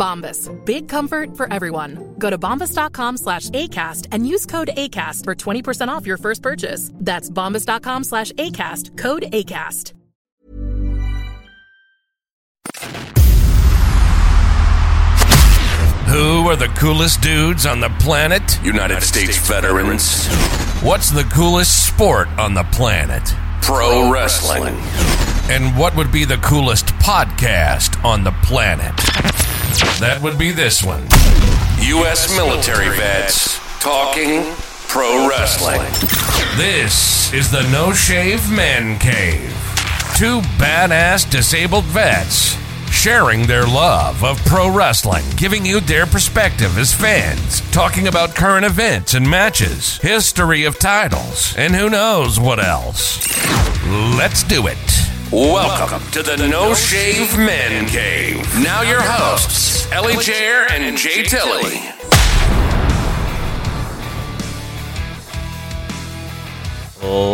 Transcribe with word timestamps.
Bombas. 0.00 0.48
Big 0.64 0.88
comfort 0.88 1.36
for 1.36 1.52
everyone. 1.52 2.14
Go 2.18 2.30
to 2.30 2.38
bombas.com 2.38 3.18
slash 3.18 3.50
ACAST 3.50 4.08
and 4.12 4.26
use 4.26 4.46
code 4.46 4.70
ACAST 4.74 5.24
for 5.24 5.34
20% 5.34 5.88
off 5.88 6.06
your 6.06 6.16
first 6.16 6.42
purchase. 6.42 6.90
That's 6.94 7.28
bombas.com 7.28 8.04
slash 8.04 8.32
ACAST. 8.32 8.96
Code 8.96 9.24
ACAST. 9.30 9.92
Who 16.10 16.48
are 16.48 16.56
the 16.56 16.66
coolest 16.76 17.20
dudes 17.20 17.66
on 17.66 17.78
the 17.78 17.88
planet? 18.00 18.42
United, 18.64 19.00
States, 19.00 19.36
veterans. 19.46 20.26
What's 20.82 21.10
the 21.10 21.22
coolest 21.22 21.86
sport 21.86 22.26
on 22.36 22.54
the 22.54 22.64
planet? 22.72 23.32
Pro 23.62 24.10
wrestling. 24.10 24.74
And 25.48 25.78
what 25.78 25.94
would 25.96 26.10
be 26.10 26.24
the 26.24 26.38
coolest 26.38 26.86
podcast 26.94 28.02
on 28.04 28.24
the 28.24 28.32
planet? 28.42 29.49
That 30.00 30.20
would 30.22 30.38
be 30.38 30.50
this 30.50 30.82
one. 30.82 31.02
U.S. 31.80 32.34
military 32.36 32.88
vets 32.96 33.58
talking 33.80 34.52
pro 34.88 35.28
wrestling. 35.28 35.80
This 36.56 37.32
is 37.32 37.50
the 37.50 37.62
No 37.70 37.92
Shave 37.92 38.50
Man 38.50 38.98
Cave. 38.98 39.50
Two 40.16 40.40
badass 40.58 41.30
disabled 41.30 41.84
vets 41.84 42.56
sharing 42.90 43.46
their 43.46 43.64
love 43.64 44.22
of 44.24 44.44
pro 44.44 44.70
wrestling, 44.70 45.24
giving 45.36 45.64
you 45.64 45.80
their 45.80 46.04
perspective 46.04 46.76
as 46.76 46.92
fans, 46.92 47.60
talking 47.70 48.08
about 48.08 48.34
current 48.34 48.66
events 48.66 49.14
and 49.14 49.28
matches, 49.28 49.98
history 49.98 50.64
of 50.64 50.78
titles, 50.78 51.54
and 51.56 51.74
who 51.74 51.88
knows 51.88 52.38
what 52.38 52.62
else. 52.62 53.26
Let's 53.86 54.42
do 54.42 54.66
it. 54.66 54.99
Welcome 55.32 56.10
to 56.10 56.24
the 56.24 56.36
No 56.48 56.74
Shave 56.74 57.38
Men 57.38 57.86
Cave. 57.86 58.44
Now 58.64 58.82
your 58.82 59.00
hosts, 59.00 59.88
Ellie 59.92 60.14
Jair 60.14 60.68
and 60.72 60.98
Jay 60.98 61.22
Tilly. 61.22 61.78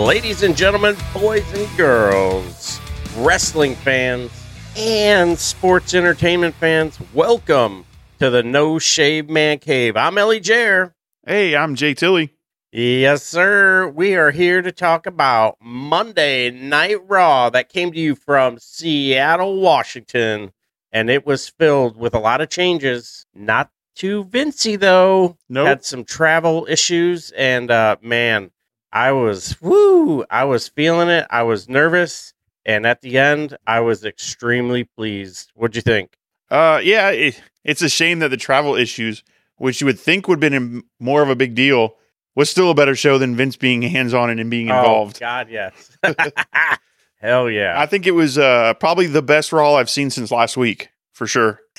Ladies 0.07 0.43
and 0.43 0.55
gentlemen, 0.55 0.95
boys 1.15 1.51
and 1.55 1.75
girls, 1.79 2.83
wrestling 3.17 3.75
fans, 3.77 4.31
and 4.77 5.39
sports 5.39 5.95
entertainment 5.95 6.55
fans, 6.57 6.99
welcome 7.15 7.87
to 8.19 8.29
the 8.29 8.43
No 8.43 8.79
Shave 8.79 9.31
Man 9.31 9.59
Cave. 9.59 9.97
I'm 9.97 10.19
Ellie 10.19 10.43
Jair. 10.43 10.93
Hey, 11.27 11.57
I'm 11.57 11.75
Jay 11.75 11.95
Tilly. 11.95 12.36
Yes, 12.79 13.23
sir. 13.23 13.89
We 13.89 14.17
are 14.17 14.31
here 14.31 14.61
to 14.61 14.71
talk 14.71 15.07
about 15.07 15.57
Monday 15.63 16.51
Night 16.51 16.99
Raw 17.09 17.49
that 17.49 17.71
came 17.71 17.91
to 17.91 17.99
you 17.99 18.15
from 18.15 18.59
Seattle, 18.59 19.63
Washington, 19.63 20.53
and 20.93 21.09
it 21.09 21.25
was 21.25 21.49
filled 21.49 21.97
with 21.97 22.15
a 22.15 22.19
lot 22.19 22.43
of 22.43 22.51
changes. 22.51 23.25
Not 23.35 23.71
too 23.95 24.25
Vincey 24.25 24.77
though. 24.77 25.39
Nope. 25.49 25.69
Had 25.69 25.85
some 25.87 26.05
travel 26.05 26.67
issues, 26.69 27.31
and 27.31 27.71
uh, 27.71 27.97
man, 28.03 28.51
I 28.93 29.13
was 29.13 29.59
woo. 29.63 30.27
I 30.29 30.45
was 30.45 30.69
feeling 30.69 31.09
it. 31.09 31.27
I 31.31 31.45
was 31.45 31.71
nervous, 31.71 32.35
and 32.67 32.87
at 32.87 33.01
the 33.01 33.17
end, 33.17 33.57
I 33.67 33.81
was 33.81 34.05
extremely 34.05 34.85
pleased. 34.85 35.51
What'd 35.55 35.77
you 35.77 35.81
think? 35.81 36.19
Uh, 36.51 36.83
yeah, 36.85 37.09
it, 37.09 37.43
it's 37.65 37.81
a 37.81 37.89
shame 37.89 38.19
that 38.19 38.29
the 38.29 38.37
travel 38.37 38.75
issues, 38.75 39.25
which 39.57 39.81
you 39.81 39.87
would 39.87 39.99
think 39.99 40.29
would 40.29 40.43
have 40.43 40.53
been 40.53 40.83
more 41.01 41.23
of 41.23 41.31
a 41.31 41.37
big 41.37 41.55
deal, 41.55 41.97
was 42.37 42.49
still 42.49 42.71
a 42.71 42.75
better 42.75 42.95
show 42.95 43.19
than 43.19 43.35
Vince 43.35 43.57
being 43.57 43.83
hands 43.83 44.15
on 44.15 44.31
and 44.31 44.49
being 44.49 44.69
involved. 44.69 45.17
Oh, 45.17 45.21
God, 45.21 45.49
yes. 45.51 45.99
Hell 47.21 47.51
yeah. 47.51 47.75
I 47.81 47.87
think 47.87 48.07
it 48.07 48.13
was 48.13 48.39
uh, 48.39 48.75
probably 48.75 49.07
the 49.07 49.23
best 49.23 49.53
Raw 49.53 49.75
I've 49.75 49.91
seen 49.91 50.11
since 50.11 50.31
last 50.31 50.57
week, 50.57 50.91
for 51.13 51.27
sure. 51.27 51.61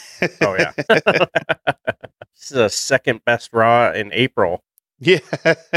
Oh 0.41 0.55
yeah. 0.57 0.71
this 0.89 2.43
is 2.45 2.49
the 2.49 2.69
second 2.69 3.23
best 3.23 3.53
Raw 3.53 3.91
in 3.91 4.11
April. 4.13 4.63
Yeah. 4.99 5.19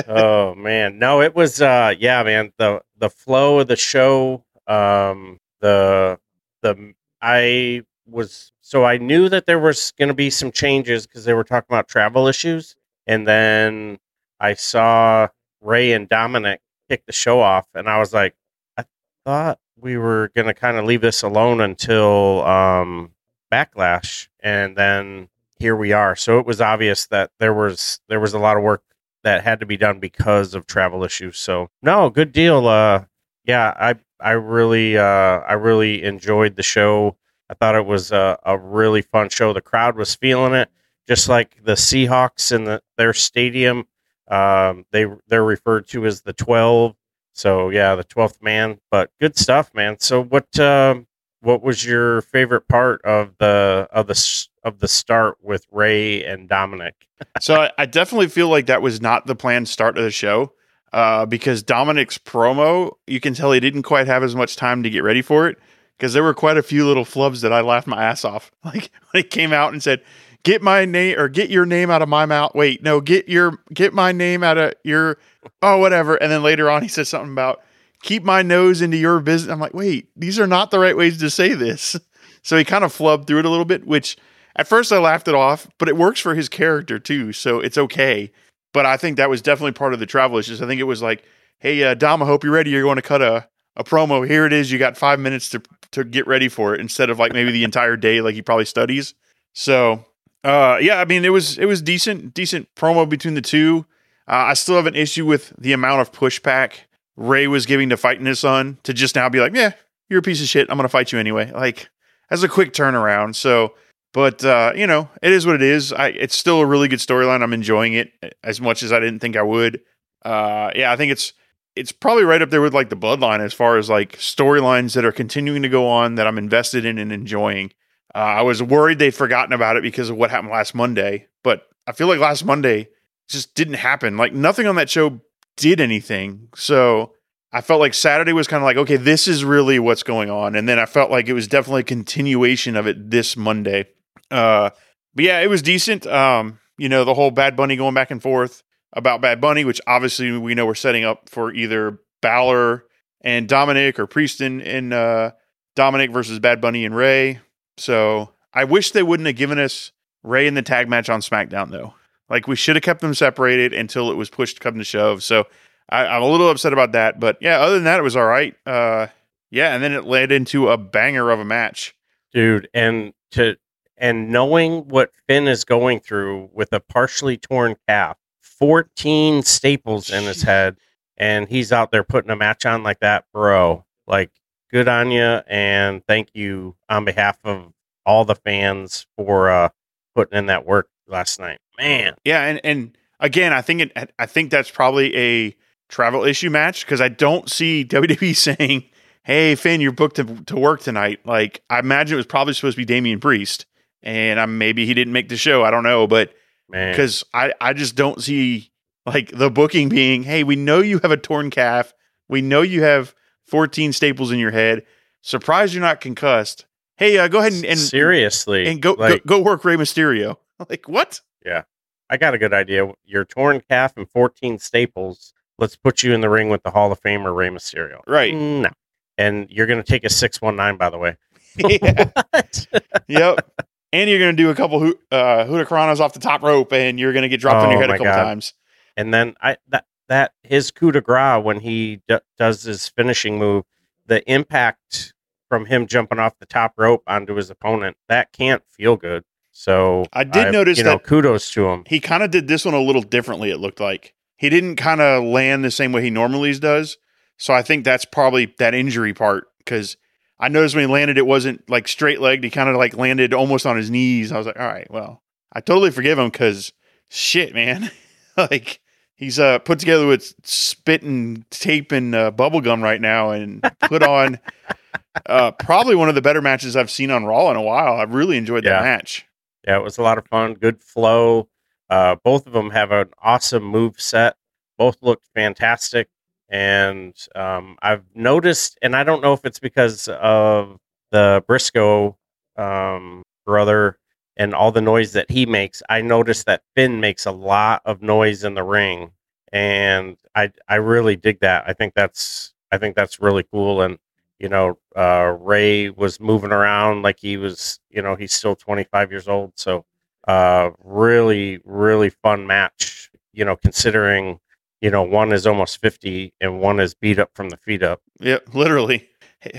Oh 0.08 0.54
man, 0.54 0.98
no, 0.98 1.20
it 1.20 1.34
was. 1.34 1.60
uh 1.60 1.94
Yeah, 1.98 2.22
man. 2.22 2.52
The 2.56 2.80
the 2.96 3.10
flow 3.10 3.58
of 3.60 3.68
the 3.68 3.76
show. 3.76 4.44
Um, 4.66 5.40
the 5.60 6.18
the 6.62 6.94
I 7.20 7.82
was 8.06 8.52
so 8.62 8.84
I 8.84 8.96
knew 8.96 9.28
that 9.28 9.44
there 9.44 9.58
was 9.58 9.92
going 9.98 10.08
to 10.08 10.14
be 10.14 10.30
some 10.30 10.52
changes 10.52 11.06
because 11.06 11.24
they 11.26 11.34
were 11.34 11.44
talking 11.44 11.66
about 11.68 11.86
travel 11.88 12.26
issues, 12.26 12.76
and 13.06 13.26
then 13.26 13.98
I 14.40 14.54
saw 14.54 15.28
Ray 15.60 15.92
and 15.92 16.08
Dominic 16.08 16.60
kick 16.88 17.04
the 17.06 17.12
show 17.12 17.40
off, 17.40 17.66
and 17.74 17.88
I 17.88 17.98
was 17.98 18.12
like, 18.12 18.34
I 18.76 18.84
thought 19.24 19.58
we 19.80 19.96
were 19.96 20.30
going 20.34 20.46
to 20.46 20.54
kind 20.54 20.76
of 20.76 20.84
leave 20.84 21.00
this 21.00 21.22
alone 21.22 21.60
until 21.60 22.44
um 22.44 23.12
backlash 23.52 24.28
and 24.40 24.76
then 24.76 25.28
here 25.58 25.76
we 25.76 25.92
are. 25.92 26.16
So 26.16 26.38
it 26.38 26.46
was 26.46 26.60
obvious 26.60 27.06
that 27.06 27.30
there 27.38 27.52
was 27.52 28.00
there 28.08 28.20
was 28.20 28.32
a 28.32 28.38
lot 28.38 28.56
of 28.56 28.62
work 28.62 28.82
that 29.22 29.42
had 29.42 29.60
to 29.60 29.66
be 29.66 29.76
done 29.76 30.00
because 30.00 30.54
of 30.54 30.66
travel 30.66 31.04
issues. 31.04 31.38
So 31.38 31.68
no 31.82 32.10
good 32.10 32.32
deal 32.32 32.66
uh 32.66 33.04
yeah 33.44 33.72
i 33.78 33.94
i 34.20 34.32
really 34.32 34.96
uh 34.96 35.40
i 35.40 35.52
really 35.54 36.02
enjoyed 36.02 36.56
the 36.56 36.62
show. 36.62 37.16
I 37.48 37.54
thought 37.54 37.74
it 37.74 37.86
was 37.86 38.12
a, 38.12 38.38
a 38.44 38.56
really 38.56 39.02
fun 39.02 39.28
show. 39.28 39.52
The 39.52 39.60
crowd 39.60 39.96
was 39.96 40.14
feeling 40.14 40.54
it 40.54 40.70
just 41.08 41.28
like 41.28 41.64
the 41.64 41.72
seahawks 41.72 42.52
in 42.52 42.64
the, 42.64 42.80
their 42.96 43.12
stadium 43.12 43.86
um 44.30 44.84
they 44.92 45.06
they're 45.28 45.44
referred 45.44 45.86
to 45.88 46.06
as 46.06 46.22
the 46.22 46.32
12 46.32 46.94
so 47.32 47.68
yeah 47.68 47.94
the 47.94 48.04
12th 48.04 48.42
man 48.42 48.78
but 48.90 49.10
good 49.20 49.36
stuff 49.36 49.70
man 49.74 49.98
so 49.98 50.22
what 50.22 50.58
um 50.58 51.06
what 51.42 51.62
was 51.62 51.84
your 51.84 52.22
favorite 52.22 52.68
part 52.68 53.02
of 53.02 53.36
the 53.38 53.88
of 53.90 54.06
the 54.06 54.46
of 54.62 54.78
the 54.78 54.88
start 54.88 55.38
with 55.42 55.66
Ray 55.70 56.24
and 56.24 56.48
Dominic? 56.48 56.94
so 57.40 57.54
I, 57.54 57.70
I 57.78 57.86
definitely 57.86 58.28
feel 58.28 58.48
like 58.48 58.66
that 58.66 58.82
was 58.82 59.00
not 59.00 59.26
the 59.26 59.34
planned 59.34 59.68
start 59.68 59.96
of 59.96 60.04
the 60.04 60.10
show 60.10 60.52
uh, 60.92 61.26
because 61.26 61.62
Dominic's 61.62 62.18
promo, 62.18 62.92
you 63.06 63.20
can 63.20 63.34
tell 63.34 63.52
he 63.52 63.60
didn't 63.60 63.82
quite 63.82 64.06
have 64.06 64.22
as 64.22 64.34
much 64.34 64.56
time 64.56 64.82
to 64.82 64.90
get 64.90 65.02
ready 65.02 65.22
for 65.22 65.48
it 65.48 65.58
because 65.96 66.12
there 66.12 66.22
were 66.22 66.34
quite 66.34 66.56
a 66.56 66.62
few 66.62 66.86
little 66.86 67.04
flubs 67.04 67.42
that 67.42 67.52
I 67.52 67.60
laughed 67.60 67.86
my 67.86 68.04
ass 68.04 68.24
off. 68.24 68.50
Like 68.64 68.90
when 69.10 69.22
he 69.22 69.28
came 69.28 69.52
out 69.52 69.72
and 69.72 69.82
said, 69.82 70.02
"Get 70.42 70.62
my 70.62 70.84
name 70.84 71.18
or 71.18 71.28
get 71.28 71.50
your 71.50 71.66
name 71.66 71.90
out 71.90 72.02
of 72.02 72.08
my 72.08 72.26
mouth." 72.26 72.52
Wait, 72.54 72.82
no, 72.82 73.00
get 73.00 73.28
your 73.28 73.58
get 73.72 73.92
my 73.92 74.12
name 74.12 74.42
out 74.42 74.58
of 74.58 74.74
your 74.84 75.18
oh 75.62 75.78
whatever. 75.78 76.16
And 76.16 76.30
then 76.30 76.42
later 76.42 76.70
on, 76.70 76.82
he 76.82 76.88
says 76.88 77.08
something 77.08 77.32
about 77.32 77.60
keep 78.02 78.22
my 78.22 78.42
nose 78.42 78.80
into 78.82 78.96
your 78.96 79.20
business. 79.20 79.52
I'm 79.52 79.60
like, 79.60 79.74
wait, 79.74 80.08
these 80.16 80.38
are 80.38 80.46
not 80.46 80.70
the 80.70 80.78
right 80.78 80.96
ways 80.96 81.18
to 81.18 81.30
say 81.30 81.54
this. 81.54 81.96
So 82.42 82.56
he 82.56 82.64
kind 82.64 82.84
of 82.84 82.96
flubbed 82.96 83.26
through 83.26 83.40
it 83.40 83.44
a 83.44 83.50
little 83.50 83.66
bit, 83.66 83.86
which 83.86 84.16
at 84.56 84.66
first 84.66 84.92
I 84.92 84.98
laughed 84.98 85.28
it 85.28 85.34
off, 85.34 85.68
but 85.76 85.90
it 85.90 85.96
works 85.98 86.20
for 86.20 86.34
his 86.34 86.48
character 86.48 86.98
too, 86.98 87.34
so 87.34 87.60
it's 87.60 87.76
okay. 87.76 88.32
But 88.72 88.86
I 88.86 88.96
think 88.96 89.18
that 89.18 89.28
was 89.28 89.42
definitely 89.42 89.72
part 89.72 89.92
of 89.92 90.00
the 90.00 90.06
travel 90.06 90.38
issues. 90.38 90.62
I 90.62 90.66
think 90.66 90.80
it 90.80 90.84
was 90.84 91.02
like, 91.02 91.22
hey, 91.58 91.84
uh, 91.84 91.92
Dom, 91.92 92.22
I 92.22 92.26
hope 92.26 92.42
you're 92.42 92.54
ready. 92.54 92.70
You're 92.70 92.82
going 92.82 92.96
to 92.96 93.02
cut 93.02 93.20
a, 93.20 93.46
a 93.76 93.84
promo. 93.84 94.26
Here 94.26 94.46
it 94.46 94.54
is. 94.54 94.72
You 94.72 94.78
got 94.78 94.96
five 94.96 95.20
minutes 95.20 95.50
to 95.50 95.62
to 95.92 96.02
get 96.02 96.26
ready 96.26 96.48
for 96.48 96.74
it 96.74 96.80
instead 96.80 97.10
of 97.10 97.18
like 97.18 97.34
maybe 97.34 97.50
the 97.50 97.64
entire 97.64 97.98
day, 97.98 98.22
like 98.22 98.34
he 98.34 98.40
probably 98.40 98.64
studies. 98.64 99.14
So, 99.52 100.06
uh, 100.44 100.78
yeah, 100.80 101.00
I 101.00 101.04
mean, 101.04 101.24
it 101.24 101.30
was 101.30 101.58
it 101.58 101.66
was 101.66 101.82
decent, 101.82 102.34
decent 102.34 102.74
promo 102.74 103.08
between 103.08 103.34
the 103.34 103.42
two. 103.42 103.86
Uh, 104.28 104.48
I 104.48 104.54
still 104.54 104.76
have 104.76 104.86
an 104.86 104.94
issue 104.94 105.26
with 105.26 105.52
the 105.58 105.72
amount 105.72 106.00
of 106.00 106.12
pushback 106.12 106.72
Ray 107.16 107.46
was 107.46 107.66
giving 107.66 107.90
to 107.90 107.96
fighting 107.96 108.26
his 108.26 108.38
son 108.38 108.78
to 108.84 108.94
just 108.94 109.14
now 109.14 109.28
be 109.28 109.40
like, 109.40 109.54
yeah, 109.54 109.72
you're 110.08 110.20
a 110.20 110.22
piece 110.22 110.40
of 110.40 110.48
shit. 110.48 110.68
I'm 110.70 110.76
gonna 110.76 110.88
fight 110.88 111.12
you 111.12 111.18
anyway. 111.18 111.50
Like, 111.52 111.90
as 112.30 112.42
a 112.42 112.48
quick 112.48 112.72
turnaround. 112.72 113.34
So, 113.34 113.74
but 114.12 114.44
uh, 114.44 114.72
you 114.74 114.86
know, 114.86 115.08
it 115.22 115.32
is 115.32 115.46
what 115.46 115.56
it 115.56 115.62
is. 115.62 115.92
I 115.92 116.08
it's 116.08 116.36
still 116.36 116.60
a 116.60 116.66
really 116.66 116.88
good 116.88 117.00
storyline. 117.00 117.42
I'm 117.42 117.52
enjoying 117.52 117.94
it 117.94 118.12
as 118.42 118.60
much 118.60 118.82
as 118.82 118.92
I 118.92 119.00
didn't 119.00 119.20
think 119.20 119.36
I 119.36 119.42
would. 119.42 119.80
Uh, 120.24 120.70
yeah, 120.74 120.92
I 120.92 120.96
think 120.96 121.12
it's 121.12 121.32
it's 121.76 121.92
probably 121.92 122.24
right 122.24 122.42
up 122.42 122.50
there 122.50 122.60
with 122.60 122.74
like 122.74 122.88
the 122.88 122.96
Bloodline 122.96 123.40
as 123.40 123.54
far 123.54 123.76
as 123.76 123.88
like 123.88 124.16
storylines 124.18 124.94
that 124.94 125.04
are 125.04 125.12
continuing 125.12 125.62
to 125.62 125.68
go 125.68 125.86
on 125.86 126.16
that 126.16 126.26
I'm 126.26 126.38
invested 126.38 126.84
in 126.84 126.98
and 126.98 127.12
enjoying. 127.12 127.72
Uh, 128.14 128.18
I 128.18 128.42
was 128.42 128.62
worried 128.62 128.98
they'd 128.98 129.14
forgotten 129.14 129.52
about 129.52 129.76
it 129.76 129.82
because 129.82 130.10
of 130.10 130.16
what 130.16 130.30
happened 130.30 130.52
last 130.52 130.74
Monday, 130.74 131.28
but 131.42 131.68
I 131.86 131.92
feel 131.92 132.08
like 132.08 132.18
last 132.18 132.44
Monday 132.44 132.88
just 133.28 133.54
didn't 133.54 133.74
happen. 133.74 134.16
Like 134.16 134.32
nothing 134.32 134.66
on 134.66 134.76
that 134.76 134.90
show 134.90 135.20
did 135.56 135.80
anything. 135.80 136.48
So 136.54 137.14
I 137.52 137.60
felt 137.60 137.80
like 137.80 137.94
Saturday 137.94 138.32
was 138.32 138.48
kind 138.48 138.62
of 138.62 138.64
like, 138.64 138.76
okay, 138.76 138.96
this 138.96 139.28
is 139.28 139.44
really 139.44 139.78
what's 139.78 140.02
going 140.02 140.30
on. 140.30 140.56
And 140.56 140.68
then 140.68 140.78
I 140.78 140.86
felt 140.86 141.10
like 141.10 141.28
it 141.28 141.32
was 141.32 141.48
definitely 141.48 141.80
a 141.80 141.84
continuation 141.84 142.76
of 142.76 142.86
it 142.86 143.10
this 143.10 143.36
Monday. 143.36 143.86
Uh, 144.30 144.70
but 145.14 145.24
yeah, 145.24 145.40
it 145.40 145.48
was 145.48 145.62
decent. 145.62 146.06
Um, 146.06 146.58
you 146.78 146.88
know, 146.88 147.04
the 147.04 147.14
whole 147.14 147.30
Bad 147.30 147.56
Bunny 147.56 147.76
going 147.76 147.94
back 147.94 148.10
and 148.10 148.22
forth 148.22 148.62
about 148.92 149.20
Bad 149.20 149.40
Bunny, 149.40 149.64
which 149.64 149.80
obviously 149.86 150.36
we 150.36 150.54
know 150.54 150.66
we're 150.66 150.74
setting 150.74 151.04
up 151.04 151.28
for 151.28 151.52
either 151.52 151.98
Balor 152.22 152.84
and 153.20 153.48
Dominic 153.48 153.98
or 153.98 154.06
Prieston 154.06 154.62
and 154.62 154.92
uh, 154.92 155.32
Dominic 155.76 156.10
versus 156.10 156.38
Bad 156.38 156.60
Bunny 156.60 156.84
and 156.84 156.94
Ray. 156.94 157.40
So 157.80 158.32
I 158.52 158.64
wish 158.64 158.90
they 158.92 159.02
wouldn't 159.02 159.26
have 159.26 159.36
given 159.36 159.58
us 159.58 159.92
Ray 160.22 160.46
in 160.46 160.54
the 160.54 160.62
tag 160.62 160.88
match 160.88 161.08
on 161.08 161.20
SmackDown 161.20 161.70
though. 161.70 161.94
Like 162.28 162.46
we 162.46 162.56
should 162.56 162.76
have 162.76 162.82
kept 162.82 163.00
them 163.00 163.14
separated 163.14 163.72
until 163.72 164.10
it 164.10 164.14
was 164.14 164.30
pushed 164.30 164.56
to 164.56 164.62
come 164.62 164.78
to 164.78 164.84
shove. 164.84 165.22
So 165.22 165.46
I, 165.88 166.06
I'm 166.06 166.22
a 166.22 166.26
little 166.28 166.48
upset 166.50 166.72
about 166.72 166.92
that. 166.92 167.18
But 167.18 167.38
yeah, 167.40 167.58
other 167.60 167.74
than 167.74 167.84
that, 167.84 167.98
it 167.98 168.04
was 168.04 168.16
all 168.16 168.26
right. 168.26 168.54
Uh, 168.64 169.08
yeah, 169.50 169.74
and 169.74 169.82
then 169.82 169.92
it 169.92 170.04
led 170.04 170.30
into 170.30 170.68
a 170.68 170.76
banger 170.76 171.30
of 171.30 171.40
a 171.40 171.44
match. 171.44 171.94
dude 172.32 172.68
and 172.74 173.12
to 173.32 173.56
and 173.96 174.30
knowing 174.30 174.88
what 174.88 175.12
finn 175.28 175.48
is 175.48 175.64
going 175.64 176.00
through 176.00 176.48
with 176.52 176.72
a 176.72 176.80
partially 176.80 177.36
torn 177.36 177.76
calf 177.88 178.16
14 178.40 179.42
staples 179.42 180.10
in 180.10 180.24
his 180.24 180.42
head 180.42 180.76
and 181.16 181.48
he's 181.48 181.72
out 181.72 181.90
there 181.90 182.04
putting 182.04 182.30
a 182.30 182.36
match 182.36 182.64
on 182.66 182.82
like 182.82 183.00
that 183.00 183.24
bro 183.32 183.84
like 184.06 184.30
good 184.70 184.88
on 184.88 185.10
you 185.10 185.22
and 185.22 186.04
thank 186.06 186.28
you 186.34 186.76
on 186.88 187.04
behalf 187.04 187.38
of 187.44 187.72
all 188.06 188.24
the 188.24 188.34
fans 188.34 189.06
for 189.16 189.50
uh 189.50 189.68
putting 190.14 190.38
in 190.38 190.46
that 190.46 190.66
work 190.66 190.88
last 191.06 191.38
night 191.40 191.58
man 191.78 192.14
Yeah, 192.24 192.44
and 192.44 192.60
and 192.64 192.96
again, 193.20 193.52
I 193.52 193.62
think 193.62 193.82
it, 193.82 194.12
I 194.18 194.26
think 194.26 194.50
that's 194.50 194.70
probably 194.70 195.16
a 195.16 195.56
travel 195.88 196.24
issue 196.24 196.50
match 196.50 196.84
because 196.84 197.00
I 197.00 197.08
don't 197.08 197.50
see 197.50 197.84
WWE 197.88 198.34
saying, 198.34 198.84
"Hey 199.22 199.54
Finn, 199.54 199.80
you're 199.80 199.92
booked 199.92 200.16
to, 200.16 200.24
to 200.24 200.56
work 200.56 200.80
tonight." 200.80 201.20
Like 201.24 201.62
I 201.70 201.78
imagine 201.78 202.14
it 202.14 202.16
was 202.16 202.26
probably 202.26 202.54
supposed 202.54 202.76
to 202.76 202.80
be 202.80 202.84
Damian 202.86 203.20
Priest, 203.20 203.66
and 204.02 204.40
I'm 204.40 204.58
maybe 204.58 204.86
he 204.86 204.94
didn't 204.94 205.12
make 205.12 205.28
the 205.28 205.36
show. 205.36 205.62
I 205.62 205.70
don't 205.70 205.84
know, 205.84 206.06
but 206.06 206.32
because 206.70 207.24
I 207.34 207.52
I 207.60 207.72
just 207.72 207.94
don't 207.94 208.22
see 208.22 208.70
like 209.06 209.30
the 209.30 209.50
booking 209.50 209.88
being, 209.88 210.22
"Hey, 210.22 210.44
we 210.44 210.56
know 210.56 210.80
you 210.80 210.98
have 211.00 211.10
a 211.10 211.16
torn 211.16 211.50
calf. 211.50 211.92
We 212.28 212.42
know 212.42 212.62
you 212.62 212.82
have 212.82 213.14
14 213.50 213.92
staples 213.92 214.30
in 214.32 214.38
your 214.38 214.50
head. 214.52 214.84
Surprised 215.22 215.74
you're 215.74 215.82
not 215.82 216.00
concussed. 216.00 216.64
Hey, 216.96 217.18
uh, 217.18 217.28
go 217.28 217.40
ahead 217.40 217.52
and, 217.52 217.64
and 217.64 217.78
seriously 217.78 218.66
and 218.66 218.80
go, 218.80 218.92
like, 218.92 219.24
go 219.26 219.38
go 219.38 219.42
work 219.44 219.64
Rey 219.64 219.76
Mysterio." 219.76 220.36
Like 220.68 220.86
what? 220.88 221.22
Yeah, 221.44 221.62
I 222.10 222.18
got 222.18 222.34
a 222.34 222.38
good 222.38 222.52
idea. 222.52 222.92
Your 223.06 223.24
torn 223.24 223.62
calf 223.66 223.96
and 223.96 224.06
14 224.10 224.58
staples. 224.58 225.32
Let's 225.58 225.74
put 225.74 226.02
you 226.02 226.12
in 226.12 226.20
the 226.20 226.28
ring 226.28 226.50
with 226.50 226.62
the 226.62 226.70
Hall 226.70 226.92
of 226.92 227.00
Famer 227.00 227.34
Rey 227.34 227.48
Mysterio. 227.48 228.00
Right. 228.06 228.34
No. 228.34 228.68
And 229.16 229.46
you're 229.50 229.66
going 229.66 229.82
to 229.82 229.86
take 229.90 230.04
a 230.04 230.10
619, 230.10 230.76
by 230.78 230.90
the 230.90 230.98
way. 230.98 231.16
yeah. 231.56 232.10
Yep. 233.08 233.50
And 233.92 234.08
you're 234.08 234.18
going 234.18 234.36
to 234.36 234.42
do 234.42 234.50
a 234.50 234.54
couple 234.54 234.86
uh, 235.10 235.44
Hurricanranas 235.46 235.98
off 236.00 236.12
the 236.12 236.20
top 236.20 236.42
rope, 236.42 236.72
and 236.72 237.00
you're 237.00 237.12
going 237.12 237.22
to 237.22 237.28
get 237.28 237.40
dropped 237.40 237.64
on 237.66 237.70
your 237.72 237.78
Oh 237.78 237.80
head 237.80 237.90
a 237.90 237.92
couple 237.94 238.04
God. 238.06 238.22
times. 238.22 238.54
and 238.96 239.12
then 239.12 239.34
I 239.40 239.56
that 239.68 239.84
that 240.10 240.32
his 240.42 240.70
coup 240.70 240.90
de 240.92 241.00
grace 241.00 241.42
when 241.42 241.60
he 241.60 242.02
d- 242.08 242.18
does 242.36 242.64
his 242.64 242.88
finishing 242.88 243.38
move, 243.38 243.64
the 244.06 244.28
impact 244.30 245.14
from 245.48 245.66
him 245.66 245.86
jumping 245.86 246.18
off 246.18 246.38
the 246.38 246.46
top 246.46 246.74
rope 246.76 247.02
onto 247.06 247.34
his 247.36 247.48
opponent, 247.48 247.96
that 248.08 248.32
can't 248.32 248.62
feel 248.68 248.96
good. 248.96 249.24
So 249.52 250.04
I 250.12 250.24
did 250.24 250.52
notice 250.52 250.78
you 250.78 250.84
know, 250.84 250.92
that- 250.98 251.04
kudos 251.04 251.50
to 251.52 251.68
him. 251.68 251.84
He 251.86 252.00
kind 252.00 252.22
of 252.22 252.30
did 252.30 252.48
this 252.48 252.64
one 252.64 252.74
a 252.74 252.80
little 252.80 253.02
differently, 253.02 253.50
it 253.50 253.58
looked 253.58 253.80
like. 253.80 254.14
He 254.36 254.48
didn't 254.50 254.76
kind 254.76 255.00
of 255.00 255.22
land 255.22 255.64
the 255.64 255.70
same 255.70 255.92
way 255.92 256.02
he 256.02 256.10
normally 256.10 256.52
does. 256.58 256.98
So 257.36 257.54
I 257.54 257.62
think 257.62 257.84
that's 257.84 258.04
probably 258.04 258.54
that 258.58 258.74
injury 258.74 259.14
part 259.14 259.46
because 259.58 259.96
I 260.40 260.48
noticed 260.48 260.74
when 260.74 260.86
he 260.88 260.92
landed, 260.92 261.18
it 261.18 261.26
wasn't 261.26 261.68
like 261.70 261.86
straight 261.86 262.20
legged. 262.20 262.42
He 262.42 262.50
kind 262.50 262.68
of 262.68 262.76
like 262.76 262.96
landed 262.96 263.32
almost 263.32 263.64
on 263.64 263.76
his 263.76 263.90
knees. 263.90 264.32
I 264.32 264.38
was 264.38 264.46
like, 264.46 264.58
all 264.58 264.66
right, 264.66 264.90
well, 264.90 265.22
I 265.52 265.60
totally 265.60 265.90
forgive 265.90 266.18
him 266.18 266.30
because 266.30 266.72
shit, 267.08 267.54
man. 267.54 267.90
like 268.36 268.79
he's 269.20 269.38
uh, 269.38 269.60
put 269.60 269.78
together 269.78 270.06
with 270.06 270.34
spit 270.42 271.02
and 271.02 271.48
tape 271.50 271.92
and 271.92 272.14
uh, 272.14 272.30
bubble 272.32 272.60
gum 272.60 272.82
right 272.82 273.00
now 273.00 273.30
and 273.30 273.62
put 273.82 274.02
on 274.02 274.40
uh, 275.26 275.52
probably 275.52 275.94
one 275.94 276.08
of 276.08 276.16
the 276.16 276.22
better 276.22 276.42
matches 276.42 276.74
I've 276.74 276.90
seen 276.90 277.10
on 277.12 277.26
Raw 277.26 277.50
in 277.50 277.56
a 277.56 277.62
while. 277.62 278.00
I've 278.00 278.14
really 278.14 278.36
enjoyed 278.36 278.64
that 278.64 278.82
match. 278.82 279.26
Yeah, 279.66 279.76
it 279.76 279.84
was 279.84 279.98
a 279.98 280.02
lot 280.02 280.18
of 280.18 280.26
fun. 280.26 280.54
Good 280.54 280.82
flow. 280.82 281.48
Uh, 281.90 282.16
both 282.24 282.46
of 282.46 282.54
them 282.54 282.70
have 282.70 282.90
an 282.90 283.10
awesome 283.22 283.64
move 283.64 284.00
set. 284.00 284.36
Both 284.78 284.96
looked 285.02 285.28
fantastic. 285.34 286.08
And 286.48 287.14
um, 287.36 287.76
I've 287.82 288.04
noticed, 288.14 288.78
and 288.82 288.96
I 288.96 289.04
don't 289.04 289.22
know 289.22 289.34
if 289.34 289.44
it's 289.44 289.60
because 289.60 290.08
of 290.08 290.78
the 291.12 291.44
Briscoe 291.46 292.16
um, 292.56 293.22
brother 293.44 293.98
and 294.40 294.54
all 294.54 294.72
the 294.72 294.80
noise 294.80 295.12
that 295.12 295.30
he 295.30 295.44
makes. 295.44 295.82
I 295.90 296.00
noticed 296.00 296.46
that 296.46 296.62
Finn 296.74 296.98
makes 296.98 297.26
a 297.26 297.30
lot 297.30 297.82
of 297.84 298.00
noise 298.00 298.42
in 298.42 298.54
the 298.54 298.64
ring, 298.64 299.10
and 299.52 300.16
I 300.34 300.50
I 300.66 300.76
really 300.76 301.14
dig 301.14 301.40
that. 301.40 301.64
I 301.66 301.74
think 301.74 301.92
that's 301.94 302.54
I 302.72 302.78
think 302.78 302.96
that's 302.96 303.20
really 303.20 303.44
cool. 303.52 303.82
And 303.82 303.98
you 304.38 304.48
know, 304.48 304.78
uh, 304.96 305.36
Ray 305.38 305.90
was 305.90 306.18
moving 306.18 306.52
around 306.52 307.02
like 307.02 307.20
he 307.20 307.36
was, 307.36 307.78
you 307.90 308.00
know, 308.00 308.16
he's 308.16 308.32
still 308.32 308.56
25 308.56 309.10
years 309.10 309.28
old. 309.28 309.52
So, 309.56 309.84
uh, 310.26 310.70
really, 310.82 311.60
really 311.66 312.08
fun 312.08 312.46
match, 312.46 313.10
you 313.34 313.44
know, 313.44 313.56
considering, 313.56 314.40
you 314.80 314.90
know, 314.90 315.02
one 315.02 315.32
is 315.32 315.46
almost 315.46 315.82
50 315.82 316.32
and 316.40 316.58
one 316.58 316.80
is 316.80 316.94
beat 316.94 317.18
up 317.18 317.32
from 317.34 317.50
the 317.50 317.58
feet 317.58 317.82
up. 317.82 318.00
Yep, 318.20 318.54
literally, 318.54 319.10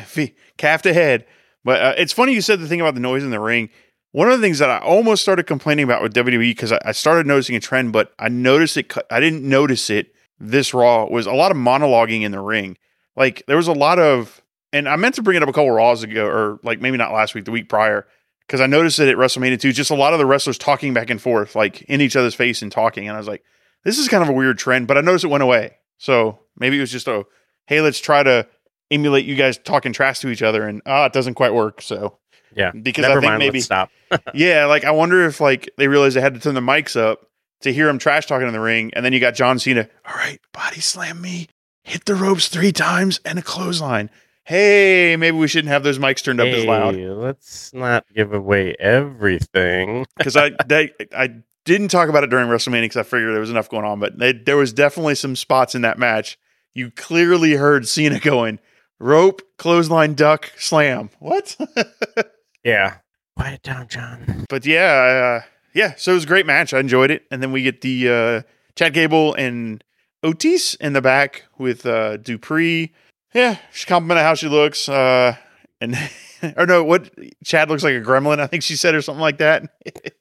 Fe- 0.05 0.33
calf 0.57 0.81
to 0.81 0.93
head. 0.95 1.27
But 1.63 1.81
uh, 1.81 1.93
it's 1.97 2.13
funny 2.13 2.33
you 2.33 2.41
said 2.41 2.59
the 2.59 2.67
thing 2.67 2.81
about 2.81 2.95
the 2.95 3.01
noise 3.01 3.23
in 3.23 3.29
the 3.29 3.39
ring. 3.39 3.69
One 4.13 4.29
of 4.29 4.37
the 4.37 4.45
things 4.45 4.59
that 4.59 4.69
I 4.69 4.79
almost 4.79 5.21
started 5.21 5.47
complaining 5.47 5.85
about 5.85 6.01
with 6.01 6.13
WWE 6.13 6.51
because 6.51 6.73
I, 6.73 6.91
started 6.91 7.25
noticing 7.25 7.55
a 7.55 7.61
trend, 7.61 7.93
but 7.93 8.13
I 8.19 8.27
noticed 8.27 8.75
it. 8.75 8.93
I 9.09 9.21
didn't 9.21 9.47
notice 9.47 9.89
it 9.89 10.13
this 10.39 10.73
Raw 10.73 11.05
was 11.05 11.27
a 11.27 11.33
lot 11.33 11.51
of 11.51 11.57
monologuing 11.57 12.23
in 12.23 12.31
the 12.31 12.41
ring. 12.41 12.77
Like 13.15 13.43
there 13.47 13.55
was 13.55 13.67
a 13.67 13.73
lot 13.73 13.99
of, 13.99 14.41
and 14.73 14.89
I 14.89 14.95
meant 14.97 15.15
to 15.15 15.21
bring 15.21 15.37
it 15.37 15.43
up 15.43 15.49
a 15.49 15.53
couple 15.53 15.71
Raws 15.71 16.03
ago, 16.03 16.25
or 16.27 16.59
like 16.63 16.81
maybe 16.81 16.97
not 16.97 17.13
last 17.13 17.35
week, 17.35 17.45
the 17.45 17.51
week 17.51 17.69
prior, 17.69 18.05
because 18.47 18.59
I 18.59 18.67
noticed 18.67 18.99
it 18.99 19.07
at 19.07 19.15
WrestleMania 19.15 19.59
too. 19.59 19.71
Just 19.71 19.91
a 19.91 19.95
lot 19.95 20.13
of 20.13 20.19
the 20.19 20.25
wrestlers 20.25 20.57
talking 20.57 20.93
back 20.93 21.09
and 21.09 21.21
forth, 21.21 21.55
like 21.55 21.83
in 21.83 22.01
each 22.01 22.15
other's 22.15 22.35
face 22.35 22.61
and 22.61 22.71
talking, 22.71 23.07
and 23.07 23.15
I 23.15 23.19
was 23.19 23.27
like, 23.27 23.43
this 23.85 23.97
is 23.97 24.09
kind 24.09 24.23
of 24.23 24.29
a 24.29 24.33
weird 24.33 24.57
trend. 24.57 24.87
But 24.87 24.97
I 24.97 25.01
noticed 25.01 25.23
it 25.23 25.29
went 25.29 25.43
away. 25.43 25.77
So 25.97 26.39
maybe 26.57 26.77
it 26.77 26.81
was 26.81 26.91
just 26.91 27.07
a, 27.07 27.25
hey, 27.67 27.81
let's 27.81 27.99
try 27.99 28.23
to 28.23 28.47
emulate 28.89 29.25
you 29.25 29.35
guys 29.35 29.57
talking 29.57 29.93
trash 29.93 30.19
to 30.19 30.29
each 30.29 30.41
other, 30.41 30.67
and 30.67 30.81
ah, 30.85 31.05
it 31.05 31.13
doesn't 31.13 31.35
quite 31.35 31.53
work. 31.53 31.81
So 31.81 32.17
Yeah. 32.55 32.71
because 32.71 33.03
Never 33.03 33.19
I 33.19 33.21
think 33.21 33.29
mind. 33.31 33.39
maybe 33.39 33.61
stop. 33.61 33.89
yeah, 34.33 34.65
like 34.65 34.83
I 34.83 34.91
wonder 34.91 35.25
if 35.25 35.39
like 35.39 35.69
they 35.77 35.87
realized 35.87 36.15
they 36.15 36.21
had 36.21 36.33
to 36.33 36.39
turn 36.39 36.55
the 36.55 36.61
mics 36.61 36.99
up 36.99 37.27
to 37.61 37.71
hear 37.71 37.87
him 37.87 37.97
trash 37.97 38.25
talking 38.25 38.47
in 38.47 38.53
the 38.53 38.59
ring, 38.59 38.91
and 38.93 39.05
then 39.05 39.13
you 39.13 39.19
got 39.19 39.35
John 39.35 39.59
Cena. 39.59 39.87
All 40.05 40.15
right, 40.15 40.39
body 40.51 40.79
slam 40.81 41.21
me, 41.21 41.47
hit 41.83 42.05
the 42.05 42.15
ropes 42.15 42.47
three 42.47 42.71
times, 42.71 43.19
and 43.23 43.39
a 43.39 43.41
clothesline. 43.41 44.09
Hey, 44.43 45.15
maybe 45.17 45.37
we 45.37 45.47
shouldn't 45.47 45.69
have 45.71 45.83
those 45.83 45.99
mics 45.99 46.23
turned 46.23 46.41
up 46.41 46.47
as 46.47 46.65
loud 46.65 46.95
Hey, 46.95 47.07
let's 47.07 47.73
not 47.73 48.05
give 48.13 48.33
away 48.33 48.75
everything. 48.79 50.05
because 50.17 50.35
I 50.35 50.51
they, 50.65 50.91
I 51.15 51.35
didn't 51.63 51.89
talk 51.89 52.09
about 52.09 52.23
it 52.23 52.31
during 52.31 52.47
WrestleMania 52.47 52.81
because 52.81 52.97
I 52.97 53.03
figured 53.03 53.33
there 53.33 53.39
was 53.39 53.51
enough 53.51 53.69
going 53.69 53.85
on, 53.85 53.99
but 53.99 54.17
they, 54.17 54.33
there 54.33 54.57
was 54.57 54.73
definitely 54.73 55.15
some 55.15 55.35
spots 55.35 55.75
in 55.75 55.83
that 55.83 55.99
match. 55.99 56.39
You 56.73 56.89
clearly 56.89 57.53
heard 57.53 57.87
Cena 57.87 58.19
going 58.19 58.59
rope, 58.99 59.41
clothesline, 59.57 60.15
duck, 60.15 60.51
slam. 60.57 61.11
What? 61.19 61.55
Yeah. 62.63 62.97
Quiet 63.37 63.63
down, 63.63 63.87
John. 63.87 64.45
but 64.49 64.65
yeah, 64.65 65.41
uh, 65.43 65.47
yeah. 65.73 65.93
So 65.97 66.11
it 66.11 66.15
was 66.15 66.23
a 66.25 66.27
great 66.27 66.45
match. 66.45 66.73
I 66.73 66.79
enjoyed 66.79 67.11
it. 67.11 67.23
And 67.31 67.41
then 67.41 67.51
we 67.51 67.63
get 67.63 67.81
the 67.81 68.09
uh, 68.09 68.41
Chad 68.75 68.93
Gable 68.93 69.33
and 69.33 69.83
Otis 70.23 70.75
in 70.75 70.93
the 70.93 71.01
back 71.01 71.45
with 71.57 71.85
uh, 71.85 72.17
Dupri. 72.17 72.91
yeah, 73.33 73.57
she 73.71 73.85
complimented 73.85 74.23
how 74.23 74.35
she 74.35 74.47
looks. 74.47 74.87
Uh, 74.89 75.35
and 75.79 75.95
or 76.57 76.65
no, 76.65 76.83
what 76.83 77.09
Chad 77.43 77.69
looks 77.69 77.83
like 77.83 77.95
a 77.95 78.01
gremlin. 78.01 78.39
I 78.39 78.47
think 78.47 78.63
she 78.63 78.75
said 78.75 78.95
or 78.95 79.01
something 79.01 79.21
like 79.21 79.37
that. 79.39 79.63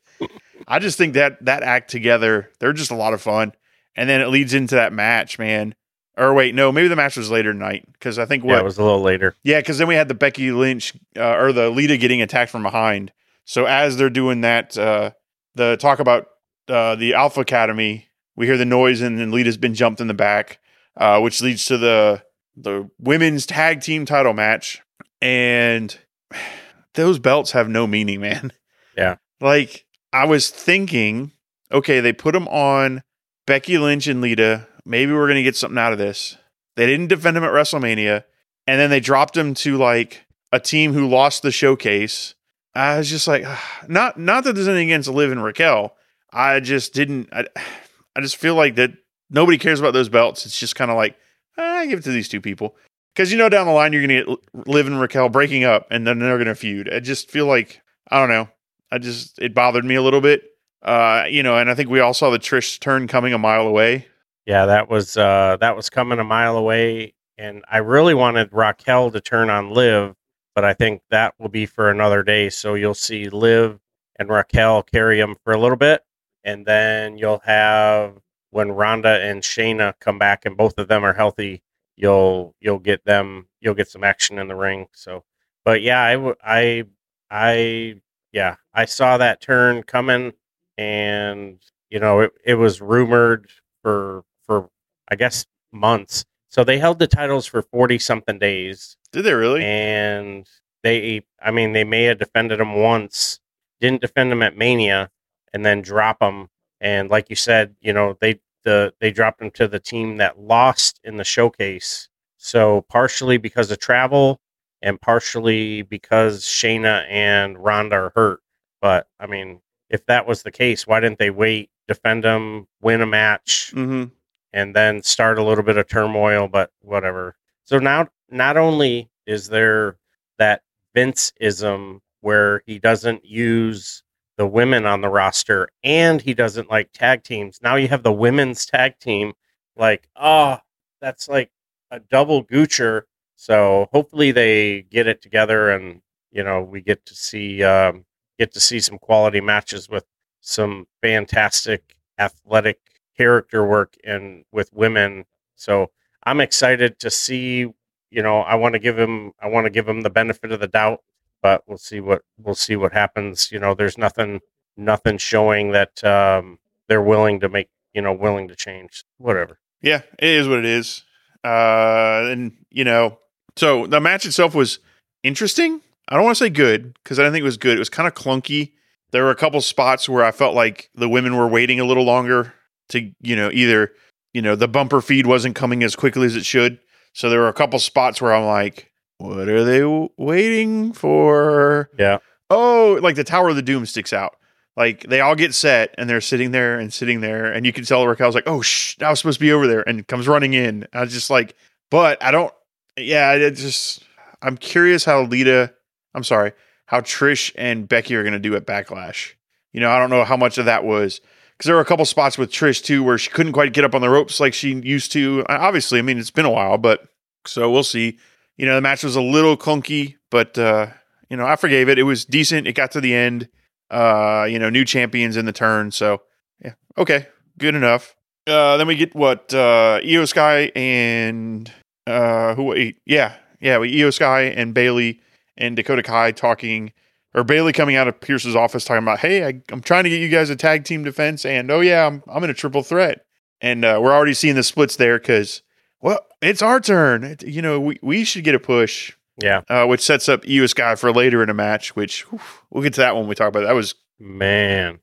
I 0.69 0.79
just 0.79 0.97
think 0.99 1.15
that 1.15 1.45
that 1.45 1.63
act 1.63 1.91
together, 1.91 2.51
they're 2.61 2.73
just 2.73 2.91
a 2.91 2.97
lot 2.97 3.13
of 3.13 3.21
fun. 3.21 3.53
And 3.97 4.09
then 4.09 4.21
it 4.21 4.29
leads 4.29 4.55
into 4.55 4.77
that 4.77 4.93
match, 4.93 5.39
man. 5.39 5.75
Or 6.17 6.35
wait, 6.35 6.55
no, 6.55 6.71
maybe 6.73 6.89
the 6.89 6.97
match 6.97 7.17
was 7.17 7.31
later 7.31 7.53
tonight 7.53 7.85
because 7.93 8.19
I 8.19 8.27
think 8.27 8.45
what 8.45 8.55
Yeah, 8.55 8.61
it 8.61 8.65
was 8.65 8.79
a 8.79 8.83
little 8.83 9.01
later. 9.01 9.35
yeah, 9.43 9.61
because 9.61 9.79
then 9.79 9.87
we 9.89 9.95
had 9.95 10.09
the 10.09 10.15
Becky 10.15 10.51
Lynch 10.51 10.93
uh, 11.17 11.37
or 11.37 11.53
the 11.53 11.71
Lita 11.71 11.97
getting 11.97 12.21
attacked 12.21 12.51
from 12.51 12.63
behind. 12.63 13.13
So 13.45 13.65
as 13.65 13.97
they're 13.97 14.11
doing 14.11 14.43
that, 14.43 14.77
uh, 14.77 15.13
the 15.55 15.77
talk 15.77 15.99
about 15.99 16.27
uh, 16.69 16.97
the 16.97 17.15
Alpha 17.15 17.41
Academy, 17.41 18.09
we 18.37 18.47
hear 18.47 18.57
the 18.59 18.65
noise, 18.65 19.01
and 19.01 19.19
then 19.19 19.31
Lita's 19.31 19.57
been 19.57 19.75
jumped 19.75 20.01
in 20.01 20.09
the 20.09 20.15
back, 20.15 20.59
uh, 20.97 21.21
which 21.21 21.41
leads 21.41 21.65
to 21.67 21.79
the 21.79 22.23
the 22.57 22.91
women's 22.99 23.47
tag 23.47 23.81
team 23.81 24.05
title 24.05 24.35
match. 24.35 24.83
And 25.23 25.97
those 26.95 27.19
belts 27.19 27.53
have 27.53 27.69
no 27.69 27.87
meaning, 27.87 28.21
man. 28.21 28.53
Yeah. 28.97 29.17
Like 29.41 29.87
I 30.13 30.27
was 30.27 30.51
thinking, 30.51 31.33
okay, 31.73 32.01
they 32.01 32.13
put 32.13 32.33
them 32.33 32.49
on 32.49 33.03
Becky 33.47 33.79
Lynch 33.79 34.07
and 34.07 34.21
Lita. 34.21 34.67
Maybe 34.85 35.13
we're 35.13 35.29
gonna 35.29 35.43
get 35.43 35.57
something 35.57 35.79
out 35.79 35.93
of 35.93 35.99
this. 35.99 36.37
They 36.77 36.87
didn't 36.87 37.09
defend 37.09 37.37
him 37.37 37.45
at 37.45 37.51
WrestleMania, 37.51 38.25
and 38.67 38.81
then 38.81 38.91
they 38.91 39.01
dropped 39.01 39.37
him 39.37 39.55
to 39.55 39.77
like 39.77 40.27
a 40.53 40.61
team 40.61 40.93
who 40.93 41.09
lost 41.09 41.43
the 41.43 41.51
showcase. 41.51 42.35
I 42.75 42.99
was 42.99 43.11
just 43.11 43.27
like, 43.29 43.45
not 43.89 44.19
not 44.19 44.45
that 44.45 44.55
there's 44.55 44.69
anything 44.69 44.89
against 44.89 45.09
Liv 45.09 45.33
and 45.33 45.43
Raquel. 45.43 45.95
I 46.33 46.61
just 46.61 46.95
didn't. 46.95 47.29
I, 47.33 47.47
I 48.17 48.21
just 48.21 48.37
feel 48.37 48.57
like 48.57 48.75
that 48.77 48.91
nobody 49.31 49.57
cares 49.57 49.79
about 49.79 49.93
those 49.93 50.09
belts. 50.09 50.45
It's 50.45 50.59
just 50.59 50.75
kind 50.75 50.91
of 50.91 50.97
like 50.97 51.17
I 51.57 51.87
give 51.87 52.01
it 52.01 52.03
to 52.03 52.11
these 52.11 52.29
two 52.29 52.41
people 52.41 52.77
because 53.15 53.31
you 53.31 53.39
know 53.39 53.49
down 53.49 53.67
the 53.67 53.73
line 53.73 53.93
you're 53.93 54.03
gonna 54.03 54.25
get 54.25 54.67
Liv 54.67 54.87
and 54.87 55.01
Raquel 55.01 55.29
breaking 55.29 55.65
up, 55.65 55.87
and 55.91 56.07
then 56.07 56.19
they're 56.19 56.39
gonna 56.39 56.55
feud. 56.55 56.93
I 56.93 57.01
just 57.01 57.31
feel 57.31 57.47
like 57.47 57.81
I 58.11 58.19
don't 58.19 58.29
know. 58.29 58.49
I 58.91 58.99
just 58.99 59.39
it 59.39 59.55
bothered 59.55 59.85
me 59.85 59.95
a 59.95 60.03
little 60.03 60.21
bit. 60.21 60.43
Uh, 60.83 61.25
you 61.29 61.43
know, 61.43 61.59
and 61.59 61.71
I 61.71 61.75
think 61.75 61.91
we 61.91 62.01
all 62.01 62.15
saw 62.15 62.31
the 62.31 62.39
Trish 62.39 62.81
turn 62.81 63.07
coming 63.07 63.33
a 63.33 63.39
mile 63.39 63.67
away. 63.67 64.07
Yeah, 64.47 64.67
that 64.67 64.89
was 64.89 65.17
uh 65.17 65.57
that 65.61 65.77
was 65.77 65.91
coming 65.91 66.19
a 66.19 66.25
mile 66.25 66.57
away 66.57 67.15
and 67.39 67.65
I 67.71 67.79
really 67.79 68.15
wanted 68.15 68.51
Raquel 68.53 69.11
to 69.13 69.21
turn 69.21 69.49
on 69.51 69.71
Liv, 69.71 70.15
but 70.55 70.65
I 70.65 70.75
think 70.75 71.03
that 71.11 71.35
will 71.39 71.49
be 71.49 71.65
for 71.67 71.91
another 71.91 72.23
day. 72.23 72.51
So 72.51 72.75
you'll 72.75 72.95
see 72.95 73.29
Liv 73.29 73.79
and 74.19 74.29
Raquel 74.29 74.83
carry 74.83 75.19
them 75.19 75.37
for 75.45 75.53
a 75.53 75.59
little 75.61 75.77
bit 75.77 76.03
and 76.45 76.65
then 76.67 77.19
you'll 77.19 77.41
have 77.45 78.19
when 78.51 78.73
Ronda 78.73 79.21
and 79.23 79.43
Shayna 79.43 79.95
come 80.01 80.19
back 80.19 80.45
and 80.47 80.57
both 80.57 80.79
of 80.79 80.89
them 80.89 81.05
are 81.05 81.13
healthy, 81.13 81.63
you'll 81.97 82.55
you'll 82.61 82.79
get 82.79 83.05
them 83.05 83.47
you'll 83.61 83.75
get 83.75 83.89
some 83.91 84.05
action 84.05 84.39
in 84.39 84.49
the 84.49 84.57
ring. 84.57 84.87
So 84.95 85.25
but 85.65 85.83
yeah, 85.83 86.01
I 86.03 86.35
I 86.43 86.85
I 87.31 88.01
yeah, 88.33 88.57
I 88.75 88.85
saw 88.87 89.19
that 89.19 89.41
turn 89.41 89.83
coming 89.83 90.33
and 90.79 91.61
you 91.91 91.99
know, 92.01 92.21
it, 92.21 92.33
it 92.45 92.55
was 92.55 92.81
rumored 92.81 93.49
for 93.83 94.25
for 94.51 94.69
I 95.09 95.15
guess 95.15 95.47
months. 95.71 96.25
So 96.49 96.65
they 96.65 96.81
held 96.81 96.99
the 96.99 97.07
titles 97.07 97.47
for 97.47 97.63
40 97.63 98.01
something 98.01 98.41
days 98.41 98.97
Did 99.13 99.23
they 99.23 99.33
really? 99.33 99.63
and 99.63 100.49
they 100.83 101.23
I 101.41 101.53
mean 101.53 101.73
they 101.73 101.85
may 101.85 102.05
have 102.05 102.19
defended 102.19 102.59
them 102.59 102.75
once, 102.75 103.39
didn't 103.81 104.01
defend 104.01 104.33
them 104.33 104.43
at 104.43 104.57
Mania 104.57 105.11
and 105.53 105.65
then 105.65 105.83
drop 105.83 106.19
them 106.19 106.49
and 106.81 107.09
like 107.09 107.31
you 107.31 107.37
said, 107.37 107.77
you 107.81 107.93
know, 107.93 108.17
they 108.21 108.41
the 108.65 108.93
they 109.01 109.13
dropped 109.13 109.39
them 109.39 109.53
to 109.53 109.69
the 109.69 109.79
team 109.79 110.17
that 110.17 110.41
lost 110.41 110.99
in 111.05 111.17
the 111.17 111.25
showcase. 111.25 112.09
So 112.37 112.81
partially 112.89 113.37
because 113.37 113.71
of 113.71 113.79
travel 113.79 114.41
and 114.83 115.01
partially 115.01 115.83
because 115.83 116.43
Shayna 116.45 117.07
and 117.09 117.57
Ronda 117.63 117.97
are 117.97 118.13
hurt. 118.17 118.41
But 118.81 119.07
I 119.21 119.27
mean, 119.27 119.61
if 119.91 120.05
that 120.07 120.27
was 120.27 120.43
the 120.43 120.51
case, 120.51 120.87
why 120.87 120.99
didn't 120.99 121.19
they 121.19 121.31
wait, 121.31 121.71
defend 121.87 122.25
them, 122.25 122.67
win 122.81 123.03
a 123.03 123.07
match, 123.07 123.73
mm-hmm. 123.75 124.05
And 124.53 124.75
then 124.75 125.03
start 125.03 125.39
a 125.39 125.45
little 125.45 125.65
bit 125.65 125.77
of 125.77 125.89
turmoil? 125.89 126.49
But 126.49 126.71
whatever. 126.81 127.37
So 127.65 127.79
now, 127.79 128.09
not 128.31 128.57
only 128.57 129.11
is 129.27 129.49
there 129.49 129.97
that 130.39 130.63
Vince 130.95 131.33
ism 131.41 132.01
where 132.21 132.63
he 132.67 132.79
doesn't 132.79 133.25
use 133.25 134.03
the 134.37 134.47
women 134.47 134.87
on 134.87 135.03
the 135.03 135.09
roster 135.09 135.69
and 135.85 136.23
he 136.23 136.33
doesn't 136.33 136.71
like 136.71 136.91
tag 136.93 137.23
teams. 137.23 137.61
Now 137.63 137.77
you 137.77 137.89
have 137.89 138.03
the 138.03 138.13
women's 138.13 138.65
tag 138.65 138.99
team. 138.99 139.35
Like, 139.77 140.09
oh, 140.17 140.59
that's 141.01 141.29
like 141.29 141.51
a 141.91 142.01
double 142.01 142.45
goocher. 142.45 143.03
So 143.37 143.89
hopefully 143.93 144.33
they 144.33 144.83
get 144.83 145.07
it 145.07 145.21
together 145.23 145.71
and 145.71 146.01
you 146.31 146.43
know 146.43 146.63
we 146.63 146.81
get 146.81 147.05
to 147.07 147.15
see 147.15 147.63
um, 147.63 148.05
get 148.39 148.53
to 148.55 148.61
see 148.61 148.81
some 148.81 148.99
quality 148.99 149.41
matches 149.41 149.89
with 149.89 150.05
some 150.41 150.87
fantastic 151.03 151.97
athletic 152.19 152.79
character 153.17 153.65
work 153.65 153.97
and 154.05 154.45
with 154.53 154.73
women. 154.73 155.25
So 155.57 155.91
I'm 156.25 156.41
excited 156.41 156.99
to 157.01 157.11
see. 157.11 157.67
You 158.13 158.23
know, 158.23 158.41
I 158.41 158.57
want 158.57 158.73
to 158.75 158.79
give 158.79 158.99
him 158.99 159.33
I 159.41 159.49
want 159.49 159.67
to 159.67 159.71
give 159.71 159.89
him 159.89 160.01
the 160.03 160.11
benefit 160.11 160.53
of 160.53 160.61
the 160.61 160.69
doubt, 160.69 161.03
but 161.43 161.63
we'll 161.67 161.79
see 161.79 162.01
what 162.01 162.23
we'll 162.39 162.55
see 162.55 162.77
what 162.77 162.93
happens. 162.93 163.53
You 163.53 163.59
know, 163.61 163.75
there's 163.75 163.99
nothing 163.99 164.41
nothing 164.77 165.19
showing 165.19 165.73
that 165.73 166.03
um, 166.03 166.59
they're 166.89 167.03
willing 167.03 167.41
to 167.41 167.49
make 167.49 167.69
you 167.95 168.03
know 168.03 168.13
willing 168.13 168.49
to 168.49 168.57
change. 168.57 169.05
Whatever. 169.19 169.59
Yeah, 169.83 170.03
it 170.19 170.29
is 170.29 170.49
what 170.49 170.59
it 170.59 170.65
is. 170.65 171.05
Uh, 171.45 172.29
and 172.31 172.53
you 172.71 172.85
know, 172.85 173.19
so 173.57 173.87
the 173.87 174.01
match 174.01 174.27
itself 174.27 174.55
was 174.55 174.79
interesting. 175.23 175.81
I 176.09 176.17
don't 176.17 176.25
want 176.25 176.37
to 176.37 176.45
say 176.45 176.51
good 176.51 176.95
because 177.03 177.19
I 177.19 177.23
don't 177.23 177.33
think 177.33 177.43
it 177.43 177.45
was 177.45 177.57
good. 177.57 177.77
It 177.77 177.79
was 177.79 177.89
kind 177.89 178.09
of 178.09 178.15
clunky. 178.15 178.73
There 179.13 179.25
were 179.25 179.31
a 179.31 179.37
couple 179.37 179.61
spots 179.61 180.09
where 180.09 180.25
I 180.25 180.33
felt 180.33 180.55
like 180.55 180.91
the 180.95 181.09
women 181.09 181.37
were 181.37 181.49
waiting 181.49 181.81
a 181.81 181.85
little 181.85 182.05
longer 182.05 182.55
to, 182.91 183.11
you 183.21 183.37
know, 183.37 183.51
either, 183.53 183.93
you 184.33 184.43
know, 184.43 184.55
the 184.57 184.69
bumper 184.69 185.01
feed 185.01 185.27
wasn't 185.27 185.57
coming 185.57 185.83
as 185.83 185.97
quickly 185.97 186.27
as 186.27 186.37
it 186.37 186.45
should. 186.45 186.79
So 187.13 187.29
there 187.29 187.41
were 187.41 187.49
a 187.49 187.55
couple 187.55 187.79
spots 187.79 188.21
where 188.21 188.33
I'm 188.33 188.47
like, 188.47 188.91
what 189.19 189.49
are 189.49 189.65
they 189.65 189.81
w- 189.81 190.09
waiting 190.17 190.93
for? 190.93 191.91
Yeah. 191.99 192.19
Oh, 192.49 192.99
like 193.03 193.17
the 193.17 193.25
Tower 193.25 193.51
of 193.51 193.57
the 193.57 193.63
Doom 193.63 193.87
sticks 193.87 194.13
out. 194.13 194.37
Like 194.77 195.03
they 195.03 195.21
all 195.21 195.35
get 195.35 195.55
set 195.55 195.95
and 195.99 196.09
they're 196.09 196.21
sitting 196.21 196.53
there 196.53 196.79
and 196.79 196.93
sitting 196.93 197.21
there, 197.21 197.53
and 197.53 197.67
you 197.67 197.73
can 197.73 197.85
tell 197.85 198.07
Raquel's 198.07 198.35
like, 198.35 198.47
"Oh, 198.47 198.63
shh, 198.63 198.97
I 199.03 199.11
was 199.11 199.19
supposed 199.19 199.39
to 199.39 199.45
be 199.45 199.53
over 199.53 199.67
there," 199.67 199.87
and 199.87 200.07
comes 200.07 200.29
running 200.29 200.55
in. 200.55 200.87
I 200.93 201.01
was 201.01 201.13
just 201.13 201.29
like, 201.29 201.55
but 201.91 202.23
I 202.23 202.31
don't. 202.31 202.53
Yeah, 202.97 203.33
it 203.35 203.51
just. 203.57 204.05
I'm 204.41 204.57
curious 204.57 205.05
how 205.05 205.23
Lita. 205.23 205.75
I'm 206.15 206.25
sorry, 206.25 206.53
how 206.87 207.01
Trish 207.01 207.53
and 207.57 207.89
Becky 207.89 208.15
are 208.15 208.23
going 208.23 208.33
to 208.33 208.39
do 208.39 208.57
at 208.57 208.67
Backlash. 208.67 209.35
You 209.73 209.81
know, 209.81 209.91
I 209.91 209.99
don't 209.99 210.11
know 210.11 210.25
how 210.25 210.37
much 210.37 210.57
of 210.57 210.65
that 210.65 210.85
was 210.85 211.21
because 211.61 211.69
there 211.69 211.77
were 211.77 211.83
a 211.83 211.85
couple 211.85 212.07
spots 212.07 212.39
with 212.39 212.51
Trish 212.51 212.83
too 212.83 213.05
where 213.05 213.19
she 213.19 213.29
couldn't 213.29 213.53
quite 213.53 213.75
get 213.75 213.85
up 213.85 213.95
on 213.95 214.01
the 214.01 214.09
ropes 214.09 214.41
like 214.41 214.55
she 214.55 214.73
used 214.77 215.13
to. 215.13 215.45
Obviously, 215.47 215.99
I 215.99 216.03
mean 216.03 216.17
it's 216.17 216.31
been 216.31 216.47
a 216.47 216.51
while, 216.51 216.79
but 216.79 217.07
so 217.47 217.71
we'll 217.71 217.83
see. 217.83 218.19
You 218.57 218.65
know, 218.65 218.77
the 218.77 218.81
match 218.81 219.05
was 219.05 219.15
a 219.15 219.21
little 219.21 219.59
clunky, 219.59 220.17
but 220.31 220.57
uh, 220.57 220.87
you 221.29 221.37
know, 221.37 221.45
I 221.45 221.57
forgave 221.57 221.91
it. 221.91 221.99
It 221.99 222.05
was 222.05 222.25
decent. 222.25 222.67
It 222.67 222.73
got 222.73 222.93
to 222.93 223.01
the 223.03 223.15
end. 223.15 223.51
Uh, 223.91 224.47
you 224.49 224.59
know, 224.59 224.71
new 224.71 224.87
champions 224.87 225.37
in 225.37 225.45
the 225.45 225.53
turn. 225.53 225.91
So 225.91 226.23
yeah, 226.65 226.73
okay, 226.97 227.27
good 227.59 227.75
enough. 227.75 228.17
Uh, 228.47 228.79
then 228.79 228.87
we 228.87 228.97
get 228.97 229.15
what 229.15 229.53
uh, 229.53 230.01
Iyo 230.03 230.27
Sky 230.27 230.73
and 230.75 231.71
uh, 232.07 232.55
who? 232.55 232.75
Yeah, 233.05 233.35
yeah, 233.61 233.77
we 233.77 233.95
Iyo 233.95 234.15
Sky 234.15 234.45
and 234.45 234.73
Bayley 234.73 235.21
and 235.59 235.77
Dakota 235.77 236.03
Kai 236.03 236.33
talking, 236.33 236.95
or 237.35 237.45
Bayley 237.45 237.73
coming 237.73 237.97
out 237.97 238.09
of 238.09 238.21
Pearce's 238.21 238.57
office 238.57 238.85
talking 238.85 239.03
about, 239.05 239.21
hey, 239.21 239.45
I, 239.45 239.63
am 239.73 239.81
trying 239.81 240.05
to 240.05 240.11
get 240.11 240.21
you 240.21 240.29
guys 240.29 240.51
a 240.51 240.57
tag 240.57 240.85
team 240.85 241.05
defense, 241.05 241.45
and 241.45 241.71
oh 241.71 241.81
yeah, 241.81 242.07
I'm 242.07 242.23
I'm 242.27 242.43
in 242.45 242.51
a 242.51 242.55
triple 242.55 242.83
threat, 242.83 243.25
and 243.61 243.85
uh, 243.85 243.99
we're 244.03 244.13
already 244.13 244.35
seeing 244.35 244.55
the 244.55 244.63
splits 244.63 244.97
there 244.97 245.19
because 245.19 245.63
well, 246.01 246.21
it's 246.41 246.63
our 246.63 246.81
turn. 246.81 247.25
It, 247.25 247.43
you 247.43 247.63
know, 247.63 247.79
we 247.81 247.99
we 248.03 248.25
should 248.25 248.45
get 248.45 248.55
a 248.55 248.61
push. 248.61 249.15
Yeah. 249.43 249.63
Uh, 249.71 249.87
which 249.87 250.03
sets 250.03 250.29
up 250.29 250.43
Iyo 250.43 250.69
Sky 250.69 250.97
for 250.97 251.13
later 251.13 251.43
in 251.43 251.49
a 251.49 251.55
match, 251.55 251.97
which 251.97 252.23
whew, 252.31 252.41
we'll 252.71 252.83
get 252.83 252.93
to 252.95 253.01
that 253.01 253.17
when 253.17 253.27
we 253.27 253.35
talk 253.35 253.49
about 253.49 253.63
it. 253.63 253.67
That 253.67 253.75
was 253.75 253.95
Man. 254.19 254.99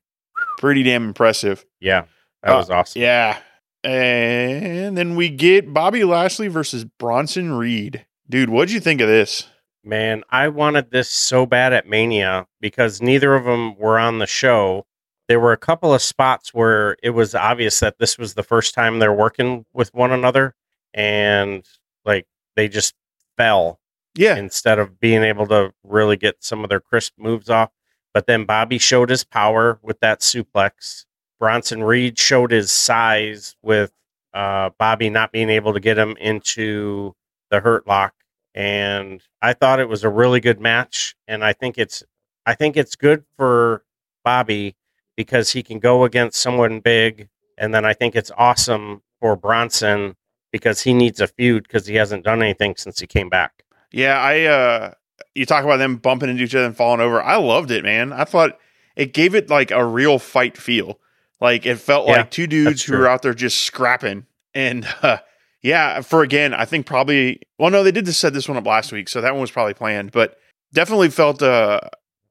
pretty 0.60 0.84
damn 0.84 1.06
impressive. 1.06 1.66
Yeah. 1.80 2.04
That 2.44 2.54
Uh, 2.54 2.58
was 2.58 2.70
awesome. 2.70 3.02
Yeah. 3.02 3.40
And 3.84 4.96
then 4.96 5.16
we 5.16 5.30
get 5.30 5.74
Bobby 5.74 6.04
Lashley 6.04 6.50
versus 6.50 6.84
Bronson 6.86 7.54
Reed. 7.54 8.06
Dude, 8.30 8.50
what'd 8.50 8.72
you 8.72 8.80
think 8.80 9.02
of 9.02 9.08
this? 9.08 9.48
Man, 9.88 10.24
I 10.30 10.50
wanted 10.50 10.92
this 10.92 11.10
so 11.10 11.46
bad 11.46 11.72
at 11.72 11.88
Mania 11.88 12.46
because 12.60 13.02
neither 13.02 13.36
of 13.36 13.46
them 13.46 13.78
were 13.78 13.98
on 13.98 14.20
the 14.20 14.28
show. 14.28 14.86
There 15.30 15.40
were 15.40 15.54
a 15.54 15.58
couple 15.58 15.94
of 15.94 16.02
spots 16.02 16.54
where 16.54 16.98
it 17.02 17.12
was 17.12 17.34
obvious 17.34 17.80
that 17.80 17.98
this 17.98 18.18
was 18.18 18.34
the 18.34 18.44
first 18.44 18.74
time 18.74 19.00
they're 19.00 19.14
working 19.14 19.66
with 19.74 19.94
one 19.94 20.12
another 20.12 20.56
and 20.94 21.66
like 22.04 22.28
they 22.58 22.68
just 22.68 22.96
fell 23.38 23.80
Yeah. 24.14 24.36
instead 24.36 24.78
of 24.78 25.00
being 25.00 25.24
able 25.24 25.48
to 25.48 25.74
really 25.84 26.18
get 26.18 26.44
some 26.44 26.64
of 26.66 26.70
their 26.70 26.82
crisp 26.82 27.14
moves 27.18 27.50
off. 27.50 27.72
But 28.14 28.28
then 28.28 28.44
Bobby 28.44 28.80
showed 28.80 29.10
his 29.10 29.24
power 29.24 29.80
with 29.82 30.02
that 30.02 30.20
suplex. 30.20 31.06
Bronson 31.40 31.82
Reed 31.84 32.20
showed 32.20 32.52
his 32.52 32.74
size 32.74 33.56
with 33.62 33.94
uh, 34.34 34.72
Bobby 34.78 35.10
not 35.10 35.32
being 35.32 35.50
able 35.50 35.74
to 35.74 35.80
get 35.80 35.98
him 35.98 36.18
into 36.20 37.16
the 37.52 37.62
Hurt 37.62 37.88
Lock, 37.88 38.14
and 38.58 39.22
I 39.40 39.54
thought 39.54 39.80
it 39.80 39.88
was 39.88 40.04
a 40.04 40.10
really 40.10 40.40
good 40.40 40.60
match. 40.60 41.16
And 41.28 41.46
I 41.46 41.54
think 41.54 41.78
it's 41.78 42.04
I 42.44 42.56
think 42.56 42.76
it's 42.76 42.96
good 42.96 43.24
for 43.38 43.84
Bobby 44.26 44.76
because 45.16 45.52
he 45.52 45.62
can 45.62 45.78
go 45.78 46.04
against 46.06 46.42
someone 46.42 46.80
big, 46.80 47.30
and 47.58 47.74
then 47.74 47.86
I 47.86 47.94
think 47.94 48.16
it's 48.16 48.32
awesome 48.36 49.04
for 49.22 49.36
Bronson 49.36 50.16
because 50.52 50.82
he 50.82 50.94
needs 50.94 51.22
a 51.22 51.28
feud 51.28 51.64
because 51.64 51.86
he 51.86 51.96
hasn't 51.96 52.24
done 52.24 52.42
anything 52.42 52.76
since 52.78 53.00
he 53.00 53.06
came 53.06 53.30
back. 53.30 53.64
Yeah, 53.92 54.20
I 54.20 54.44
uh 54.46 54.94
you 55.36 55.46
talk 55.46 55.64
about 55.64 55.78
them 55.78 55.98
bumping 55.98 56.30
into 56.30 56.44
each 56.44 56.56
other 56.56 56.66
and 56.66 56.76
falling 56.76 57.00
over. 57.00 57.22
I 57.22 57.36
loved 57.36 57.70
it, 57.70 57.84
man. 57.84 58.12
I 58.12 58.24
thought 58.24 58.58
it 58.96 59.14
gave 59.14 59.36
it 59.36 59.52
like 59.52 59.70
a 59.70 59.86
real 59.86 60.18
fight 60.18 60.58
feel. 60.58 61.00
Like 61.40 61.68
it 61.68 61.76
felt 61.76 62.08
Yeah, 62.08 62.14
like 62.18 62.32
two 62.32 62.48
dudes 62.48 62.84
who 62.84 62.98
were 62.98 63.08
out 63.08 63.22
there 63.22 63.36
just 63.36 63.62
scrapping. 63.62 64.26
And 64.56 64.88
uh, 65.04 65.18
yeah, 65.62 66.02
for 66.02 66.22
again, 66.24 66.54
I 66.54 66.66
think 66.66 66.86
probably 66.86 67.42
well, 67.58 67.72
no, 67.72 67.84
they 67.84 67.92
did 67.92 68.06
just 68.06 68.20
set 68.20 68.34
this 68.34 68.48
one 68.48 68.58
up 68.58 68.66
last 68.66 68.92
week, 68.92 69.10
so 69.10 69.22
that 69.22 69.34
one 69.34 69.42
was 69.42 69.52
probably 69.52 69.74
planned, 69.74 70.12
but 70.12 70.38
definitely 70.74 71.10
felt 71.10 71.42
uh 71.42 71.80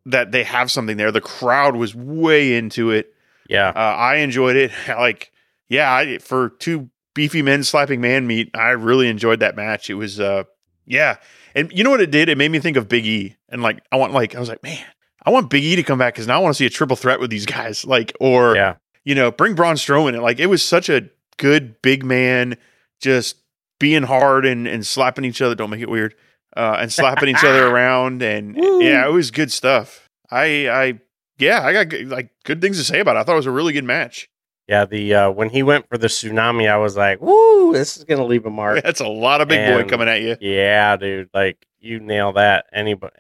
that 0.07 0.31
they 0.33 0.45
have 0.45 0.71
something 0.71 0.97
there. 0.97 1.11
The 1.11 1.21
crowd 1.21 1.75
was 1.77 1.95
way 1.95 2.55
into 2.57 2.91
it. 2.91 3.13
Yeah, 3.49 3.69
Uh, 3.71 3.79
I 3.79 4.17
enjoyed 4.17 4.57
it. 4.57 4.71
Like, 4.89 5.33
yeah, 5.69 5.93
I, 5.93 6.19
for 6.19 6.51
two 6.51 6.91
beefy 7.15 7.43
men 7.43 7.65
slapping 7.65 8.01
man 8.01 8.27
meat, 8.27 8.51
I 8.55 8.71
really 8.71 9.09
enjoyed 9.09 9.41
that 9.41 9.57
match. 9.57 9.91
It 9.91 9.95
was, 9.95 10.21
uh, 10.21 10.45
yeah, 10.85 11.17
and 11.57 11.73
you 11.73 11.83
know 11.83 11.91
what 11.91 12.01
it 12.01 12.11
did? 12.13 12.29
It 12.29 12.39
made 12.39 12.51
me 12.53 12.61
think 12.61 12.77
of 12.77 12.89
Big 12.89 13.05
E, 13.07 13.37
and 13.49 13.63
like, 13.63 13.81
I 13.91 13.97
want, 13.97 14.13
like, 14.13 14.37
I 14.37 14.41
was 14.41 14.49
like, 14.49 14.63
man, 14.63 14.85
I 15.25 15.31
want 15.31 15.51
Big 15.51 15.65
E 15.65 15.75
to 15.75 15.83
come 15.83 15.99
back 15.99 16.15
because 16.15 16.29
now 16.29 16.37
I 16.37 16.39
want 16.39 16.55
to 16.55 16.59
see 16.59 16.67
a 16.67 16.71
triple 16.71 16.95
threat 16.97 17.19
with 17.19 17.31
these 17.31 17.47
guys, 17.57 17.85
like, 17.85 18.13
or 18.21 18.55
yeah, 18.55 18.77
you 19.05 19.15
know, 19.17 19.33
bring 19.33 19.55
Braun 19.57 19.75
Strowman. 19.75 20.15
in. 20.15 20.23
Like, 20.23 20.39
it 20.39 20.47
was 20.47 20.63
such 20.63 20.89
a 20.89 21.09
good 21.37 21.81
big 21.83 22.05
man, 22.05 22.57
just 23.01 23.37
being 23.79 24.03
hard 24.05 24.45
and 24.47 24.67
and 24.67 24.87
slapping 24.87 25.25
each 25.25 25.43
other. 25.43 25.55
Don't 25.55 25.71
make 25.71 25.81
it 25.81 25.91
weird. 25.91 26.15
Uh, 26.57 26.79
and 26.81 26.91
slapping 26.93 27.29
each 27.29 27.45
other 27.45 27.67
around, 27.71 28.23
and 28.23 28.57
yeah, 28.57 29.07
it 29.07 29.13
was 29.13 29.31
good 29.31 29.53
stuff. 29.53 30.09
I, 30.31 30.69
I, 30.71 31.01
yeah, 31.39 31.61
I 31.63 31.73
got 31.75 31.91
good- 31.91 32.09
like 32.09 32.31
good 32.45 32.63
things 32.63 32.79
to 32.79 32.85
say 32.85 33.01
about 33.01 33.17
it. 33.17 33.19
I 33.19 33.23
thought 33.25 33.35
it 33.35 33.37
was 33.37 33.47
a 33.47 33.51
really 33.51 33.75
good 33.75 33.85
match. 33.85 34.29
yeah. 34.67 34.87
The 34.87 35.15
uh, 35.15 35.31
when 35.31 35.51
he 35.51 35.63
went 35.63 35.87
for 35.91 35.99
the 35.99 36.07
tsunami, 36.07 36.67
I 36.67 36.79
was 36.79 36.97
like, 36.97 37.21
"Woo, 37.21 37.75
this 37.75 37.99
is 37.99 38.05
gonna 38.05 38.25
leave 38.25 38.47
a 38.47 38.51
mark." 38.63 38.83
That's 38.83 39.01
a 39.01 39.07
lot 39.09 39.43
of 39.43 39.49
big 39.49 39.67
boy 39.67 39.87
coming 39.87 40.09
at 40.09 40.23
you. 40.23 40.37
Yeah, 40.41 40.97
dude. 40.97 41.29
Like 41.35 41.67
you 41.79 42.01
nail 42.01 42.33
that. 42.33 42.65
Anybody, 42.73 43.13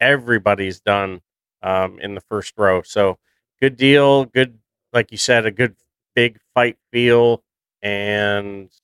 everybody's 0.00 0.80
done 0.80 1.20
um, 1.62 2.00
in 2.00 2.14
the 2.16 2.20
first 2.22 2.54
row. 2.56 2.82
So 2.82 3.18
good 3.60 3.76
deal. 3.76 4.24
Good, 4.24 4.58
like 4.92 5.12
you 5.12 5.18
said, 5.18 5.46
a 5.46 5.52
good 5.52 5.76
big 6.16 6.38
fight 6.54 6.76
feel, 6.90 7.44
and 7.82 8.64
it 8.64 8.80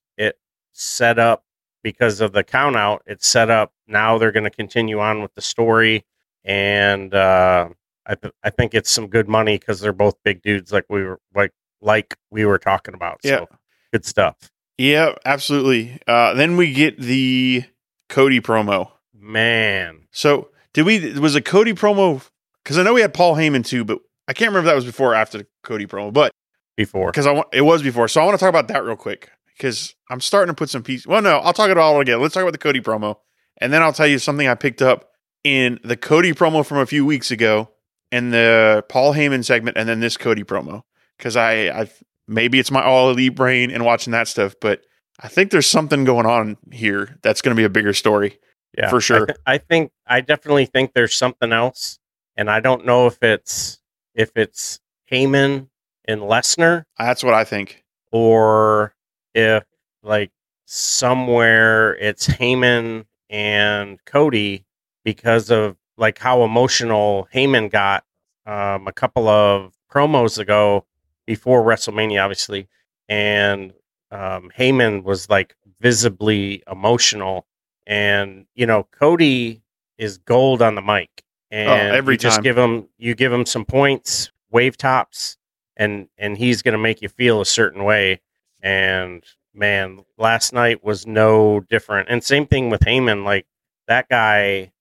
set 0.78 1.18
up 1.18 1.44
because 1.82 2.20
of 2.20 2.32
the 2.32 2.44
count 2.44 2.76
out. 2.76 3.02
It 3.06 3.22
set 3.24 3.50
up. 3.50 3.72
Now 3.86 4.18
they're 4.18 4.32
going 4.32 4.44
to 4.44 4.50
continue 4.50 4.98
on 5.00 5.22
with 5.22 5.34
the 5.34 5.40
story, 5.40 6.04
and 6.44 7.12
uh, 7.14 7.68
I 8.06 8.14
th- 8.14 8.34
I 8.42 8.50
think 8.50 8.74
it's 8.74 8.90
some 8.90 9.08
good 9.08 9.28
money 9.28 9.58
because 9.58 9.80
they're 9.80 9.92
both 9.92 10.16
big 10.24 10.42
dudes, 10.42 10.72
like 10.72 10.84
we 10.88 11.02
were 11.04 11.20
like 11.34 11.52
like 11.80 12.16
we 12.30 12.44
were 12.44 12.58
talking 12.58 12.94
about. 12.94 13.20
Yeah. 13.22 13.38
So 13.38 13.48
good 13.92 14.04
stuff, 14.04 14.36
Yeah, 14.78 15.14
absolutely. 15.24 16.00
Uh, 16.06 16.34
then 16.34 16.56
we 16.56 16.72
get 16.72 16.98
the 17.00 17.64
Cody 18.08 18.40
promo. 18.40 18.90
man. 19.14 20.02
So 20.10 20.48
did 20.74 20.86
we? 20.86 21.18
Was 21.18 21.34
a 21.34 21.40
Cody 21.42 21.72
promo? 21.72 22.26
Because 22.64 22.78
I 22.78 22.82
know 22.82 22.94
we 22.94 23.00
had 23.00 23.14
Paul 23.14 23.36
Heyman 23.36 23.64
too, 23.64 23.84
but 23.84 24.00
I 24.26 24.32
can't 24.32 24.48
remember 24.50 24.68
if 24.68 24.72
that 24.72 24.74
was 24.74 24.84
before 24.84 25.12
or 25.12 25.14
after 25.14 25.38
the 25.38 25.46
Cody 25.62 25.86
promo. 25.86 26.12
But 26.12 26.32
Before 26.76 27.10
because 27.12 27.26
I 27.26 27.32
want 27.32 27.48
it 27.52 27.62
was 27.62 27.82
before, 27.82 28.08
so 28.08 28.20
I 28.20 28.24
want 28.24 28.36
to 28.38 28.40
talk 28.44 28.48
about 28.50 28.66
that 28.68 28.82
real 28.84 28.96
quick 28.96 29.30
because 29.56 29.94
I'm 30.10 30.20
starting 30.20 30.54
to 30.54 30.58
put 30.58 30.70
some 30.70 30.82
pieces. 30.82 31.06
Well, 31.06 31.22
no, 31.22 31.38
I'll 31.38 31.52
talk 31.52 31.70
it 31.70 31.78
all 31.78 32.00
again. 32.00 32.20
Let's 32.20 32.34
talk 32.34 32.42
about 32.42 32.52
the 32.52 32.58
Cody 32.58 32.80
promo, 32.80 33.16
and 33.58 33.72
then 33.72 33.82
I'll 33.82 33.92
tell 33.92 34.06
you 34.06 34.18
something 34.18 34.48
I 34.48 34.54
picked 34.54 34.82
up 34.82 35.10
in 35.44 35.78
the 35.84 35.96
Cody 35.96 36.32
promo 36.32 36.64
from 36.64 36.78
a 36.78 36.86
few 36.86 37.06
weeks 37.06 37.30
ago, 37.30 37.70
and 38.12 38.32
the 38.32 38.84
Paul 38.88 39.14
Heyman 39.14 39.44
segment, 39.44 39.76
and 39.76 39.88
then 39.88 40.00
this 40.00 40.16
Cody 40.16 40.44
promo. 40.44 40.82
Because 41.16 41.36
I, 41.36 41.68
I 41.68 41.90
maybe 42.28 42.58
it's 42.58 42.70
my 42.70 42.82
all 42.82 43.10
elite 43.10 43.34
brain 43.34 43.70
and 43.70 43.84
watching 43.84 44.10
that 44.12 44.28
stuff, 44.28 44.54
but 44.60 44.82
I 45.20 45.28
think 45.28 45.50
there's 45.50 45.66
something 45.66 46.04
going 46.04 46.26
on 46.26 46.58
here 46.72 47.18
that's 47.22 47.40
going 47.40 47.54
to 47.56 47.58
be 47.58 47.64
a 47.64 47.70
bigger 47.70 47.94
story. 47.94 48.38
Yeah, 48.76 48.90
for 48.90 48.96
I 48.96 49.00
sure. 49.00 49.26
th- 49.26 49.38
I, 49.46 49.58
think 49.58 49.92
I 50.06 50.20
definitely 50.20 50.66
think 50.66 50.92
there's 50.92 51.14
something 51.14 51.52
else, 51.52 51.98
and 52.36 52.50
I 52.50 52.60
don't 52.60 52.84
know 52.84 53.06
if 53.06 53.22
it's 53.22 53.80
if 54.14 54.32
it's 54.36 54.80
Heyman 55.10 55.68
and 56.04 56.20
Lesnar 56.20 56.84
That's 56.98 57.24
what 57.24 57.32
I 57.32 57.44
think. 57.44 57.82
or 58.12 58.94
if 59.36 59.64
like 60.02 60.30
somewhere 60.64 61.94
it's 61.96 62.26
Heyman 62.26 63.04
and 63.30 64.04
Cody 64.04 64.64
because 65.04 65.50
of 65.50 65.76
like 65.96 66.18
how 66.18 66.42
emotional 66.42 67.28
Heyman 67.32 67.70
got 67.70 68.04
um, 68.46 68.88
a 68.88 68.92
couple 68.92 69.28
of 69.28 69.74
promos 69.92 70.38
ago 70.38 70.84
before 71.26 71.62
WrestleMania, 71.62 72.22
obviously, 72.22 72.68
and 73.08 73.72
um, 74.10 74.50
Heyman 74.56 75.02
was 75.02 75.28
like 75.28 75.54
visibly 75.80 76.62
emotional, 76.70 77.46
and 77.86 78.46
you 78.54 78.66
know 78.66 78.84
Cody 78.90 79.62
is 79.98 80.18
gold 80.18 80.62
on 80.62 80.74
the 80.74 80.82
mic, 80.82 81.24
and 81.50 81.94
every 81.94 82.14
you 82.14 82.18
just 82.18 82.36
time. 82.36 82.44
give 82.44 82.56
him 82.58 82.88
you 82.98 83.14
give 83.14 83.32
him 83.32 83.44
some 83.44 83.64
points, 83.64 84.30
wave 84.50 84.76
tops, 84.76 85.36
and 85.76 86.08
and 86.16 86.38
he's 86.38 86.62
gonna 86.62 86.78
make 86.78 87.02
you 87.02 87.08
feel 87.08 87.40
a 87.40 87.46
certain 87.46 87.84
way, 87.84 88.20
and 88.62 89.22
man, 89.54 90.04
last 90.18 90.52
night 90.52 90.84
was 90.84 91.06
no 91.06 91.60
different, 91.60 92.08
and 92.08 92.22
same 92.22 92.46
thing 92.46 92.70
with 92.70 92.80
Heyman, 92.82 93.24
like 93.24 93.46
that 93.88 94.08
guy 94.08 94.72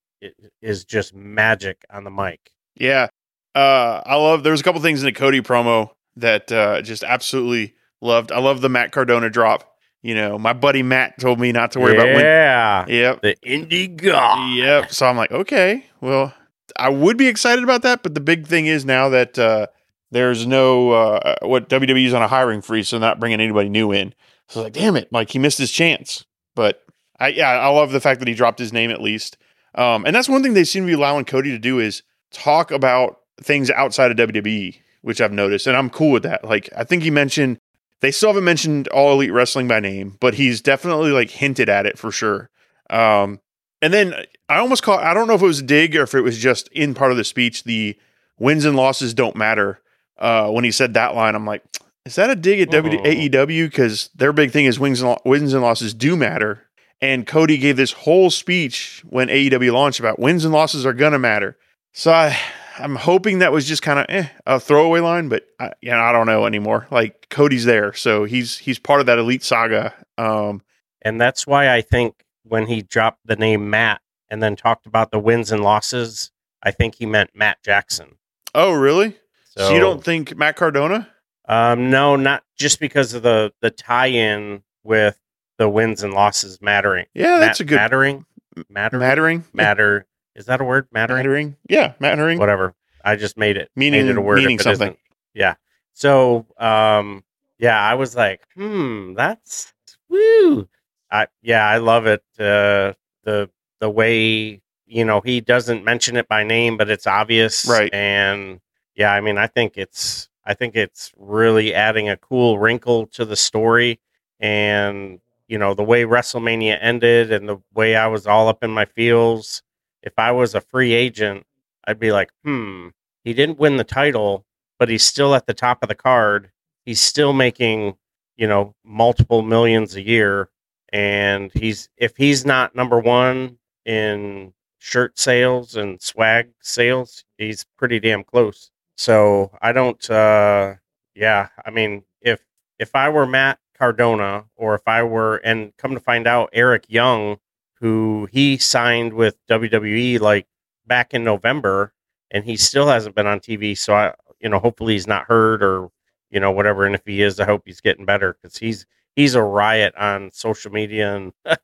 is 0.62 0.86
just 0.86 1.14
magic 1.14 1.84
on 1.90 2.04
the 2.04 2.10
mic. 2.12 2.52
Yeah. 2.76 3.08
Uh, 3.54 4.02
I 4.06 4.16
love, 4.16 4.44
there 4.44 4.52
was 4.52 4.60
a 4.62 4.64
couple 4.64 4.82
things 4.82 5.02
in 5.02 5.06
the 5.06 5.12
Cody 5.14 5.42
promo 5.42 5.92
that 6.18 6.52
uh, 6.52 6.82
just 6.82 7.04
absolutely 7.04 7.76
loved. 8.02 8.32
I 8.32 8.40
love 8.40 8.62
the 8.62 8.70
Matt 8.70 8.92
Cardona 8.92 9.30
drop. 9.30 9.72
You 10.02 10.14
know, 10.16 10.38
my 10.38 10.54
buddy 10.54 10.84
Matt 10.84 11.20
told 11.20 11.40
me 11.40 11.52
not 11.52 11.72
to 11.72 11.80
worry 11.80 11.94
about 11.96 12.08
when. 12.08 12.20
yeah, 12.20 12.86
Yep. 12.88 13.22
the 13.22 13.36
indie 13.46 13.96
god. 13.96 14.54
Yep. 14.56 14.92
So 14.92 15.06
I'm 15.08 15.18
like, 15.18 15.32
okay, 15.32 15.86
well, 16.02 16.34
I 16.76 16.90
would 16.90 17.18
be 17.18 17.28
excited 17.28 17.64
about 17.64 17.82
that, 17.84 18.04
but 18.04 18.14
the 18.14 18.20
big 18.22 18.46
thing 18.46 18.66
is 18.68 18.84
now 18.86 19.10
that 19.10 19.40
uh, 19.40 19.68
there's 20.16 20.48
no 20.48 20.92
uh, 20.92 21.36
what 21.42 21.68
WWE's 21.68 22.14
on 22.14 22.22
a 22.22 22.28
hiring 22.28 22.62
freeze, 22.62 22.88
so 22.88 22.98
not 22.98 23.20
bringing 23.20 23.42
anybody 23.42 23.68
new 23.68 23.92
in. 23.92 24.14
So 24.48 24.64
like, 24.64 24.74
damn 24.74 24.96
it, 24.96 25.12
like 25.12 25.30
he 25.32 25.40
missed 25.40 25.58
his 25.58 25.72
chance. 25.72 26.26
But 26.56 26.82
I 27.20 27.30
yeah, 27.30 27.50
I 27.50 27.68
love 27.68 27.92
the 27.92 28.00
fact 28.00 28.20
that 28.20 28.28
he 28.28 28.34
dropped 28.34 28.60
his 28.60 28.72
name 28.72 28.92
at 28.92 29.02
least. 29.02 29.38
Um, 29.76 30.06
and 30.06 30.16
that's 30.16 30.30
one 30.30 30.42
thing 30.42 30.54
they 30.54 30.64
seem 30.64 30.84
to 30.84 30.88
be 30.88 30.94
allowing 30.94 31.26
Cody 31.26 31.52
to 31.52 31.60
do 31.60 31.80
is 31.80 32.02
talk 32.32 32.72
about 32.72 33.20
things 33.42 33.70
outside 33.70 34.10
of 34.10 34.30
WWE, 34.30 34.80
which 35.02 35.20
I've 35.20 35.34
noticed, 35.34 35.68
and 35.68 35.76
I'm 35.76 35.90
cool 35.90 36.12
with 36.12 36.24
that. 36.24 36.46
Like 36.46 36.70
I 36.78 36.86
think 36.86 37.04
he 37.04 37.12
mentioned 37.12 37.60
they 38.00 38.12
still 38.12 38.30
haven't 38.30 38.46
mentioned 38.46 38.88
All 38.90 39.12
Elite 39.12 39.34
Wrestling 39.34 39.68
by 39.68 39.82
name, 39.82 40.16
but 40.22 40.36
he's 40.36 40.62
definitely 40.62 41.12
like 41.12 41.30
hinted 41.30 41.68
at 41.68 41.86
it 41.86 42.00
for 42.00 42.12
sure. 42.12 42.50
Um, 42.90 43.42
and 43.82 43.94
then 43.94 44.16
I 44.48 44.60
almost 44.60 44.82
call 44.82 44.98
I 44.98 45.14
don't 45.14 45.28
know 45.28 45.36
if 45.36 45.42
it 45.42 45.46
was 45.48 45.60
a 45.60 45.64
dig 45.64 45.94
or 45.94 46.04
if 46.04 46.16
it 46.16 46.22
was 46.22 46.38
just 46.38 46.70
in 46.70 46.94
part 46.94 47.12
of 47.12 47.18
the 47.18 47.26
speech, 47.26 47.66
the 47.66 47.98
wins 48.40 48.64
and 48.64 48.78
losses 48.78 49.14
don't 49.14 49.36
matter. 49.36 49.82
Uh, 50.18 50.50
when 50.50 50.64
he 50.64 50.72
said 50.72 50.94
that 50.94 51.16
line, 51.16 51.36
I'm 51.36 51.46
like, 51.46 51.64
is 52.06 52.16
that 52.16 52.30
a 52.30 52.36
dig 52.36 52.62
at 52.62 52.70
w- 52.72 53.00
Oh. 53.00 53.04
AEW? 53.04 53.66
Because 53.70 54.10
their 54.16 54.32
big 54.34 54.52
thing 54.52 54.66
is 54.66 54.80
wins 54.80 55.02
and, 55.02 55.10
lo- 55.12 55.22
wins 55.26 55.54
and 55.54 55.62
losses 55.62 55.94
do 55.94 56.16
matter. 56.16 56.62
And 57.02 57.28
Cody 57.28 57.58
gave 57.58 57.76
this 57.78 57.92
whole 57.92 58.30
speech 58.30 59.04
when 59.10 59.28
AEW 59.28 59.74
launched 59.74 60.00
about 60.00 60.18
wins 60.20 60.46
and 60.46 60.54
losses 60.54 60.86
are 60.86 60.94
gonna 60.94 61.20
matter. 61.20 61.58
So 61.94 62.12
I, 62.12 62.38
I'm 62.80 62.96
hoping 62.96 63.40
that 63.40 63.52
was 63.52 63.68
just 63.68 63.82
kind 63.82 64.00
of 64.00 64.06
eh, 64.10 64.28
a 64.46 64.60
throwaway 64.60 65.00
line, 65.02 65.28
but 65.30 65.46
I, 65.60 65.72
know, 65.84 66.00
I 66.00 66.12
don't 66.12 66.26
know 66.28 66.46
anymore. 66.46 66.88
Like 66.92 67.28
Cody's 67.30 67.66
there, 67.66 67.92
so 67.94 68.24
he's 68.24 68.58
he's 68.60 68.80
part 68.80 69.02
of 69.02 69.06
that 69.08 69.18
elite 69.20 69.44
saga. 69.44 69.94
Um, 70.18 70.62
And 71.02 71.20
that's 71.20 71.46
why 71.46 71.70
I 71.74 71.82
think 71.82 72.24
when 72.44 72.68
he 72.68 72.82
dropped 72.82 73.20
the 73.26 73.36
name 73.36 73.70
Matt 73.70 74.00
and 74.30 74.42
then 74.42 74.56
talked 74.56 74.86
about 74.86 75.12
the 75.12 75.20
wins 75.20 75.52
and 75.52 75.62
losses, 75.64 76.32
I 76.64 76.72
think 76.72 76.96
he 76.96 77.06
meant 77.06 77.32
Matt 77.36 77.58
Jackson. 77.64 78.16
oh 78.54 78.72
really? 78.72 79.18
So, 79.58 79.68
so 79.70 79.74
you 79.74 79.80
don't 79.80 80.04
think 80.04 80.36
Matt 80.36 80.56
Cardona? 80.56 81.08
Um, 81.48 81.90
no, 81.90 82.16
not 82.16 82.44
just 82.58 82.80
because 82.80 83.14
of 83.14 83.24
the 83.24 83.54
the 83.62 83.70
tie-in 83.72 84.64
with 84.84 85.20
the 85.58 85.70
wins 85.70 86.04
and 86.04 86.14
losses 86.14 86.62
mattering. 86.62 87.06
Yeah, 87.14 87.40
that's 87.40 87.60
Mat- 87.60 87.62
a 87.62 87.64
good 87.70 87.76
mattering. 87.76 88.26
Mattering. 88.70 89.00
mattering. 89.00 89.44
Matter. 89.54 90.06
Is 90.36 90.46
that 90.48 90.60
a 90.62 90.64
word? 90.64 90.88
Mattering. 90.92 91.20
Mattering. 91.20 91.56
Yeah, 91.70 91.94
mattering. 92.00 92.40
Whatever. 92.40 92.74
I 93.04 93.16
just 93.16 93.38
made 93.38 93.58
it 93.58 93.70
Meaning- 93.76 94.06
made 94.06 94.12
it 94.12 94.18
a 94.18 94.22
word. 94.22 94.38
meaning 94.40 94.60
something. 94.60 94.88
isn't. 94.90 95.00
Yeah. 95.34 95.56
So, 95.94 96.46
um, 96.58 97.24
yeah, 97.60 97.80
I 97.80 97.94
was 97.94 98.16
like, 98.16 98.42
hmm, 98.56 99.14
that's 99.14 99.74
woo. 100.10 100.68
I 101.12 101.28
yeah, 101.42 101.66
I 101.66 101.78
love 101.78 102.06
it. 102.08 102.24
Uh, 102.38 102.94
the 103.24 103.50
the 103.80 103.90
way 103.90 104.62
you 104.88 105.06
know 105.06 105.22
he 105.22 105.40
doesn't 105.42 105.84
mention 105.86 106.18
it 106.18 106.28
by 106.28 106.44
name, 106.44 106.76
but 106.78 106.90
it's 106.90 107.08
obvious, 107.08 107.66
Right. 107.70 107.94
And 107.94 108.60
yeah, 108.96 109.12
I 109.12 109.22
mean, 109.22 109.38
I 109.38 109.48
think 109.48 109.78
it's 109.78 110.30
I 110.46 110.54
think 110.54 110.76
it's 110.76 111.12
really 111.18 111.74
adding 111.74 112.10
a 112.10 112.18
cool 112.18 112.60
wrinkle 112.60 113.08
to 113.08 113.26
the 113.26 113.36
story, 113.36 114.00
and 114.40 115.20
you 115.48 115.58
know, 115.58 115.74
the 115.74 115.84
way 115.84 116.04
WrestleMania 116.04 116.78
ended 116.82 117.32
and 117.32 117.48
the 117.48 117.58
way 117.74 117.96
I 117.96 118.08
was 118.08 118.26
all 118.26 118.48
up 118.48 118.64
in 118.64 118.72
my 118.72 118.86
feels, 118.86 119.62
if 120.02 120.14
I 120.18 120.32
was 120.32 120.56
a 120.56 120.62
free 120.62 120.94
agent, 120.94 121.46
I'd 121.88 122.00
be 122.00 122.12
like, 122.12 122.32
hmm, 122.44 122.90
he 123.24 123.34
didn't 123.34 123.60
win 123.60 123.78
the 123.78 123.84
title, 123.84 124.46
but 124.80 124.90
he's 124.90 125.04
still 125.04 125.36
at 125.36 125.46
the 125.46 125.54
top 125.54 125.84
of 125.84 125.90
the 125.90 125.96
card. 125.96 126.52
He's 126.86 127.02
still 127.02 127.34
making, 127.34 127.96
you 128.38 128.48
know, 128.48 128.76
multiple 128.84 129.42
millions 129.42 129.96
a 129.96 130.02
year. 130.02 130.50
And 130.92 131.52
he's, 131.54 131.90
if 131.98 132.18
he's 132.18 132.46
not 132.46 132.76
number 132.76 133.00
one 133.00 133.58
in 133.86 134.54
shirt 134.80 135.20
sales 135.20 135.76
and 135.76 136.02
swag 136.02 136.50
sales, 136.62 137.24
he's 137.38 137.66
pretty 137.78 138.00
damn 138.00 138.24
close. 138.24 138.72
So 138.96 139.52
I 139.62 139.72
don't, 139.72 140.10
uh, 140.10 140.76
yeah, 141.16 141.50
I 141.66 141.72
mean, 141.72 142.04
if, 142.22 142.42
if 142.80 142.96
I 142.96 143.10
were 143.10 143.26
Matt 143.26 143.60
Cardona 143.78 144.46
or 144.56 144.76
if 144.76 144.88
I 144.88 145.04
were, 145.04 145.38
and 145.38 145.76
come 145.78 145.94
to 145.94 146.00
find 146.00 146.28
out, 146.28 146.50
Eric 146.54 146.86
Young, 146.88 147.38
who 147.80 148.28
he 148.32 148.58
signed 148.58 149.14
with 149.14 149.38
WWE 149.48 150.20
like 150.20 150.48
back 150.88 151.14
in 151.14 151.24
November, 151.24 151.94
and 152.32 152.44
he 152.44 152.58
still 152.58 152.88
hasn't 152.88 153.16
been 153.16 153.28
on 153.28 153.40
TV. 153.40 153.78
So 153.78 153.94
I, 153.94 154.14
you 154.40 154.50
know, 154.50 154.60
hopefully 154.60 154.94
he's 154.94 155.08
not 155.08 155.26
hurt 155.26 155.64
or 155.64 155.90
you 156.32 156.40
know 156.40 156.52
whatever. 156.52 156.86
And 156.86 156.96
if 156.96 157.02
he 157.06 157.22
is, 157.22 157.40
I 157.40 157.46
hope 157.46 157.64
he's 157.66 157.82
getting 157.82 158.06
better 158.06 158.38
because 158.42 158.58
he's 158.58 158.86
he's 159.16 159.36
a 159.36 159.44
riot 159.44 159.94
on 159.96 160.32
social 160.32 160.72
media. 160.72 161.16
And 161.16 161.34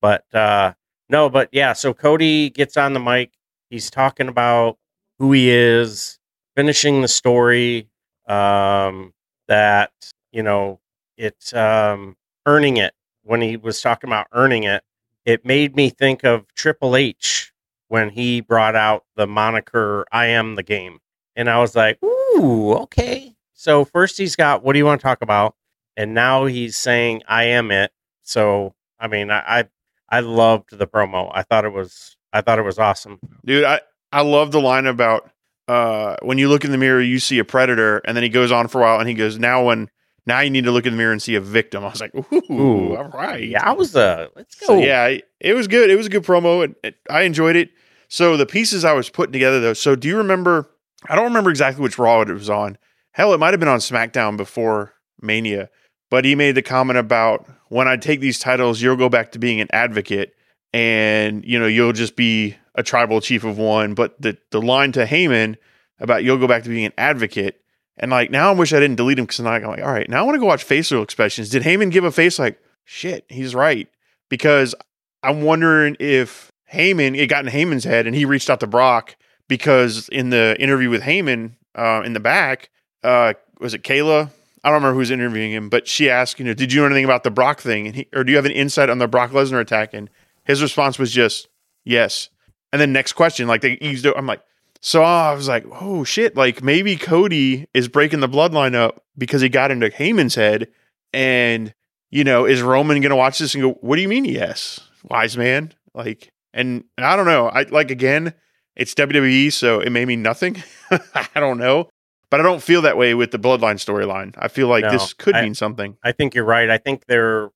but 0.00 0.24
uh, 0.34 0.74
no, 1.08 1.28
but 1.28 1.48
yeah. 1.52 1.72
So 1.72 1.94
Cody 1.94 2.50
gets 2.50 2.76
on 2.76 2.92
the 2.92 3.00
mic. 3.00 3.32
He's 3.70 3.90
talking 3.90 4.28
about 4.28 4.78
who 5.18 5.32
he 5.32 5.50
is, 5.50 6.18
finishing 6.54 7.02
the 7.02 7.08
story. 7.08 7.88
Um, 8.26 9.12
that 9.48 9.92
you 10.30 10.42
know, 10.42 10.80
it's 11.16 11.52
um, 11.52 12.16
earning 12.46 12.78
it. 12.78 12.94
When 13.24 13.40
he 13.40 13.56
was 13.56 13.80
talking 13.80 14.08
about 14.08 14.26
earning 14.32 14.64
it, 14.64 14.82
it 15.24 15.44
made 15.44 15.76
me 15.76 15.90
think 15.90 16.24
of 16.24 16.46
Triple 16.54 16.96
H 16.96 17.52
when 17.88 18.08
he 18.08 18.40
brought 18.40 18.74
out 18.74 19.04
the 19.16 19.26
moniker 19.26 20.06
"I 20.10 20.26
am 20.26 20.54
the 20.54 20.62
game," 20.62 20.98
and 21.36 21.50
I 21.50 21.58
was 21.58 21.76
like, 21.76 22.02
"Ooh, 22.02 22.72
okay." 22.82 23.34
So 23.52 23.84
first 23.84 24.18
he's 24.18 24.34
got 24.34 24.64
what 24.64 24.72
do 24.72 24.78
you 24.78 24.86
want 24.86 25.00
to 25.00 25.04
talk 25.04 25.22
about, 25.22 25.54
and 25.96 26.14
now 26.14 26.46
he's 26.46 26.76
saying 26.76 27.22
"I 27.28 27.44
am 27.44 27.70
it." 27.70 27.92
So 28.22 28.74
I 28.98 29.08
mean, 29.08 29.30
I 29.30 29.60
I, 29.60 29.64
I 30.08 30.20
loved 30.20 30.76
the 30.76 30.86
promo. 30.86 31.30
I 31.34 31.42
thought 31.42 31.64
it 31.64 31.72
was 31.72 32.16
I 32.32 32.40
thought 32.40 32.58
it 32.58 32.64
was 32.64 32.78
awesome, 32.78 33.20
dude. 33.44 33.64
I 33.64 33.80
I 34.10 34.22
love 34.22 34.50
the 34.52 34.60
line 34.60 34.86
about 34.86 35.30
uh, 35.68 36.16
when 36.22 36.38
you 36.38 36.48
look 36.48 36.64
in 36.64 36.72
the 36.72 36.78
mirror, 36.78 37.00
you 37.00 37.18
see 37.18 37.38
a 37.38 37.44
predator, 37.44 37.98
and 37.98 38.16
then 38.16 38.22
he 38.22 38.28
goes 38.28 38.52
on 38.52 38.68
for 38.68 38.80
a 38.80 38.82
while, 38.82 39.00
and 39.00 39.08
he 39.08 39.14
goes, 39.14 39.38
"Now 39.38 39.64
when." 39.64 39.88
Now 40.24 40.38
you 40.38 40.50
need 40.50 40.66
to 40.66 40.70
look 40.70 40.86
in 40.86 40.92
the 40.92 40.96
mirror 40.96 41.10
and 41.10 41.20
see 41.20 41.34
a 41.34 41.40
victim. 41.40 41.82
I 41.84 41.88
was 41.88 42.00
like, 42.00 42.14
ooh, 42.14 42.42
ooh 42.48 42.96
all 42.96 43.08
right. 43.08 43.42
Yeah, 43.42 43.68
I 43.68 43.72
was 43.72 43.96
uh 43.96 44.28
let's 44.36 44.54
go. 44.54 44.66
So, 44.66 44.78
yeah, 44.78 45.18
it 45.40 45.54
was 45.54 45.66
good. 45.66 45.90
It 45.90 45.96
was 45.96 46.06
a 46.06 46.10
good 46.10 46.22
promo. 46.22 46.72
It, 46.84 46.94
I 47.10 47.22
enjoyed 47.22 47.56
it. 47.56 47.70
So 48.06 48.36
the 48.36 48.46
pieces 48.46 48.84
I 48.84 48.92
was 48.92 49.10
putting 49.10 49.32
together 49.32 49.58
though. 49.58 49.72
So 49.72 49.96
do 49.96 50.06
you 50.06 50.16
remember? 50.16 50.70
I 51.08 51.16
don't 51.16 51.24
remember 51.24 51.50
exactly 51.50 51.82
which 51.82 51.98
Raw 51.98 52.20
it 52.20 52.28
was 52.28 52.48
on. 52.48 52.78
Hell, 53.10 53.34
it 53.34 53.38
might 53.38 53.52
have 53.52 53.58
been 53.58 53.68
on 53.68 53.80
SmackDown 53.80 54.36
before 54.36 54.94
Mania. 55.20 55.70
But 56.08 56.24
he 56.24 56.34
made 56.34 56.54
the 56.54 56.62
comment 56.62 56.98
about 56.98 57.48
when 57.68 57.88
I 57.88 57.96
take 57.96 58.20
these 58.20 58.38
titles, 58.38 58.82
you'll 58.82 58.96
go 58.96 59.08
back 59.08 59.32
to 59.32 59.38
being 59.38 59.60
an 59.60 59.68
advocate, 59.72 60.34
and 60.74 61.42
you 61.44 61.58
know 61.58 61.66
you'll 61.66 61.94
just 61.94 62.16
be 62.16 62.56
a 62.74 62.82
tribal 62.82 63.20
chief 63.20 63.44
of 63.44 63.58
one. 63.58 63.94
But 63.94 64.20
the 64.20 64.38
the 64.50 64.60
line 64.60 64.92
to 64.92 65.06
Heyman 65.06 65.56
about 65.98 66.24
you'll 66.24 66.38
go 66.38 66.48
back 66.48 66.62
to 66.64 66.68
being 66.68 66.86
an 66.86 66.92
advocate 66.98 67.62
and 67.96 68.10
like 68.10 68.30
now 68.30 68.50
I 68.50 68.54
wish 68.54 68.72
I 68.72 68.80
didn't 68.80 68.96
delete 68.96 69.18
him 69.18 69.26
because 69.26 69.40
I'm 69.40 69.46
like, 69.46 69.64
all 69.64 69.92
right, 69.92 70.08
now 70.08 70.20
I 70.20 70.22
want 70.22 70.34
to 70.34 70.40
go 70.40 70.46
watch 70.46 70.64
facial 70.64 71.02
expressions. 71.02 71.50
Did 71.50 71.62
Heyman 71.62 71.90
give 71.90 72.04
a 72.04 72.12
face 72.12 72.38
like, 72.38 72.60
shit, 72.84 73.24
he's 73.28 73.54
right? 73.54 73.88
Because 74.28 74.74
I'm 75.22 75.42
wondering 75.42 75.96
if 76.00 76.50
Heyman, 76.72 77.16
it 77.16 77.26
got 77.26 77.46
in 77.46 77.52
Heyman's 77.52 77.84
head 77.84 78.06
and 78.06 78.16
he 78.16 78.24
reached 78.24 78.48
out 78.48 78.60
to 78.60 78.66
Brock 78.66 79.16
because 79.48 80.08
in 80.08 80.30
the 80.30 80.56
interview 80.58 80.88
with 80.88 81.02
Heyman 81.02 81.56
uh, 81.74 82.02
in 82.04 82.14
the 82.14 82.20
back, 82.20 82.70
uh, 83.04 83.34
was 83.60 83.74
it 83.74 83.82
Kayla? 83.82 84.30
I 84.64 84.68
don't 84.68 84.76
remember 84.76 84.98
who's 84.98 85.10
interviewing 85.10 85.52
him, 85.52 85.68
but 85.68 85.88
she 85.88 86.08
asked, 86.08 86.38
you 86.38 86.44
know, 86.44 86.54
did 86.54 86.72
you 86.72 86.80
know 86.80 86.86
anything 86.86 87.04
about 87.04 87.24
the 87.24 87.30
Brock 87.30 87.60
thing? 87.60 87.88
And 87.88 87.96
he, 87.96 88.08
or 88.14 88.24
do 88.24 88.30
you 88.30 88.36
have 88.36 88.46
an 88.46 88.52
insight 88.52 88.90
on 88.90 88.98
the 88.98 89.08
Brock 89.08 89.32
Lesnar 89.32 89.60
attack? 89.60 89.92
And 89.92 90.08
his 90.44 90.62
response 90.62 90.98
was 90.98 91.12
just 91.12 91.48
yes. 91.84 92.30
And 92.72 92.80
then 92.80 92.92
next 92.92 93.12
question, 93.12 93.46
like 93.46 93.60
they 93.60 93.78
used 93.80 94.06
it, 94.06 94.14
I'm 94.16 94.26
like, 94.26 94.42
so 94.80 95.02
I 95.02 95.32
was 95.34 95.46
like, 95.46 95.64
oh 95.70 96.04
shit, 96.04 96.36
like 96.36 96.62
maybe 96.62 96.96
Cody 96.96 97.68
is 97.72 97.86
breaking 97.88 98.20
the 98.20 98.28
bloodline 98.28 98.74
up 98.74 99.04
because 99.16 99.40
he 99.40 99.48
got 99.48 99.70
into 99.70 99.90
Heyman's 99.90 100.34
head. 100.34 100.68
And, 101.12 101.72
you 102.10 102.24
know, 102.24 102.46
is 102.46 102.62
Roman 102.62 103.00
going 103.00 103.10
to 103.10 103.16
watch 103.16 103.38
this 103.38 103.54
and 103.54 103.62
go, 103.62 103.72
what 103.80 103.96
do 103.96 104.02
you 104.02 104.08
mean, 104.08 104.24
yes, 104.24 104.80
wise 105.04 105.36
man? 105.36 105.72
Like, 105.94 106.32
and 106.52 106.84
I 106.98 107.16
don't 107.16 107.26
know. 107.26 107.48
I 107.48 107.62
like, 107.62 107.90
again, 107.90 108.34
it's 108.74 108.94
WWE, 108.94 109.52
so 109.52 109.80
it 109.80 109.90
may 109.90 110.04
mean 110.04 110.22
nothing. 110.22 110.62
I 110.90 111.28
don't 111.40 111.58
know. 111.58 111.88
But 112.30 112.40
I 112.40 112.42
don't 112.44 112.62
feel 112.62 112.82
that 112.82 112.96
way 112.96 113.12
with 113.14 113.30
the 113.30 113.38
bloodline 113.38 113.76
storyline. 113.76 114.34
I 114.38 114.48
feel 114.48 114.66
like 114.66 114.84
no, 114.84 114.92
this 114.92 115.12
could 115.12 115.36
I, 115.36 115.42
mean 115.42 115.54
something. 115.54 115.98
I 116.02 116.12
think 116.12 116.34
you're 116.34 116.44
right. 116.44 116.70
I 116.70 116.78
think 116.78 117.04
they're 117.04 117.50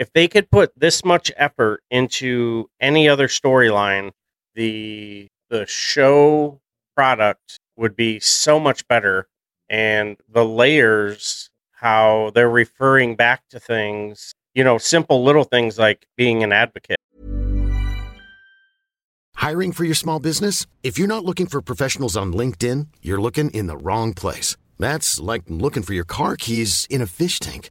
if 0.00 0.10
they 0.14 0.26
could 0.26 0.50
put 0.50 0.72
this 0.74 1.04
much 1.04 1.30
effort 1.36 1.82
into 1.90 2.70
any 2.80 3.06
other 3.06 3.28
storyline, 3.28 4.10
the 4.54 5.28
the 5.50 5.66
show 5.66 6.58
product 6.96 7.58
would 7.76 7.94
be 7.94 8.18
so 8.18 8.58
much 8.58 8.88
better. 8.88 9.28
And 9.68 10.16
the 10.26 10.44
layers 10.44 11.50
how 11.72 12.32
they're 12.34 12.50
referring 12.50 13.14
back 13.14 13.42
to 13.50 13.60
things 13.60 14.32
you 14.54 14.64
know 14.64 14.78
simple 14.78 15.22
little 15.22 15.44
things 15.44 15.78
like 15.78 16.06
being 16.16 16.42
an 16.42 16.50
advocate. 16.50 16.96
Hiring 19.36 19.72
for 19.72 19.84
your 19.84 19.94
small 19.94 20.18
business? 20.18 20.66
If 20.82 20.98
you're 20.98 21.08
not 21.08 21.24
looking 21.24 21.46
for 21.46 21.60
professionals 21.60 22.16
on 22.16 22.32
linkedin 22.32 22.88
you're 23.02 23.20
looking 23.20 23.50
in 23.50 23.66
the 23.66 23.76
wrong 23.76 24.14
place. 24.14 24.56
That's 24.78 25.20
like 25.20 25.42
looking 25.46 25.82
for 25.82 25.92
your 25.92 26.04
car 26.04 26.36
keys 26.36 26.86
in 26.88 27.02
a 27.02 27.06
fish 27.06 27.38
tank 27.38 27.70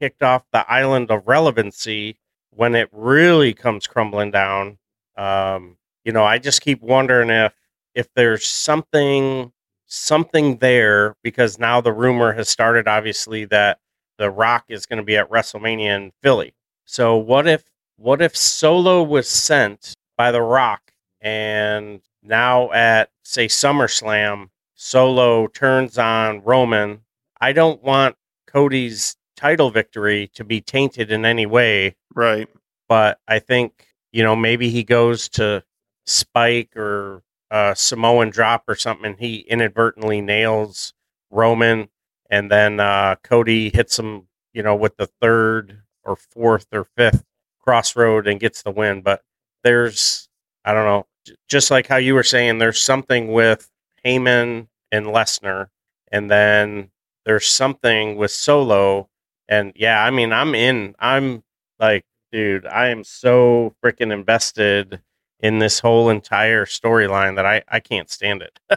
kicked 0.00 0.22
off 0.22 0.44
the 0.52 0.70
island 0.70 1.10
of 1.10 1.26
relevancy 1.26 2.18
when 2.50 2.74
it 2.74 2.88
really 2.92 3.54
comes 3.54 3.86
crumbling 3.86 4.30
down. 4.30 4.78
Um, 5.16 5.76
you 6.04 6.12
know, 6.12 6.24
I 6.24 6.38
just 6.38 6.60
keep 6.60 6.80
wondering 6.82 7.30
if 7.30 7.52
if 7.94 8.12
there's 8.14 8.46
something 8.46 9.52
something 9.86 10.58
there 10.58 11.16
because 11.22 11.58
now 11.58 11.80
the 11.80 11.92
rumor 11.92 12.32
has 12.32 12.48
started 12.48 12.86
obviously 12.86 13.44
that 13.46 13.78
the 14.18 14.30
rock 14.30 14.64
is 14.68 14.86
going 14.86 14.98
to 14.98 15.02
be 15.02 15.16
at 15.16 15.30
WrestleMania 15.30 15.96
in 15.96 16.12
Philly. 16.22 16.54
So 16.84 17.16
what 17.16 17.46
if 17.46 17.64
what 17.96 18.22
if 18.22 18.36
Solo 18.36 19.02
was 19.02 19.28
sent 19.28 19.94
by 20.16 20.30
the 20.30 20.40
Rock 20.40 20.92
and 21.20 22.00
now 22.22 22.70
at 22.72 23.10
say 23.24 23.46
SummerSlam 23.46 24.50
Solo 24.74 25.48
turns 25.48 25.98
on 25.98 26.42
Roman? 26.42 27.00
I 27.40 27.52
don't 27.52 27.82
want 27.82 28.16
Cody's 28.46 29.16
title 29.38 29.70
victory 29.70 30.28
to 30.34 30.42
be 30.44 30.60
tainted 30.60 31.12
in 31.12 31.24
any 31.24 31.46
way. 31.46 31.94
Right. 32.14 32.48
But 32.88 33.20
I 33.28 33.38
think, 33.38 33.86
you 34.12 34.22
know, 34.22 34.34
maybe 34.34 34.68
he 34.68 34.82
goes 34.82 35.28
to 35.30 35.62
Spike 36.06 36.76
or 36.76 37.22
uh, 37.50 37.74
Samoan 37.74 38.30
drop 38.30 38.64
or 38.66 38.74
something. 38.74 39.16
he 39.18 39.36
inadvertently 39.38 40.20
nails 40.20 40.92
Roman, 41.30 41.88
and 42.30 42.50
then 42.50 42.80
uh, 42.80 43.16
Cody 43.22 43.70
hits 43.70 43.98
him, 43.98 44.26
you 44.52 44.62
know, 44.62 44.74
with 44.74 44.96
the 44.96 45.06
third 45.20 45.82
or 46.04 46.16
fourth 46.16 46.66
or 46.72 46.84
fifth 46.96 47.24
Cross 47.60 47.94
Rhodes 47.96 48.26
and 48.26 48.40
gets 48.40 48.62
the 48.62 48.70
win. 48.70 49.02
But 49.02 49.22
there's, 49.62 50.28
I 50.64 50.72
don't 50.72 50.84
know, 50.84 51.06
j- 51.26 51.34
just 51.48 51.70
like 51.70 51.86
how 51.86 51.96
you 51.96 52.14
were 52.14 52.22
saying, 52.22 52.58
there's 52.58 52.80
something 52.80 53.32
with 53.32 53.70
Heyman 54.04 54.68
and 54.90 55.06
Lesnar, 55.06 55.68
and 56.10 56.30
then 56.30 56.90
there's 57.24 57.46
something 57.46 58.16
with 58.16 58.30
Solo. 58.30 59.08
And 59.48 59.72
yeah, 59.76 60.02
I 60.02 60.10
mean, 60.10 60.32
I'm 60.32 60.54
in. 60.54 60.94
I'm 60.98 61.42
like, 61.78 62.04
dude, 62.32 62.66
I 62.66 62.88
am 62.88 63.04
so 63.04 63.74
freaking 63.82 64.12
invested 64.12 65.00
in 65.40 65.58
this 65.58 65.78
whole 65.80 66.10
entire 66.10 66.64
storyline 66.64 67.36
that 67.36 67.46
I 67.46 67.62
I 67.68 67.80
can't 67.80 68.10
stand 68.10 68.42
it. 68.42 68.58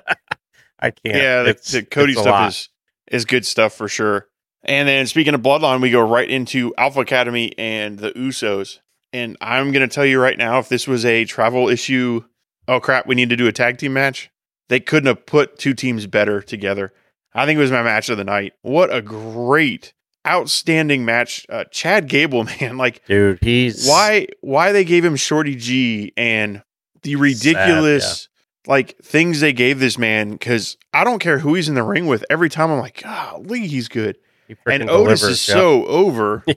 I 0.80 0.92
can't. 0.92 1.18
Yeah, 1.18 1.44
the, 1.44 1.60
the 1.72 1.84
Cody 1.84 2.14
stuff 2.14 2.26
lot. 2.26 2.50
is 2.50 2.70
is 3.08 3.26
good 3.26 3.46
stuff 3.46 3.74
for 3.74 3.88
sure. 3.88 4.28
And 4.64 4.88
then 4.88 5.08
speaking 5.08 5.34
of 5.34 5.42
Bloodline, 5.42 5.82
we 5.82 5.90
go 5.90 6.08
right 6.08 6.30
into 6.30 6.74
Alpha 6.78 7.02
Academy 7.02 7.58
and 7.58 7.98
the 7.98 8.12
Usos. 8.12 8.80
And 9.12 9.36
I'm 9.42 9.72
going 9.72 9.88
to 9.88 9.94
tell 9.94 10.06
you 10.06 10.22
right 10.22 10.38
now, 10.38 10.60
if 10.60 10.70
this 10.70 10.88
was 10.88 11.04
a 11.04 11.26
travel 11.26 11.68
issue, 11.68 12.24
oh 12.68 12.80
crap, 12.80 13.08
we 13.08 13.16
need 13.16 13.30
to 13.30 13.36
do 13.36 13.48
a 13.48 13.52
tag 13.52 13.78
team 13.78 13.94
match. 13.94 14.30
They 14.70 14.80
couldn't 14.80 15.08
have 15.08 15.26
put 15.26 15.58
two 15.58 15.74
teams 15.74 16.08
better 16.08 16.42
together. 16.42 16.94
I 17.34 17.46
think 17.46 17.58
it 17.58 17.62
was 17.62 17.72
my 17.72 17.84
match 17.84 18.10
of 18.10 18.18
the 18.18 18.24
night. 18.24 18.54
What 18.62 18.94
a 18.94 19.02
great, 19.02 19.94
outstanding 20.28 21.06
match. 21.06 21.46
Uh, 21.50 21.64
Chad 21.66 22.08
Gable, 22.08 22.44
man, 22.62 22.78
like 22.78 23.06
dude. 23.08 23.40
He's 23.42 23.88
why 23.88 24.28
why 24.42 24.72
they 24.72 24.84
gave 24.84 25.04
him 25.06 25.16
Shorty 25.16 25.56
G 25.56 26.14
and 26.18 26.64
the 27.04 27.16
ridiculous 27.16 28.28
like 28.68 28.96
things 29.04 29.40
they 29.40 29.54
gave 29.54 29.80
this 29.80 29.98
man 29.98 30.32
because 30.34 30.78
I 30.94 31.04
don't 31.04 31.20
care 31.20 31.40
who 31.40 31.56
he's 31.56 31.68
in 31.68 31.76
the 31.76 31.84
ring 31.84 32.06
with. 32.06 32.24
Every 32.30 32.50
time 32.50 32.70
I'm 32.72 32.80
like, 32.80 33.02
golly, 33.02 33.68
he's 33.68 33.88
good. 33.88 34.18
He 34.48 34.56
And 34.68 34.84
Otis 34.90 35.22
delivers, 35.22 35.24
is 35.24 35.48
yeah. 35.48 35.54
so 35.56 35.86
over. 35.88 36.44
yeah. 36.48 36.56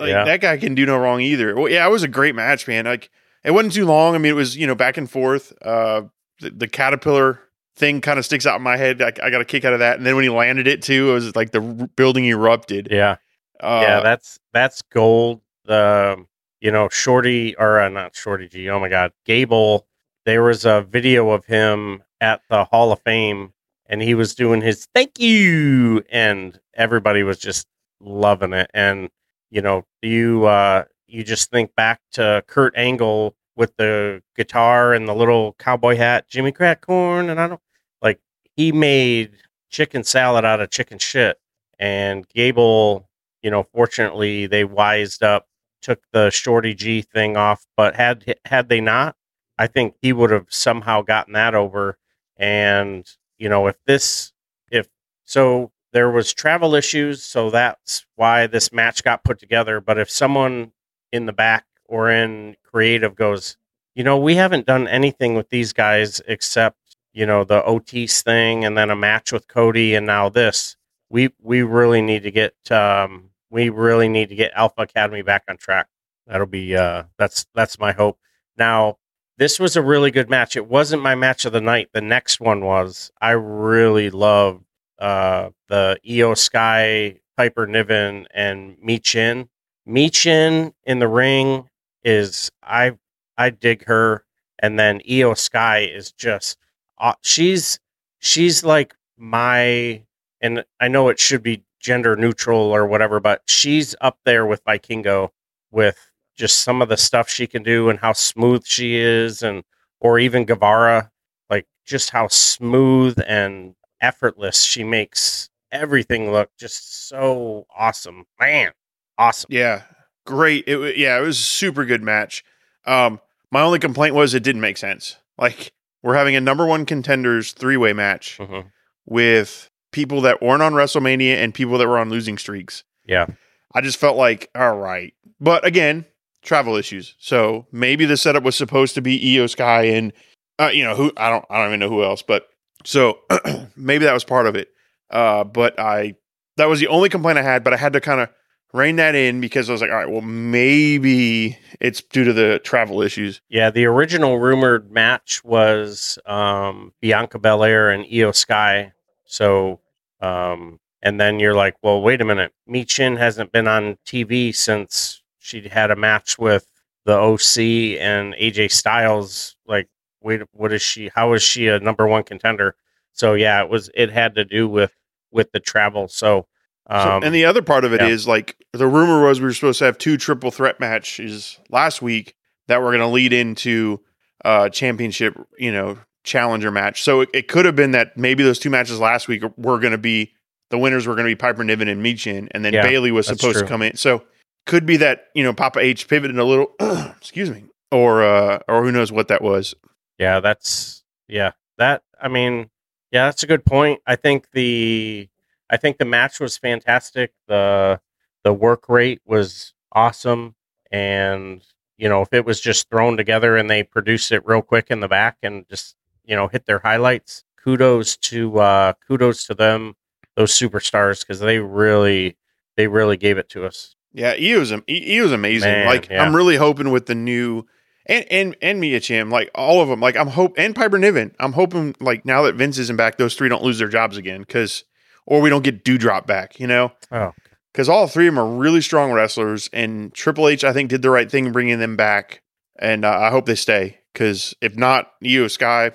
Like 0.00 0.08
Yeah. 0.08 0.24
that 0.24 0.40
guy 0.40 0.56
can 0.56 0.74
do 0.74 0.84
no 0.86 0.98
wrong 0.98 1.20
either. 1.20 1.54
Well, 1.54 1.68
yeah, 1.68 1.86
it 1.86 1.90
was 1.90 2.02
a 2.02 2.08
great 2.08 2.34
match, 2.34 2.66
man. 2.66 2.84
Like 2.86 3.10
it 3.44 3.52
wasn't 3.52 3.74
too 3.74 3.84
long. 3.86 4.14
I 4.14 4.18
mean, 4.18 4.30
it 4.30 4.36
was 4.36 4.56
you 4.56 4.66
know 4.66 4.74
back 4.74 4.96
and 4.96 5.08
forth. 5.08 5.52
Uh, 5.62 6.02
the, 6.40 6.50
the 6.50 6.66
caterpillar 6.68 7.38
thing 7.76 8.00
kind 8.00 8.18
of 8.18 8.24
sticks 8.24 8.46
out 8.46 8.56
in 8.56 8.62
my 8.62 8.76
head. 8.76 9.02
I, 9.02 9.12
I 9.22 9.30
got 9.30 9.40
a 9.40 9.44
kick 9.44 9.64
out 9.64 9.72
of 9.72 9.80
that. 9.80 9.96
And 9.96 10.06
then 10.06 10.14
when 10.14 10.24
he 10.24 10.30
landed 10.30 10.66
it 10.66 10.82
too, 10.82 11.10
it 11.10 11.14
was 11.14 11.36
like 11.36 11.50
the 11.50 11.62
r- 11.62 11.88
building 11.96 12.24
erupted. 12.24 12.88
Yeah. 12.90 13.16
Uh, 13.60 13.80
yeah, 13.82 14.00
that's 14.00 14.38
that's 14.52 14.82
gold. 14.82 15.40
The 15.64 16.24
you 16.60 16.70
know, 16.70 16.88
Shorty 16.88 17.54
or 17.56 17.80
uh, 17.80 17.88
not 17.88 18.16
Shorty 18.16 18.48
G. 18.48 18.68
Oh 18.68 18.80
my 18.80 18.88
God, 18.88 19.12
Gable. 19.24 19.86
There 20.24 20.42
was 20.42 20.64
a 20.64 20.82
video 20.82 21.30
of 21.30 21.44
him 21.44 22.02
at 22.20 22.40
the 22.48 22.64
Hall 22.64 22.90
of 22.92 23.00
Fame, 23.02 23.52
and 23.86 24.02
he 24.02 24.14
was 24.14 24.34
doing 24.34 24.60
his 24.60 24.88
thank 24.94 25.20
you, 25.20 26.02
and 26.10 26.58
everybody 26.74 27.22
was 27.22 27.38
just 27.38 27.66
loving 28.00 28.52
it. 28.52 28.70
And 28.74 29.10
you 29.50 29.62
know, 29.62 29.84
you 30.02 30.46
uh, 30.46 30.84
you 31.06 31.22
just 31.22 31.50
think 31.50 31.74
back 31.76 32.00
to 32.12 32.42
Kurt 32.46 32.76
Angle 32.76 33.34
with 33.56 33.76
the 33.76 34.22
guitar 34.36 34.92
and 34.94 35.08
the 35.08 35.14
little 35.14 35.54
cowboy 35.58 35.96
hat, 35.96 36.28
Jimmy 36.28 36.52
Crack 36.52 36.82
Corn, 36.82 37.30
and 37.30 37.40
I 37.40 37.48
don't 37.48 37.60
like 38.02 38.20
he 38.56 38.72
made 38.72 39.32
chicken 39.70 40.04
salad 40.04 40.44
out 40.44 40.60
of 40.60 40.70
chicken 40.70 40.98
shit. 40.98 41.38
And 41.78 42.28
Gable, 42.28 43.08
you 43.42 43.50
know, 43.50 43.64
fortunately 43.64 44.46
they 44.46 44.64
wised 44.64 45.22
up, 45.22 45.46
took 45.82 46.00
the 46.12 46.30
Shorty 46.30 46.74
G 46.74 47.02
thing 47.02 47.36
off. 47.36 47.66
But 47.76 47.96
had 47.96 48.36
had 48.44 48.68
they 48.68 48.80
not, 48.80 49.16
I 49.58 49.66
think 49.66 49.96
he 50.00 50.12
would 50.12 50.30
have 50.30 50.46
somehow 50.48 51.02
gotten 51.02 51.34
that 51.34 51.54
over. 51.54 51.98
And 52.36 53.08
you 53.38 53.48
know, 53.48 53.66
if 53.66 53.76
this, 53.86 54.32
if 54.70 54.88
so, 55.24 55.72
there 55.92 56.10
was 56.10 56.32
travel 56.32 56.74
issues, 56.74 57.22
so 57.22 57.50
that's 57.50 58.04
why 58.16 58.46
this 58.48 58.72
match 58.72 59.04
got 59.04 59.24
put 59.24 59.38
together. 59.38 59.80
But 59.80 59.98
if 59.98 60.10
someone 60.10 60.72
in 61.12 61.26
the 61.26 61.32
back 61.32 61.64
or 61.86 62.10
in 62.10 62.56
creative 62.64 63.14
goes, 63.14 63.56
you 63.94 64.04
know, 64.04 64.18
we 64.18 64.34
haven't 64.36 64.66
done 64.66 64.88
anything 64.88 65.34
with 65.34 65.50
these 65.50 65.72
guys 65.72 66.20
except 66.26 66.78
you 67.12 67.24
know 67.24 67.44
the 67.44 67.64
Otis 67.64 68.22
thing, 68.22 68.64
and 68.64 68.76
then 68.76 68.90
a 68.90 68.96
match 68.96 69.32
with 69.32 69.48
Cody, 69.48 69.94
and 69.94 70.04
now 70.06 70.28
this. 70.28 70.76
We 71.08 71.30
we 71.40 71.62
really 71.62 72.02
need 72.02 72.24
to 72.24 72.30
get 72.30 72.54
um, 72.72 73.30
we 73.50 73.68
really 73.70 74.08
need 74.08 74.28
to 74.30 74.34
get 74.34 74.52
Alpha 74.54 74.82
Academy 74.82 75.22
back 75.22 75.44
on 75.48 75.56
track. 75.56 75.86
That'll 76.26 76.46
be 76.46 76.76
uh, 76.76 77.04
that's 77.18 77.46
that's 77.54 77.78
my 77.78 77.92
hope. 77.92 78.18
Now 78.58 78.98
this 79.38 79.58
was 79.58 79.76
a 79.76 79.82
really 79.82 80.10
good 80.10 80.28
match. 80.28 80.56
It 80.56 80.66
wasn't 80.66 81.02
my 81.02 81.14
match 81.14 81.44
of 81.44 81.52
the 81.52 81.60
night. 81.60 81.90
The 81.92 82.00
next 82.00 82.40
one 82.40 82.64
was. 82.64 83.10
I 83.20 83.30
really 83.30 84.10
loved 84.10 84.64
uh, 84.98 85.50
the 85.68 85.98
Iyo 86.06 86.36
Sky, 86.36 87.20
Piper 87.36 87.66
Niven, 87.66 88.26
and 88.32 88.76
Michin. 88.78 89.48
Michin 89.88 90.72
in 90.84 90.98
the 90.98 91.08
ring 91.08 91.68
is 92.04 92.50
I 92.62 92.92
I 93.38 93.50
dig 93.50 93.84
her, 93.86 94.24
and 94.60 94.78
then 94.78 95.00
Iyo 95.00 95.36
Sky 95.36 95.80
is 95.80 96.12
just 96.12 96.58
uh, 96.98 97.14
she's 97.22 97.80
she's 98.18 98.64
like 98.64 98.94
my 99.16 100.02
and 100.40 100.64
I 100.80 100.88
know 100.88 101.08
it 101.08 101.18
should 101.18 101.42
be 101.42 101.64
gender 101.80 102.16
neutral 102.16 102.60
or 102.60 102.86
whatever, 102.86 103.20
but 103.20 103.42
she's 103.46 103.94
up 104.00 104.18
there 104.24 104.46
with 104.46 104.64
Vikingo 104.64 105.30
with 105.70 105.98
just 106.36 106.58
some 106.60 106.82
of 106.82 106.88
the 106.88 106.96
stuff 106.96 107.28
she 107.28 107.46
can 107.46 107.62
do 107.62 107.88
and 107.88 107.98
how 107.98 108.12
smooth 108.12 108.64
she 108.66 108.96
is, 108.96 109.42
and 109.42 109.64
or 110.00 110.18
even 110.18 110.44
Guevara, 110.44 111.10
like 111.50 111.66
just 111.86 112.10
how 112.10 112.28
smooth 112.28 113.18
and 113.26 113.74
effortless 114.00 114.62
she 114.64 114.84
makes 114.84 115.48
everything 115.72 116.30
look 116.30 116.50
just 116.58 117.08
so 117.08 117.66
awesome, 117.76 118.24
man, 118.40 118.72
awesome. 119.18 119.48
Yeah, 119.50 119.82
great. 120.24 120.64
It 120.66 120.96
yeah, 120.96 121.18
it 121.18 121.22
was 121.22 121.38
a 121.38 121.42
super 121.42 121.84
good 121.84 122.02
match. 122.02 122.44
Um, 122.86 123.20
my 123.50 123.62
only 123.62 123.78
complaint 123.78 124.14
was 124.14 124.34
it 124.34 124.42
didn't 124.42 124.60
make 124.60 124.76
sense. 124.76 125.16
Like 125.38 125.72
we're 126.02 126.14
having 126.16 126.36
a 126.36 126.40
number 126.40 126.66
one 126.66 126.86
contenders 126.86 127.52
three 127.52 127.76
way 127.76 127.92
match 127.92 128.38
Mhm. 128.40 128.66
with 129.06 129.68
people 129.92 130.20
that 130.22 130.42
weren't 130.42 130.62
on 130.62 130.72
WrestleMania 130.72 131.34
and 131.36 131.54
people 131.54 131.78
that 131.78 131.86
were 131.88 131.98
on 131.98 132.10
losing 132.10 132.36
streaks. 132.38 132.84
Yeah, 133.06 133.26
I 133.74 133.80
just 133.80 133.98
felt 133.98 134.16
like, 134.16 134.50
all 134.54 134.76
right. 134.76 135.14
But 135.40 135.64
again, 135.66 136.04
travel 136.42 136.76
issues. 136.76 137.14
So 137.18 137.66
maybe 137.72 138.04
the 138.06 138.16
setup 138.16 138.42
was 138.42 138.56
supposed 138.56 138.94
to 138.96 139.00
be 139.02 139.18
Iyo 139.18 139.48
Sky 139.48 139.84
and 139.84 140.12
uh, 140.58 140.70
you 140.72 140.84
know 140.84 140.94
who 140.94 141.12
I 141.16 141.30
don't 141.30 141.44
I 141.50 141.58
don't 141.58 141.68
even 141.68 141.80
know 141.80 141.88
who 141.88 142.04
else, 142.04 142.22
but 142.22 142.48
so 142.84 143.18
maybe 143.76 144.04
that 144.04 144.12
was 144.14 144.24
part 144.24 144.46
of 144.46 144.56
it. 144.56 144.68
Uh, 145.10 145.44
but 145.44 145.78
I 145.78 146.14
that 146.56 146.68
was 146.68 146.80
the 146.80 146.88
only 146.88 147.08
complaint 147.08 147.38
I 147.38 147.42
had, 147.42 147.64
but 147.64 147.72
I 147.72 147.76
had 147.76 147.92
to 147.94 148.00
kind 148.00 148.20
of 148.20 148.28
rein 148.74 148.96
that 148.96 149.14
in 149.14 149.40
because 149.40 149.70
I 149.70 149.72
was 149.72 149.80
like, 149.80 149.90
all 149.90 149.96
right, 149.96 150.10
well 150.10 150.20
maybe 150.20 151.56
it's 151.80 152.02
due 152.02 152.24
to 152.24 152.32
the 152.32 152.60
travel 152.64 153.00
issues. 153.00 153.40
Yeah, 153.48 153.70
the 153.70 153.86
original 153.86 154.38
rumored 154.38 154.90
match 154.90 155.42
was 155.44 156.18
um, 156.26 156.92
Bianca 157.00 157.38
Belair 157.38 157.88
and 157.90 158.04
Iyo 158.04 158.34
Sky. 158.34 158.92
So, 159.24 159.80
um, 160.20 160.80
and 161.02 161.20
then 161.20 161.38
you're 161.38 161.54
like, 161.54 161.76
well, 161.82 162.02
wait 162.02 162.20
a 162.20 162.24
minute. 162.24 162.52
Michin 162.68 163.16
hasn't 163.16 163.52
been 163.52 163.68
on 163.68 163.96
TV 164.04 164.54
since 164.54 165.22
she 165.38 165.68
had 165.68 165.90
a 165.90 165.96
match 165.96 166.38
with 166.38 166.66
the 167.04 167.14
OC 167.14 168.00
and 168.00 168.34
AJ 168.34 168.72
Styles. 168.72 169.56
Like, 169.66 169.88
wait, 170.20 170.42
what 170.52 170.72
is 170.72 170.82
she? 170.82 171.10
How 171.14 171.32
is 171.34 171.42
she 171.42 171.68
a 171.68 171.78
number 171.78 172.06
one 172.08 172.24
contender? 172.24 172.74
So 173.12 173.34
yeah, 173.34 173.62
it 173.62 173.70
was. 173.70 173.88
It 173.94 174.10
had 174.10 174.34
to 174.34 174.44
do 174.44 174.68
with 174.68 174.92
with 175.30 175.52
the 175.52 175.60
travel. 175.60 176.08
So, 176.08 176.46
So- 176.90 176.96
um, 176.96 177.22
and 177.22 177.34
the 177.34 177.46
other 177.46 177.62
part 177.62 177.84
of 177.84 177.92
it 177.92 178.02
is 178.02 178.26
yeah. 178.26 178.32
like 178.32 178.56
the 178.72 178.86
rumor 178.86 179.26
was 179.26 179.40
we 179.40 179.46
were 179.46 179.52
supposed 179.54 179.78
to 179.78 179.86
have 179.86 179.98
two 179.98 180.16
triple 180.16 180.50
threat 180.50 180.80
matches 180.80 181.58
last 181.70 182.02
week 182.02 182.34
that 182.68 182.82
were 182.82 182.90
going 182.90 183.00
to 183.00 183.06
lead 183.06 183.32
into 183.32 184.00
uh 184.44 184.68
championship, 184.68 185.34
you 185.58 185.72
know, 185.72 185.98
challenger 186.24 186.70
match. 186.70 187.02
So 187.02 187.22
it, 187.22 187.30
it 187.32 187.48
could 187.48 187.64
have 187.64 187.76
been 187.76 187.92
that 187.92 188.16
maybe 188.16 188.42
those 188.42 188.58
two 188.58 188.70
matches 188.70 189.00
last 189.00 189.28
week 189.28 189.42
were 189.56 189.78
going 189.78 189.92
to 189.92 189.98
be 189.98 190.32
the 190.70 190.78
winners 190.78 191.06
were 191.06 191.14
going 191.14 191.26
to 191.26 191.30
be 191.30 191.36
Piper 191.36 191.62
Niven 191.62 191.88
and 191.88 192.04
Michin, 192.04 192.48
and 192.50 192.64
then 192.64 192.72
Yeah, 192.72 192.82
Bayley 192.82 193.12
was 193.12 193.26
supposed 193.26 193.60
to 193.60 193.66
come 193.66 193.82
in. 193.82 193.96
So 193.96 194.24
could 194.66 194.86
be 194.86 194.96
that 194.98 195.26
you 195.34 195.44
know 195.44 195.52
Papa 195.52 195.78
H 195.78 196.08
pivoted 196.08 196.38
a 196.38 196.44
little, 196.44 196.72
excuse 197.16 197.50
me, 197.50 197.64
or 197.92 198.22
uh 198.24 198.58
or 198.68 198.82
who 198.82 198.92
knows 198.92 199.12
what 199.12 199.28
that 199.28 199.42
was. 199.42 199.74
Yeah, 200.18 200.40
that's 200.40 201.04
yeah. 201.28 201.52
That 201.78 202.02
I 202.20 202.28
mean, 202.28 202.70
yeah, 203.10 203.26
that's 203.26 203.42
a 203.42 203.46
good 203.46 203.64
point. 203.64 204.00
I 204.06 204.16
think 204.16 204.50
the 204.52 205.28
I 205.74 205.76
think 205.76 205.98
the 205.98 206.04
match 206.04 206.38
was 206.38 206.56
fantastic. 206.56 207.32
The 207.48 208.00
the 208.44 208.52
work 208.52 208.88
rate 208.88 209.20
was 209.26 209.74
awesome 209.90 210.54
and 210.92 211.62
you 211.96 212.08
know, 212.08 212.22
if 212.22 212.32
it 212.32 212.44
was 212.44 212.60
just 212.60 212.88
thrown 212.90 213.16
together 213.16 213.56
and 213.56 213.68
they 213.68 213.82
produced 213.82 214.30
it 214.30 214.46
real 214.46 214.62
quick 214.62 214.86
in 214.90 215.00
the 215.00 215.08
back 215.08 215.36
and 215.42 215.68
just, 215.68 215.96
you 216.24 216.36
know, 216.36 216.46
hit 216.46 216.66
their 216.66 216.78
highlights, 216.78 217.42
kudos 217.62 218.16
to 218.18 218.60
uh 218.60 218.92
kudos 219.06 219.46
to 219.46 219.54
them, 219.54 219.96
those 220.36 220.52
superstars 220.52 221.26
cuz 221.26 221.40
they 221.40 221.58
really 221.58 222.36
they 222.76 222.86
really 222.86 223.16
gave 223.16 223.36
it 223.36 223.48
to 223.48 223.66
us. 223.66 223.96
Yeah, 224.12 224.34
he 224.34 224.54
was 224.54 224.72
he, 224.86 225.00
he 225.00 225.20
was 225.20 225.32
amazing. 225.32 225.72
Man, 225.72 225.86
like 225.86 226.08
yeah. 226.08 226.22
I'm 226.22 226.36
really 226.36 226.56
hoping 226.56 226.92
with 226.92 227.06
the 227.06 227.16
new 227.16 227.64
and 228.06 228.24
and 228.30 228.56
and 228.62 228.78
Mia 228.78 229.00
Chim, 229.00 229.28
like 229.28 229.50
all 229.56 229.80
of 229.80 229.88
them. 229.88 229.98
Like 229.98 230.16
I'm 230.16 230.28
hope 230.28 230.54
and 230.56 230.72
Piper 230.72 231.00
Niven. 231.00 231.34
I'm 231.40 231.54
hoping 231.54 231.96
like 231.98 232.24
now 232.24 232.42
that 232.42 232.54
Vince 232.54 232.78
isn't 232.78 232.96
back, 232.96 233.18
those 233.18 233.34
three 233.34 233.48
don't 233.48 233.64
lose 233.64 233.80
their 233.80 233.88
jobs 233.88 234.16
again 234.16 234.42
because 234.42 234.84
or 235.26 235.40
we 235.40 235.50
don't 235.50 235.64
get 235.64 235.84
Dewdrop 235.84 236.26
back. 236.26 236.58
You 236.60 236.66
know, 236.66 236.92
Oh. 237.10 237.32
because 237.72 237.88
all 237.88 238.06
three 238.06 238.28
of 238.28 238.34
them 238.34 238.42
are 238.44 238.46
really 238.56 238.80
strong 238.80 239.12
wrestlers, 239.12 239.68
and 239.72 240.12
Triple 240.14 240.48
H 240.48 240.64
I 240.64 240.72
think 240.72 240.90
did 240.90 241.02
the 241.02 241.10
right 241.10 241.30
thing 241.30 241.52
bringing 241.52 241.78
them 241.78 241.96
back, 241.96 242.42
and 242.78 243.04
uh, 243.04 243.10
I 243.18 243.30
hope 243.30 243.46
they 243.46 243.54
stay 243.54 243.98
because 244.12 244.54
if 244.60 244.76
not, 244.76 245.10
Iyo 245.22 245.50
Sky, 245.50 245.90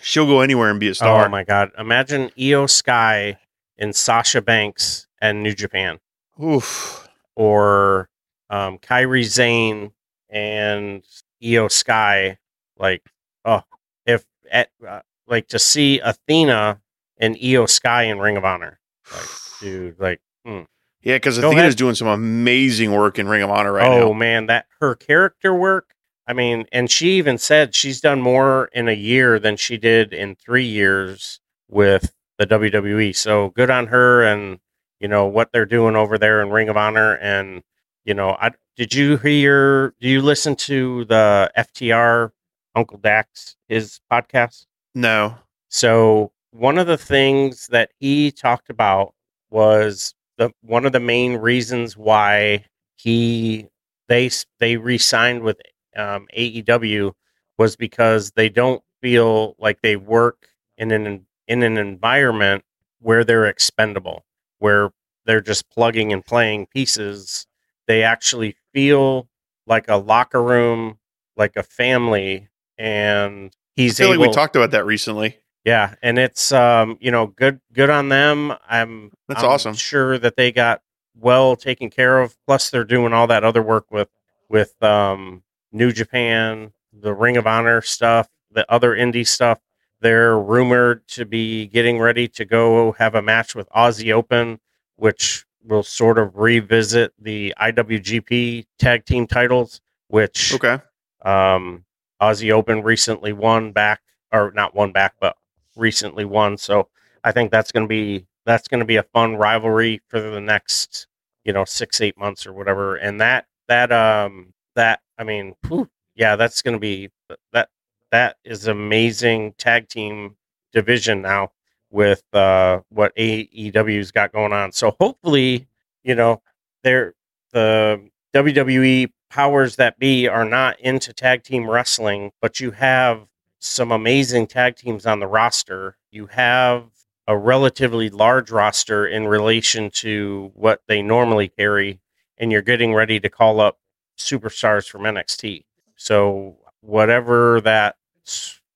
she'll 0.00 0.26
go 0.26 0.40
anywhere 0.40 0.70
and 0.70 0.80
be 0.80 0.88
a 0.88 0.94
star. 0.94 1.26
Oh 1.26 1.28
my 1.28 1.44
god! 1.44 1.70
Imagine 1.78 2.30
Iyo 2.38 2.68
Sky 2.68 3.38
and 3.78 3.94
Sasha 3.94 4.40
Banks 4.42 5.06
and 5.20 5.42
New 5.42 5.54
Japan, 5.54 5.98
Oof. 6.42 7.08
or 7.36 8.08
um, 8.50 8.78
Kairi 8.78 9.24
Sane 9.28 9.92
and 10.30 11.02
Iyo 11.42 11.70
Sky. 11.70 12.38
Like, 12.78 13.02
oh, 13.44 13.62
if 14.06 14.24
at, 14.50 14.70
uh, 14.86 15.00
like 15.26 15.48
to 15.48 15.58
see 15.58 15.98
Athena 16.00 16.80
and 17.18 17.36
Iyo 17.36 17.68
Sky 17.68 18.04
in 18.04 18.18
Ring 18.18 18.36
of 18.36 18.44
Honor, 18.44 18.78
like, 19.12 19.28
dude, 19.60 20.00
like. 20.00 20.20
hmm. 20.44 20.62
Yeah, 21.02 21.14
because 21.14 21.38
Athena's 21.38 21.76
doing 21.76 21.94
some 21.94 22.08
amazing 22.08 22.92
work 22.92 23.20
in 23.20 23.28
Ring 23.28 23.42
of 23.42 23.50
Honor 23.50 23.72
right 23.72 23.86
oh 23.86 23.98
now. 23.98 24.04
Oh 24.06 24.14
man, 24.14 24.46
that 24.46 24.66
her 24.80 24.96
character 24.96 25.54
work. 25.54 25.94
I 26.26 26.32
mean, 26.32 26.66
and 26.72 26.90
she 26.90 27.12
even 27.12 27.38
said 27.38 27.74
she's 27.74 28.00
done 28.00 28.20
more 28.20 28.68
in 28.72 28.88
a 28.88 28.92
year 28.92 29.38
than 29.38 29.56
she 29.56 29.78
did 29.78 30.12
in 30.12 30.34
three 30.34 30.66
years 30.66 31.40
with 31.68 32.12
the 32.36 32.46
WWE. 32.46 33.14
So 33.16 33.50
good 33.50 33.70
on 33.70 33.86
her, 33.86 34.24
and 34.24 34.58
you 35.00 35.08
know 35.08 35.24
what 35.26 35.52
they're 35.52 35.66
doing 35.66 35.96
over 35.96 36.18
there 36.18 36.42
in 36.42 36.50
Ring 36.50 36.68
of 36.68 36.76
Honor. 36.76 37.14
And 37.14 37.62
you 38.04 38.12
know, 38.12 38.36
I 38.38 38.50
did 38.76 38.92
you 38.92 39.16
hear? 39.16 39.94
Do 40.00 40.08
you 40.08 40.20
listen 40.20 40.56
to 40.56 41.04
the 41.06 41.50
FTR 41.56 42.32
Uncle 42.74 42.98
Dax 42.98 43.56
his 43.68 44.00
podcast? 44.10 44.66
No. 44.94 45.36
So 45.68 46.32
one 46.50 46.78
of 46.78 46.86
the 46.86 46.98
things 46.98 47.66
that 47.68 47.90
he 47.98 48.30
talked 48.30 48.70
about 48.70 49.14
was 49.50 50.14
the 50.36 50.50
one 50.62 50.86
of 50.86 50.92
the 50.92 51.00
main 51.00 51.36
reasons 51.36 51.96
why 51.96 52.64
he 52.96 53.66
they 54.08 54.30
they 54.58 54.76
re-signed 54.76 55.42
with 55.42 55.60
um, 55.96 56.26
AEW 56.36 57.12
was 57.58 57.76
because 57.76 58.32
they 58.32 58.48
don't 58.48 58.82
feel 59.00 59.54
like 59.58 59.80
they 59.82 59.96
work 59.96 60.48
in 60.76 60.90
an 60.90 61.26
in 61.46 61.62
an 61.62 61.76
environment 61.76 62.64
where 63.00 63.24
they're 63.24 63.46
expendable, 63.46 64.24
where 64.58 64.90
they're 65.24 65.40
just 65.40 65.68
plugging 65.70 66.12
and 66.12 66.24
playing 66.24 66.66
pieces. 66.66 67.46
They 67.86 68.02
actually 68.02 68.56
feel 68.72 69.28
like 69.66 69.88
a 69.88 69.96
locker 69.96 70.42
room, 70.42 70.98
like 71.36 71.56
a 71.56 71.62
family, 71.62 72.48
and 72.76 73.46
I 73.46 73.56
he's 73.74 73.98
feel 73.98 74.12
able. 74.12 74.20
like 74.20 74.28
we 74.30 74.34
talked 74.34 74.56
about 74.56 74.70
that 74.72 74.86
recently. 74.86 75.38
Yeah, 75.68 75.96
and 76.02 76.18
it's 76.18 76.50
um, 76.50 76.96
you 76.98 77.10
know, 77.10 77.26
good 77.26 77.60
good 77.74 77.90
on 77.90 78.08
them. 78.08 78.54
I'm 78.66 79.12
That's 79.28 79.42
I'm 79.42 79.50
awesome. 79.50 79.74
Sure 79.74 80.16
that 80.18 80.34
they 80.36 80.50
got 80.50 80.80
well 81.14 81.56
taken 81.56 81.90
care 81.90 82.20
of. 82.20 82.38
Plus, 82.46 82.70
they're 82.70 82.84
doing 82.84 83.12
all 83.12 83.26
that 83.26 83.44
other 83.44 83.62
work 83.62 83.90
with 83.90 84.08
with 84.48 84.82
um, 84.82 85.42
New 85.70 85.92
Japan, 85.92 86.72
the 86.90 87.12
Ring 87.12 87.36
of 87.36 87.46
Honor 87.46 87.82
stuff, 87.82 88.30
the 88.50 88.64
other 88.72 88.92
indie 88.96 89.26
stuff. 89.26 89.58
They're 90.00 90.38
rumored 90.38 91.06
to 91.08 91.26
be 91.26 91.66
getting 91.66 91.98
ready 91.98 92.28
to 92.28 92.46
go 92.46 92.92
have 92.92 93.14
a 93.14 93.20
match 93.20 93.54
with 93.54 93.68
Aussie 93.68 94.10
Open, 94.10 94.60
which 94.96 95.44
will 95.62 95.82
sort 95.82 96.18
of 96.18 96.34
revisit 96.34 97.12
the 97.20 97.52
IWGP 97.60 98.64
tag 98.78 99.04
team 99.04 99.26
titles, 99.26 99.82
which 100.06 100.54
Okay. 100.54 100.78
um, 101.26 101.84
Aussie 102.22 102.52
Open 102.52 102.82
recently 102.82 103.34
won 103.34 103.72
back, 103.72 104.00
or 104.32 104.50
not 104.54 104.74
won 104.74 104.92
back, 104.92 105.12
but 105.20 105.36
recently 105.78 106.24
won. 106.24 106.56
So 106.56 106.88
I 107.24 107.32
think 107.32 107.50
that's 107.50 107.72
going 107.72 107.84
to 107.84 107.88
be 107.88 108.26
that's 108.44 108.68
going 108.68 108.80
to 108.80 108.86
be 108.86 108.96
a 108.96 109.02
fun 109.02 109.36
rivalry 109.36 110.00
for 110.08 110.20
the 110.20 110.40
next, 110.40 111.06
you 111.44 111.52
know, 111.52 111.64
six 111.64 112.00
eight 112.00 112.18
months 112.18 112.46
or 112.46 112.52
whatever. 112.52 112.96
And 112.96 113.20
that 113.20 113.46
that 113.68 113.92
um 113.92 114.54
that 114.74 115.00
I 115.18 115.24
mean, 115.24 115.54
whew, 115.66 115.88
yeah, 116.14 116.36
that's 116.36 116.62
going 116.62 116.74
to 116.74 116.80
be 116.80 117.10
that 117.52 117.68
that 118.10 118.36
is 118.44 118.66
amazing 118.66 119.54
tag 119.58 119.88
team 119.88 120.36
division 120.72 121.22
now 121.22 121.52
with 121.90 122.22
uh 122.32 122.80
what 122.90 123.14
AEW's 123.16 124.10
got 124.10 124.32
going 124.32 124.52
on. 124.52 124.72
So 124.72 124.96
hopefully, 125.00 125.66
you 126.02 126.14
know, 126.14 126.42
they're 126.82 127.14
the 127.52 128.08
WWE 128.34 129.10
powers 129.30 129.76
that 129.76 129.98
be 129.98 130.26
are 130.26 130.44
not 130.44 130.78
into 130.80 131.12
tag 131.12 131.42
team 131.42 131.68
wrestling, 131.68 132.32
but 132.40 132.60
you 132.60 132.70
have 132.72 133.26
some 133.58 133.92
amazing 133.92 134.46
tag 134.46 134.76
teams 134.76 135.06
on 135.06 135.20
the 135.20 135.26
roster. 135.26 135.96
You 136.10 136.26
have 136.26 136.84
a 137.26 137.36
relatively 137.36 138.08
large 138.08 138.50
roster 138.50 139.06
in 139.06 139.26
relation 139.26 139.90
to 139.90 140.50
what 140.54 140.82
they 140.88 141.02
normally 141.02 141.48
carry, 141.48 142.00
and 142.38 142.50
you're 142.50 142.62
getting 142.62 142.94
ready 142.94 143.20
to 143.20 143.28
call 143.28 143.60
up 143.60 143.78
superstars 144.18 144.88
from 144.88 145.02
NXT. 145.02 145.64
So 145.96 146.56
whatever 146.80 147.60
that 147.62 147.96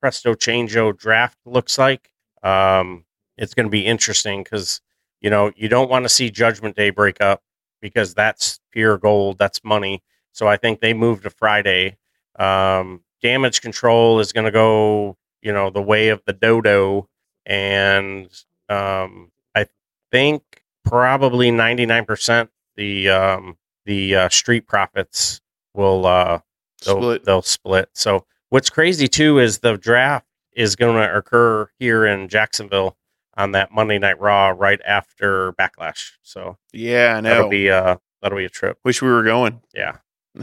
presto 0.01 0.35
changeo 0.35 0.97
draft 0.97 1.39
looks 1.45 1.79
like, 1.79 2.11
um, 2.43 3.05
it's 3.39 3.55
going 3.55 3.67
to 3.67 3.71
be 3.71 3.87
interesting 3.87 4.43
because 4.43 4.81
you 5.21 5.31
know 5.31 5.53
you 5.57 5.69
don't 5.69 5.91
want 5.91 6.05
to 6.05 6.09
see 6.09 6.31
Judgment 6.31 6.77
Day 6.77 6.91
break 6.91 7.21
up 7.21 7.43
because 7.81 8.15
that's 8.15 8.61
pure 8.71 8.99
gold, 8.99 9.39
that's 9.39 9.63
money. 9.65 10.03
So 10.33 10.47
I 10.47 10.57
think 10.57 10.81
they 10.81 10.95
moved 10.95 11.23
to 11.25 11.31
Friday. 11.31 11.97
Um, 12.39 13.03
damage 13.23 13.61
control 13.61 14.21
is 14.21 14.33
going 14.33 14.45
to 14.45 14.51
go, 14.51 15.17
you 15.43 15.53
know, 15.53 15.71
the 15.71 15.83
way 15.83 16.09
of 16.09 16.23
the 16.27 16.33
dodo, 16.33 17.09
and 17.47 18.29
um, 18.69 19.31
I 19.55 19.67
think 20.11 20.43
probably 20.85 21.51
ninety 21.51 21.87
nine 21.87 22.05
percent 22.05 22.51
the 22.77 23.09
um, 23.09 23.57
the 23.87 24.15
uh, 24.17 24.29
street 24.29 24.67
profits 24.67 25.41
will 25.75 26.07
uh, 26.07 26.41
they'll, 26.85 26.97
Split. 26.97 27.25
they'll 27.25 27.43
split. 27.43 27.89
So 27.95 28.27
what's 28.51 28.71
crazy 28.71 29.09
too 29.09 29.39
is 29.39 29.59
the 29.59 29.77
draft 29.77 30.27
is 30.53 30.77
going 30.77 30.97
to 30.97 31.17
occur 31.17 31.69
here 31.79 32.05
in 32.07 32.29
Jacksonville 32.29 32.97
on 33.37 33.53
that 33.53 33.73
Monday 33.73 33.99
Night 33.99 34.21
Raw 34.21 34.49
right 34.49 34.81
after 34.87 35.53
Backlash. 35.55 36.13
So 36.23 36.59
Yeah, 36.73 37.15
I 37.17 37.21
know. 37.21 37.29
that'll 37.31 37.49
be 37.49 37.71
uh 37.71 37.97
that'll 38.21 38.37
be 38.39 38.45
a 38.45 38.51
trip. 38.51 38.79
Wish 38.85 39.01
we 39.03 39.09
were 39.09 39.23
going. 39.23 39.61
Yeah. 39.75 39.97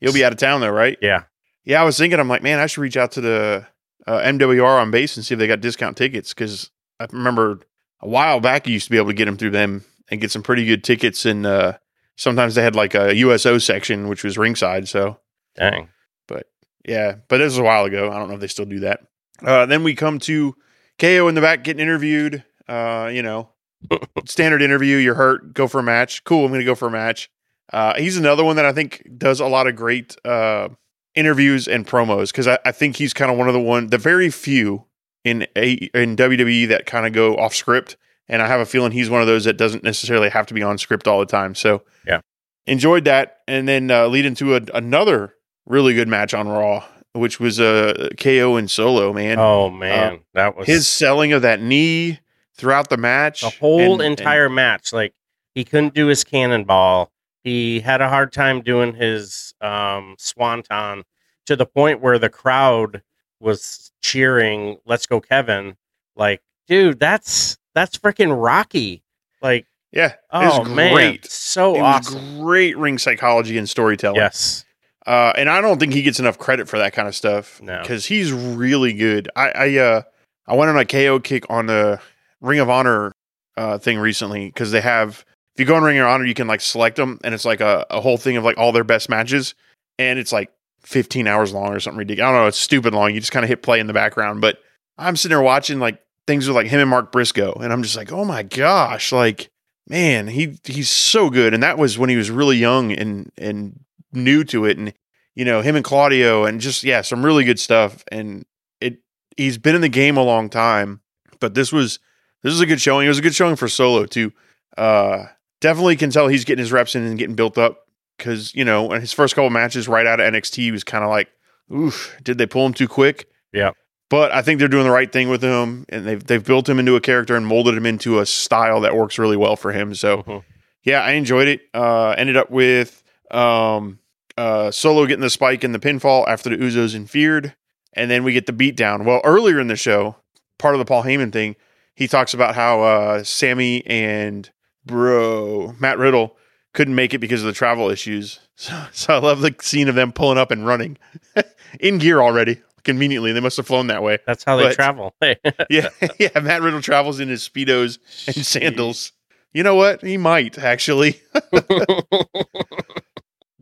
You'll 0.00 0.12
be 0.12 0.24
out 0.24 0.32
of 0.32 0.38
town 0.38 0.60
though, 0.60 0.70
right? 0.70 0.98
Yeah. 1.00 1.24
Yeah, 1.64 1.80
I 1.80 1.84
was 1.84 1.96
thinking, 1.96 2.18
I'm 2.18 2.28
like, 2.28 2.42
man, 2.42 2.58
I 2.58 2.66
should 2.66 2.80
reach 2.80 2.96
out 2.96 3.12
to 3.12 3.20
the 3.20 3.66
uh, 4.06 4.18
MWR 4.20 4.80
on 4.80 4.90
base 4.90 5.16
and 5.16 5.24
see 5.24 5.34
if 5.34 5.38
they 5.38 5.46
got 5.46 5.60
discount 5.60 5.96
tickets 5.96 6.34
because 6.34 6.70
I 6.98 7.06
remember 7.12 7.60
a 8.00 8.08
while 8.08 8.40
back 8.40 8.66
you 8.66 8.74
used 8.74 8.86
to 8.86 8.90
be 8.90 8.96
able 8.96 9.08
to 9.08 9.14
get 9.14 9.26
them 9.26 9.36
through 9.36 9.50
them 9.50 9.84
and 10.10 10.20
get 10.20 10.30
some 10.30 10.42
pretty 10.42 10.64
good 10.64 10.82
tickets. 10.82 11.24
And 11.24 11.46
uh, 11.46 11.78
sometimes 12.16 12.54
they 12.54 12.62
had 12.62 12.74
like 12.74 12.94
a 12.94 13.14
USO 13.14 13.58
section, 13.58 14.08
which 14.08 14.24
was 14.24 14.36
ringside. 14.36 14.88
So, 14.88 15.18
Dang. 15.56 15.88
but 16.26 16.48
yeah, 16.86 17.16
but 17.28 17.38
this 17.38 17.52
was 17.52 17.58
a 17.58 17.62
while 17.62 17.84
ago. 17.84 18.10
I 18.10 18.18
don't 18.18 18.28
know 18.28 18.34
if 18.34 18.40
they 18.40 18.48
still 18.48 18.64
do 18.64 18.80
that. 18.80 19.00
Uh, 19.40 19.66
then 19.66 19.84
we 19.84 19.94
come 19.94 20.18
to 20.20 20.54
KO 20.98 21.28
in 21.28 21.34
the 21.34 21.40
back 21.40 21.64
getting 21.64 21.80
interviewed. 21.82 22.44
Uh, 22.68 23.10
you 23.12 23.22
know, 23.22 23.50
standard 24.26 24.62
interview. 24.62 24.96
You're 24.96 25.14
hurt. 25.14 25.54
Go 25.54 25.68
for 25.68 25.80
a 25.80 25.82
match. 25.82 26.24
Cool. 26.24 26.44
I'm 26.44 26.50
going 26.50 26.60
to 26.60 26.64
go 26.66 26.74
for 26.74 26.88
a 26.88 26.92
match. 26.92 27.30
Uh, 27.72 27.94
he's 27.94 28.16
another 28.16 28.44
one 28.44 28.56
that 28.56 28.64
I 28.64 28.72
think 28.72 29.06
does 29.16 29.40
a 29.40 29.46
lot 29.46 29.66
of 29.66 29.76
great 29.76 30.16
uh, 30.24 30.68
interviews 31.14 31.68
and 31.68 31.86
promos 31.86 32.28
because 32.28 32.48
I, 32.48 32.58
I 32.64 32.72
think 32.72 32.96
he's 32.96 33.12
kind 33.12 33.30
of 33.30 33.36
one 33.38 33.48
of 33.48 33.54
the 33.54 33.60
one, 33.60 33.88
the 33.88 33.98
very 33.98 34.30
few 34.30 34.84
in 35.24 35.46
a 35.56 35.72
in 35.94 36.16
WWE 36.16 36.68
that 36.68 36.86
kind 36.86 37.06
of 37.06 37.12
go 37.12 37.36
off 37.36 37.54
script. 37.54 37.96
And 38.28 38.40
I 38.40 38.46
have 38.46 38.60
a 38.60 38.66
feeling 38.66 38.92
he's 38.92 39.10
one 39.10 39.20
of 39.20 39.26
those 39.26 39.44
that 39.44 39.56
doesn't 39.58 39.82
necessarily 39.84 40.30
have 40.30 40.46
to 40.46 40.54
be 40.54 40.62
on 40.62 40.78
script 40.78 41.06
all 41.06 41.18
the 41.20 41.26
time. 41.26 41.54
So 41.54 41.82
Yeah. 42.06 42.20
enjoyed 42.66 43.04
that, 43.04 43.38
and 43.46 43.68
then 43.68 43.90
uh, 43.90 44.06
lead 44.06 44.24
into 44.24 44.56
a, 44.56 44.60
another 44.72 45.34
really 45.66 45.92
good 45.94 46.08
match 46.08 46.32
on 46.32 46.48
Raw, 46.48 46.84
which 47.12 47.38
was 47.40 47.60
uh, 47.60 48.08
KO 48.18 48.56
and 48.56 48.70
Solo. 48.70 49.12
Man, 49.12 49.38
Oh 49.38 49.68
man, 49.70 50.20
that 50.34 50.56
was 50.56 50.66
his 50.66 50.88
selling 50.88 51.32
of 51.32 51.42
that 51.42 51.60
knee 51.60 52.20
throughout 52.54 52.88
the 52.90 52.96
match, 52.96 53.42
the 53.42 53.50
whole 53.50 53.80
and- 53.80 54.02
and- 54.02 54.18
entire 54.20 54.48
match. 54.48 54.92
Like 54.92 55.12
he 55.54 55.64
couldn't 55.64 55.92
do 55.94 56.06
his 56.06 56.24
cannonball. 56.24 57.10
He 57.44 57.80
had 57.80 58.00
a 58.00 58.08
hard 58.08 58.32
time 58.32 58.62
doing 58.62 58.94
his 58.94 59.51
um, 59.62 60.16
swanton 60.18 61.04
to 61.46 61.56
the 61.56 61.66
point 61.66 62.00
where 62.00 62.18
the 62.18 62.28
crowd 62.28 63.02
was 63.40 63.92
cheering 64.02 64.78
"Let's 64.84 65.06
go, 65.06 65.20
Kevin!" 65.20 65.76
Like, 66.16 66.42
dude, 66.68 67.00
that's 67.00 67.56
that's 67.74 67.96
freaking 67.98 68.40
Rocky. 68.42 69.02
Like, 69.40 69.66
yeah, 69.92 70.08
it 70.12 70.18
oh 70.32 70.60
was 70.60 70.68
man, 70.68 70.94
great. 70.94 71.26
so 71.30 71.76
awesome. 71.78 72.40
great 72.40 72.76
ring 72.76 72.98
psychology 72.98 73.58
and 73.58 73.68
storytelling. 73.68 74.16
Yes, 74.16 74.64
Uh, 75.06 75.32
and 75.36 75.48
I 75.50 75.60
don't 75.60 75.78
think 75.80 75.92
he 75.94 76.02
gets 76.02 76.20
enough 76.20 76.38
credit 76.38 76.68
for 76.68 76.78
that 76.78 76.92
kind 76.92 77.08
of 77.08 77.14
stuff. 77.16 77.60
No. 77.62 77.80
because 77.80 78.06
he's 78.06 78.32
really 78.32 78.92
good. 78.92 79.28
I 79.34 79.50
I, 79.50 79.78
uh, 79.78 80.02
I 80.46 80.54
went 80.56 80.70
on 80.70 80.78
a 80.78 80.84
KO 80.84 81.18
kick 81.20 81.44
on 81.50 81.66
the 81.66 82.00
Ring 82.40 82.60
of 82.60 82.68
Honor 82.70 83.12
uh, 83.56 83.78
thing 83.78 83.98
recently 83.98 84.46
because 84.46 84.70
they 84.70 84.80
have. 84.80 85.24
If 85.54 85.60
you 85.60 85.66
go 85.66 85.74
on 85.74 85.82
Ring 85.82 85.98
of 85.98 86.06
Honor, 86.06 86.24
you 86.24 86.34
can 86.34 86.46
like 86.46 86.60
select 86.60 86.96
them, 86.96 87.20
and 87.24 87.34
it's 87.34 87.44
like 87.44 87.60
a, 87.60 87.86
a 87.90 88.00
whole 88.00 88.16
thing 88.16 88.36
of 88.36 88.44
like 88.44 88.58
all 88.58 88.72
their 88.72 88.84
best 88.84 89.08
matches, 89.08 89.54
and 89.98 90.18
it's 90.18 90.32
like 90.32 90.50
15 90.82 91.26
hours 91.26 91.52
long 91.52 91.72
or 91.72 91.80
something 91.80 91.98
ridiculous. 91.98 92.28
I 92.28 92.32
don't 92.32 92.42
know. 92.42 92.46
It's 92.48 92.58
stupid 92.58 92.94
long. 92.94 93.14
You 93.14 93.20
just 93.20 93.32
kind 93.32 93.44
of 93.44 93.48
hit 93.48 93.62
play 93.62 93.78
in 93.80 93.86
the 93.86 93.92
background, 93.92 94.40
but 94.40 94.58
I'm 94.98 95.16
sitting 95.16 95.36
there 95.36 95.42
watching 95.42 95.78
like 95.78 96.02
things 96.26 96.46
with 96.46 96.56
like 96.56 96.66
him 96.66 96.80
and 96.80 96.90
Mark 96.90 97.12
Briscoe, 97.12 97.52
and 97.54 97.72
I'm 97.72 97.82
just 97.82 97.96
like, 97.96 98.12
oh 98.12 98.24
my 98.24 98.42
gosh, 98.42 99.12
like 99.12 99.50
man, 99.88 100.28
he 100.28 100.58
he's 100.64 100.90
so 100.90 101.30
good. 101.30 101.54
And 101.54 101.62
that 101.62 101.78
was 101.78 101.98
when 101.98 102.10
he 102.10 102.16
was 102.16 102.30
really 102.30 102.56
young 102.56 102.92
and 102.92 103.30
and 103.36 103.80
new 104.12 104.44
to 104.44 104.64
it. 104.64 104.78
And 104.78 104.94
you 105.34 105.44
know, 105.44 105.62
him 105.62 105.76
and 105.76 105.84
Claudio 105.84 106.44
and 106.44 106.60
just 106.60 106.84
yeah, 106.84 107.02
some 107.02 107.24
really 107.24 107.44
good 107.44 107.60
stuff. 107.60 108.04
And 108.10 108.44
it 108.80 108.98
he's 109.36 109.58
been 109.58 109.74
in 109.74 109.80
the 109.80 109.88
game 109.88 110.16
a 110.16 110.22
long 110.22 110.48
time, 110.48 111.00
but 111.40 111.54
this 111.54 111.72
was 111.72 111.98
this 112.42 112.52
was 112.52 112.60
a 112.60 112.66
good 112.66 112.80
showing. 112.80 113.06
It 113.06 113.10
was 113.10 113.18
a 113.18 113.22
good 113.22 113.34
showing 113.34 113.56
for 113.56 113.68
Solo 113.68 114.06
too. 114.06 114.32
Uh 114.76 115.26
definitely 115.62 115.96
can 115.96 116.10
tell 116.10 116.28
he's 116.28 116.44
getting 116.44 116.60
his 116.62 116.72
reps 116.72 116.94
in 116.94 117.02
and 117.04 117.16
getting 117.18 117.34
built 117.34 117.56
up 117.56 117.86
because 118.18 118.54
you 118.54 118.64
know, 118.64 118.92
in 118.92 119.00
his 119.00 119.12
first 119.14 119.34
couple 119.34 119.48
matches 119.48 119.88
right 119.88 120.06
out 120.06 120.20
of 120.20 120.30
NXT, 120.32 120.56
he 120.56 120.70
was 120.72 120.84
kind 120.84 121.02
of 121.02 121.08
like, 121.08 121.28
oof, 121.74 122.14
did 122.22 122.36
they 122.36 122.46
pull 122.46 122.66
him 122.66 122.74
too 122.74 122.88
quick? 122.88 123.26
Yeah. 123.52 123.70
But 124.10 124.30
I 124.32 124.42
think 124.42 124.58
they're 124.58 124.68
doing 124.68 124.84
the 124.84 124.90
right 124.90 125.10
thing 125.10 125.30
with 125.30 125.40
him, 125.42 125.86
and 125.88 126.04
they've 126.06 126.22
they've 126.22 126.44
built 126.44 126.68
him 126.68 126.78
into 126.78 126.96
a 126.96 127.00
character 127.00 127.34
and 127.34 127.46
molded 127.46 127.74
him 127.74 127.86
into 127.86 128.18
a 128.18 128.26
style 128.26 128.82
that 128.82 128.94
works 128.94 129.18
really 129.18 129.38
well 129.38 129.56
for 129.56 129.72
him. 129.72 129.94
So, 129.94 130.18
Mm-hmm. 130.18 130.38
yeah, 130.84 131.00
I 131.00 131.12
enjoyed 131.12 131.48
it. 131.48 131.62
Uh, 131.72 132.10
ended 132.10 132.36
up 132.36 132.50
with 132.50 133.02
um, 133.30 134.00
uh, 134.36 134.70
Solo 134.70 135.06
getting 135.06 135.22
the 135.22 135.30
spike 135.30 135.64
and 135.64 135.74
the 135.74 135.78
pinfall 135.78 136.28
after 136.28 136.50
the 136.50 136.56
Usos 136.58 136.94
and 136.94 137.08
feared, 137.08 137.54
and 137.94 138.10
then 138.10 138.22
we 138.22 138.34
get 138.34 138.44
the 138.44 138.52
beatdown. 138.52 139.06
Well, 139.06 139.22
earlier 139.24 139.58
in 139.58 139.68
the 139.68 139.76
show, 139.76 140.16
part 140.58 140.74
of 140.74 140.78
the 140.78 140.84
Paul 140.84 141.04
Heyman 141.04 141.32
thing, 141.32 141.56
he 141.94 142.06
talks 142.06 142.34
about 142.34 142.54
how 142.54 142.82
uh, 142.82 143.22
Sami 143.24 143.82
and 143.86 144.50
bro 144.84 145.74
Matt 145.78 145.98
Riddle 145.98 146.36
couldn't 146.74 146.94
make 146.94 147.12
it 147.14 147.18
because 147.18 147.42
of 147.42 147.46
the 147.46 147.52
travel 147.52 147.90
issues. 147.90 148.38
So, 148.54 148.86
so 148.92 149.14
I 149.14 149.18
love 149.18 149.40
the 149.40 149.56
scene 149.60 149.88
of 149.88 149.96
them 149.96 150.12
pulling 150.12 150.38
up 150.38 150.52
and 150.52 150.64
running 150.64 150.96
in 151.80 151.98
gear 151.98 152.20
already. 152.20 152.62
Conveniently, 152.84 153.32
they 153.32 153.40
must 153.40 153.56
have 153.56 153.66
flown 153.66 153.88
that 153.88 154.04
way. 154.04 154.18
That's 154.24 154.44
how 154.44 154.56
they 154.56 154.72
travel. 154.72 155.14
yeah, 155.68 155.88
yeah. 156.20 156.38
Matt 156.40 156.62
Riddle 156.62 156.80
travels 156.80 157.18
in 157.18 157.28
his 157.28 157.48
speedos 157.48 157.98
and 158.28 158.46
sandals. 158.46 159.12
You 159.52 159.64
know 159.64 159.74
what? 159.74 160.02
He 160.02 160.16
might 160.16 160.58
actually. 160.58 161.20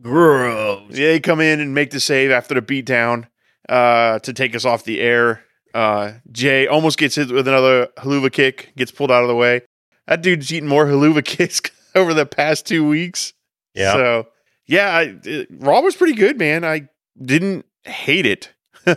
Gross. 0.01 0.91
Yeah, 0.91 1.13
he 1.13 1.19
come 1.19 1.39
in 1.39 1.59
and 1.59 1.73
make 1.73 1.89
the 1.89 1.99
save 1.99 2.29
after 2.29 2.53
the 2.53 2.61
beatdown 2.61 3.27
uh, 3.67 4.19
to 4.19 4.33
take 4.33 4.55
us 4.55 4.65
off 4.65 4.83
the 4.83 4.99
air. 4.99 5.43
Uh, 5.73 6.13
Jey 6.31 6.67
almost 6.67 6.97
gets 6.97 7.15
hit 7.15 7.31
with 7.31 7.47
another 7.47 7.87
Helluva 7.97 8.31
kick, 8.31 8.73
gets 8.75 8.91
pulled 8.91 9.11
out 9.11 9.23
of 9.23 9.29
the 9.29 9.35
way. 9.35 9.61
That 10.07 10.21
dude's 10.21 10.51
eaten 10.51 10.67
more 10.67 10.85
Helluva 10.85 11.23
kicks 11.25 11.61
over 11.95 12.13
the 12.13 12.25
past 12.25 12.65
two 12.65 12.87
weeks. 12.87 13.33
Yeah. 13.73 13.93
So 13.93 14.27
yeah, 14.67 14.89
I, 14.95 15.15
it, 15.23 15.47
Raw 15.51 15.81
was 15.81 15.95
pretty 15.95 16.13
good, 16.13 16.37
man. 16.37 16.63
I 16.63 16.89
didn't 17.21 17.65
hate 17.83 18.25
it. 18.25 18.53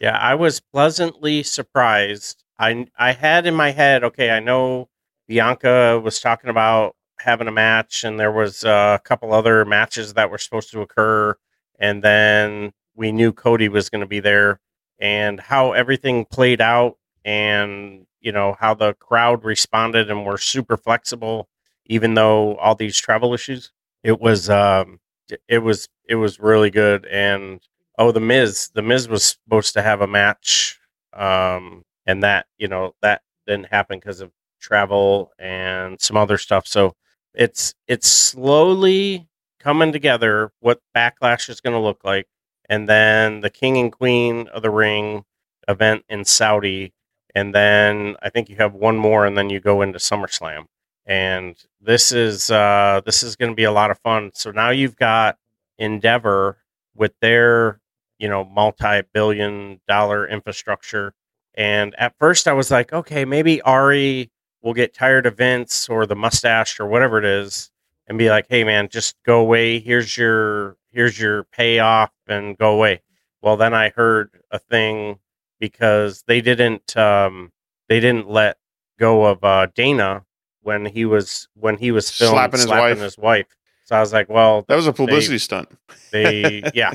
Yeah, 0.00 0.16
I 0.16 0.34
was 0.34 0.60
pleasantly 0.60 1.42
surprised. 1.42 2.44
I 2.58 2.86
I 2.96 3.12
had 3.12 3.46
in 3.46 3.54
my 3.54 3.70
head, 3.70 4.04
okay, 4.04 4.30
I 4.30 4.40
know 4.40 4.88
Bianca 5.26 6.00
was 6.02 6.20
talking 6.20 6.50
about 6.50 6.94
having 7.18 7.48
a 7.48 7.52
match, 7.52 8.04
and 8.04 8.18
there 8.18 8.32
was 8.32 8.64
uh, 8.64 8.98
a 9.00 9.02
couple 9.02 9.32
other 9.32 9.64
matches 9.64 10.14
that 10.14 10.30
were 10.30 10.38
supposed 10.38 10.70
to 10.70 10.80
occur, 10.82 11.36
and 11.78 12.02
then 12.02 12.72
we 12.94 13.12
knew 13.12 13.32
Cody 13.32 13.68
was 13.68 13.90
going 13.90 14.00
to 14.00 14.06
be 14.06 14.20
there, 14.20 14.60
and 15.00 15.40
how 15.40 15.72
everything 15.72 16.24
played 16.24 16.60
out, 16.60 16.96
and 17.24 18.06
you 18.20 18.32
know 18.32 18.56
how 18.60 18.74
the 18.74 18.94
crowd 18.94 19.44
responded 19.44 20.10
and 20.10 20.24
were 20.26 20.38
super 20.38 20.76
flexible, 20.76 21.48
even 21.86 22.14
though 22.14 22.56
all 22.56 22.74
these 22.74 22.98
travel 22.98 23.34
issues. 23.34 23.72
It 24.02 24.20
was 24.20 24.48
um, 24.50 25.00
it 25.48 25.58
was 25.58 25.88
it 26.08 26.16
was 26.16 26.38
really 26.40 26.70
good, 26.70 27.06
and 27.06 27.60
oh 27.98 28.12
the 28.12 28.20
miz 28.20 28.70
the 28.74 28.82
miz 28.82 29.08
was 29.08 29.24
supposed 29.44 29.74
to 29.74 29.82
have 29.82 30.00
a 30.00 30.06
match 30.06 30.78
um 31.14 31.82
and 32.06 32.22
that 32.22 32.46
you 32.58 32.68
know 32.68 32.94
that 33.02 33.22
didn't 33.46 33.66
happen 33.66 33.98
because 33.98 34.20
of 34.20 34.30
travel 34.60 35.32
and 35.38 36.00
some 36.00 36.16
other 36.16 36.38
stuff. 36.38 36.66
So 36.66 36.94
it's 37.34 37.74
it's 37.86 38.08
slowly 38.08 39.28
coming 39.60 39.92
together 39.92 40.52
what 40.60 40.80
backlash 40.96 41.48
is 41.48 41.60
going 41.60 41.74
to 41.74 41.80
look 41.80 42.04
like. 42.04 42.26
And 42.68 42.88
then 42.88 43.40
the 43.40 43.50
king 43.50 43.78
and 43.78 43.92
queen 43.92 44.48
of 44.48 44.62
the 44.62 44.70
ring 44.70 45.24
event 45.68 46.04
in 46.08 46.24
saudi 46.24 46.92
and 47.34 47.54
then 47.54 48.16
i 48.22 48.30
think 48.30 48.48
you 48.48 48.56
have 48.56 48.74
one 48.74 48.96
more 48.96 49.26
and 49.26 49.36
then 49.36 49.50
you 49.50 49.60
go 49.60 49.82
into 49.82 49.98
summerslam. 49.98 50.66
And 51.06 51.56
this 51.80 52.12
is 52.12 52.50
uh 52.50 53.00
this 53.06 53.22
is 53.22 53.36
going 53.36 53.50
to 53.50 53.56
be 53.56 53.64
a 53.64 53.72
lot 53.72 53.90
of 53.90 53.98
fun. 54.00 54.30
So 54.34 54.50
now 54.50 54.70
you've 54.70 54.96
got 54.96 55.38
endeavor 55.78 56.58
with 56.94 57.12
their 57.20 57.80
you 58.18 58.28
know 58.28 58.44
multi-billion 58.44 59.80
dollar 59.88 60.26
infrastructure. 60.28 61.14
And 61.54 61.94
at 61.98 62.14
first 62.18 62.46
i 62.48 62.52
was 62.52 62.70
like 62.70 62.92
okay 62.92 63.24
maybe 63.24 63.60
ari 63.62 64.30
will 64.62 64.74
get 64.74 64.94
tired 64.94 65.26
of 65.26 65.36
vince 65.38 65.88
or 65.88 66.04
the 66.06 66.16
mustache 66.16 66.78
or 66.80 66.86
whatever 66.86 67.18
it 67.18 67.24
is 67.24 67.70
and 68.06 68.18
be 68.18 68.28
like 68.30 68.46
hey 68.50 68.64
man 68.64 68.88
just 68.90 69.16
go 69.24 69.40
away. 69.40 69.80
Here's 69.80 70.16
your 70.16 70.76
here's 70.90 71.18
your 71.18 71.44
payoff 71.44 72.12
and 72.26 72.56
go 72.58 72.74
away 72.74 73.02
well 73.42 73.56
then 73.56 73.74
i 73.74 73.90
heard 73.90 74.30
a 74.50 74.58
thing 74.58 75.18
because 75.60 76.22
they 76.26 76.40
didn't 76.40 76.96
um 76.96 77.52
they 77.88 78.00
didn't 78.00 78.28
let 78.28 78.56
go 78.98 79.24
of 79.24 79.42
uh 79.44 79.66
dana 79.74 80.24
when 80.62 80.86
he 80.86 81.04
was 81.04 81.48
when 81.54 81.76
he 81.78 81.90
was 81.90 82.10
filmed 82.10 82.34
Slapping 82.34 82.60
his 82.60 82.68
wife. 82.68 82.98
his 82.98 83.18
wife 83.18 83.46
so 83.84 83.96
i 83.96 84.00
was 84.00 84.12
like 84.12 84.28
well 84.28 84.64
That 84.68 84.76
was 84.76 84.86
a 84.86 84.92
they- 84.92 84.96
publicity 84.96 85.38
stunt. 85.38 85.68
they 86.12 86.62
yeah 86.74 86.92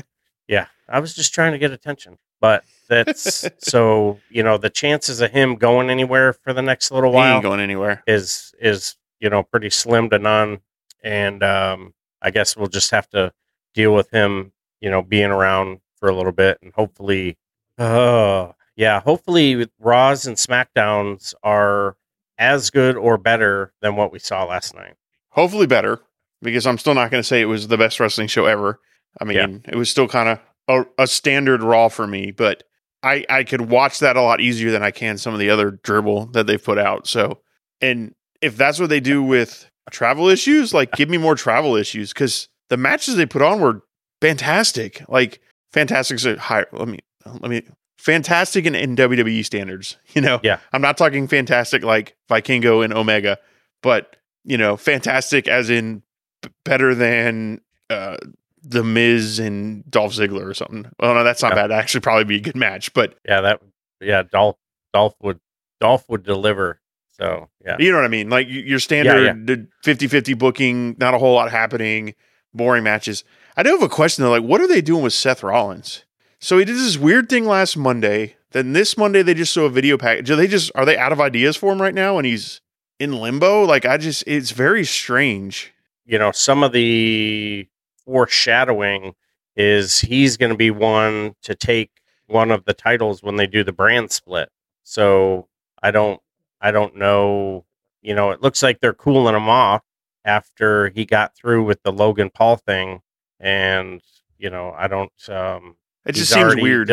yeah 0.48 0.66
i 0.88 1.00
was 1.00 1.14
just 1.14 1.32
trying 1.34 1.52
to 1.52 1.58
get 1.58 1.70
attention 1.72 2.18
but 2.40 2.64
that's 2.88 3.48
so 3.58 4.18
you 4.30 4.42
know 4.42 4.58
the 4.58 4.70
chances 4.70 5.20
of 5.20 5.30
him 5.30 5.56
going 5.56 5.90
anywhere 5.90 6.32
for 6.32 6.52
the 6.52 6.62
next 6.62 6.90
little 6.90 7.10
He 7.10 7.16
while 7.16 7.34
ain't 7.34 7.42
going 7.42 7.60
anywhere. 7.60 8.02
is 8.06 8.54
is 8.60 8.96
you 9.20 9.30
know 9.30 9.42
pretty 9.42 9.70
slim 9.70 10.10
to 10.10 10.18
none 10.18 10.58
and 11.02 11.42
um 11.42 11.94
i 12.22 12.30
guess 12.30 12.56
we'll 12.56 12.68
just 12.68 12.90
have 12.90 13.08
to 13.10 13.32
deal 13.74 13.94
with 13.94 14.10
him 14.10 14.52
you 14.80 14.90
know 14.90 15.00
being 15.02 15.30
around 15.30 15.80
for 15.96 16.08
a 16.10 16.14
little 16.14 16.32
bit 16.32 16.58
and 16.62 16.72
hopefully 16.74 17.38
uh 17.78 18.52
yeah 18.76 19.00
hopefully 19.00 19.66
raws 19.78 20.26
and 20.26 20.36
smackdowns 20.36 21.34
are 21.42 21.96
as 22.38 22.70
good 22.70 22.96
or 22.96 23.16
better 23.18 23.72
than 23.80 23.96
what 23.96 24.12
we 24.12 24.18
saw 24.18 24.44
last 24.44 24.74
night 24.74 24.94
Hopefully 25.34 25.66
better, 25.66 26.00
because 26.42 26.64
I'm 26.64 26.78
still 26.78 26.94
not 26.94 27.10
going 27.10 27.20
to 27.20 27.26
say 27.26 27.40
it 27.40 27.46
was 27.46 27.66
the 27.66 27.76
best 27.76 27.98
wrestling 27.98 28.28
show 28.28 28.44
ever. 28.44 28.78
I 29.20 29.24
mean, 29.24 29.36
it 29.66 29.74
was 29.74 29.90
still 29.90 30.06
kind 30.06 30.28
of 30.28 30.40
a, 30.68 31.02
a 31.02 31.06
standard 31.08 31.60
Raw 31.60 31.88
for 31.88 32.06
me, 32.06 32.30
but 32.30 32.62
I 33.02 33.24
I 33.28 33.42
could 33.42 33.62
watch 33.62 33.98
that 33.98 34.16
a 34.16 34.22
lot 34.22 34.40
easier 34.40 34.70
than 34.70 34.84
I 34.84 34.92
can 34.92 35.18
some 35.18 35.34
of 35.34 35.40
the 35.40 35.50
other 35.50 35.72
dribble 35.72 36.26
that 36.26 36.46
they've 36.46 36.62
put 36.62 36.78
out. 36.78 37.08
So, 37.08 37.40
and 37.80 38.14
if 38.40 38.56
that's 38.56 38.78
what 38.78 38.90
they 38.90 39.00
do 39.00 39.24
with 39.24 39.68
travel 39.90 40.28
issues, 40.28 40.72
like 40.72 40.92
give 40.92 41.08
me 41.08 41.18
more 41.18 41.34
travel 41.34 41.74
issues 41.74 42.12
because 42.12 42.48
the 42.70 42.76
matches 42.76 43.16
they 43.16 43.26
put 43.26 43.42
on 43.42 43.60
were 43.60 43.82
fantastic. 44.20 45.02
Like 45.08 45.40
fantastic. 45.72 46.20
So 46.20 46.36
high. 46.36 46.64
Let 46.70 46.86
me 46.86 47.00
let 47.26 47.50
me 47.50 47.62
fantastic 47.98 48.66
in, 48.66 48.74
in 48.74 48.96
WWE 48.96 49.44
standards. 49.44 49.96
You 50.14 50.20
know, 50.20 50.40
Yeah. 50.42 50.58
I'm 50.72 50.82
not 50.82 50.96
talking 50.96 51.26
fantastic 51.28 51.82
like 51.84 52.16
Vikingo 52.30 52.84
and 52.84 52.92
Omega, 52.92 53.38
but 53.82 54.16
you 54.44 54.58
know, 54.58 54.76
fantastic 54.76 55.48
as 55.48 55.70
in 55.70 56.02
b- 56.42 56.50
better 56.64 56.94
than 56.94 57.60
uh, 57.90 58.16
the 58.62 58.84
Miz 58.84 59.38
and 59.38 59.88
Dolph 59.90 60.12
Ziggler 60.12 60.44
or 60.44 60.54
something. 60.54 60.86
Well, 61.00 61.14
no, 61.14 61.24
that's 61.24 61.42
not 61.42 61.52
Yeah. 61.52 61.54
bad. 61.54 61.70
That'd 61.70 61.82
actually 61.82 62.00
probably 62.02 62.24
be 62.24 62.36
a 62.36 62.40
good 62.40 62.56
match, 62.56 62.92
but 62.94 63.16
yeah 63.26 63.40
that 63.40 63.60
yeah 64.00 64.22
dolph 64.22 64.56
dolph 64.92 65.14
would 65.22 65.40
dolph 65.80 66.04
would 66.08 66.22
deliver 66.24 66.80
so 67.12 67.48
yeah 67.64 67.76
you 67.78 67.90
know 67.90 67.98
what 67.98 68.04
I 68.04 68.08
mean. 68.08 68.28
Like 68.28 68.48
your 68.48 68.64
yeah. 68.64 68.78
standard 68.78 69.68
50 69.82 70.08
50 70.08 70.34
booking, 70.34 70.96
not 70.98 71.14
a 71.14 71.18
whole 71.18 71.34
lot 71.34 71.50
happening, 71.50 72.14
boring 72.52 72.84
matches. 72.84 73.24
I 73.56 73.62
do 73.62 73.70
have 73.70 73.82
a 73.82 73.88
question 73.88 74.24
though. 74.24 74.30
Like, 74.30 74.42
what 74.42 74.60
are 74.60 74.66
they 74.68 74.80
doing 74.82 75.02
with 75.02 75.12
Seth 75.12 75.42
Rollins? 75.42 76.04
So 76.44 76.58
he 76.58 76.66
did 76.66 76.76
this 76.76 76.98
weird 76.98 77.30
thing 77.30 77.46
last 77.46 77.74
Monday. 77.74 78.36
Then 78.50 78.74
this 78.74 78.98
Monday 78.98 79.22
they 79.22 79.32
just 79.32 79.54
saw 79.54 79.62
a 79.62 79.70
video 79.70 79.96
package. 79.96 80.30
Are 80.30 80.36
they 80.36 80.46
just 80.46 80.70
are 80.74 80.84
they 80.84 80.98
out 80.98 81.10
of 81.10 81.18
ideas 81.18 81.56
for 81.56 81.72
him 81.72 81.80
right 81.80 81.94
now? 81.94 82.18
And 82.18 82.26
he's 82.26 82.60
in 83.00 83.14
limbo. 83.14 83.64
Like 83.64 83.86
I 83.86 83.96
just, 83.96 84.24
it's 84.26 84.50
very 84.50 84.84
strange. 84.84 85.72
you 86.04 86.18
know 86.18 86.32
some 86.32 86.62
of 86.62 86.72
the 86.72 87.66
foreshadowing 88.04 89.14
is 89.56 90.00
he's 90.00 90.36
going 90.36 90.50
to 90.52 90.56
be 90.56 90.70
one 90.70 91.34
to 91.42 91.54
take 91.54 91.90
one 92.26 92.50
of 92.50 92.66
the 92.66 92.74
titles 92.74 93.22
when 93.22 93.36
they 93.36 93.46
do 93.46 93.64
the 93.64 93.72
brand 93.72 94.10
split 94.10 94.50
so 94.82 95.48
i 95.82 95.90
don't 95.90 96.20
i 96.60 96.70
don't 96.70 96.96
know 96.96 97.64
you 98.02 98.14
know 98.14 98.30
it 98.30 98.42
looks 98.42 98.62
like 98.62 98.80
they're 98.80 98.92
cooling 98.92 99.34
him 99.34 99.48
off 99.48 99.82
after 100.24 100.88
he 100.90 101.04
got 101.04 101.34
through 101.34 101.64
with 101.64 101.82
the 101.82 101.92
logan 101.92 102.30
paul 102.30 102.56
thing 102.56 103.00
and 103.40 104.02
you 104.38 104.50
know 104.50 104.74
i 104.76 104.86
don't 104.86 105.12
um 105.28 105.76
It 106.06 106.14
just 106.14 106.32
seems 106.32 106.44
already 106.44 106.62
weird. 106.62 106.88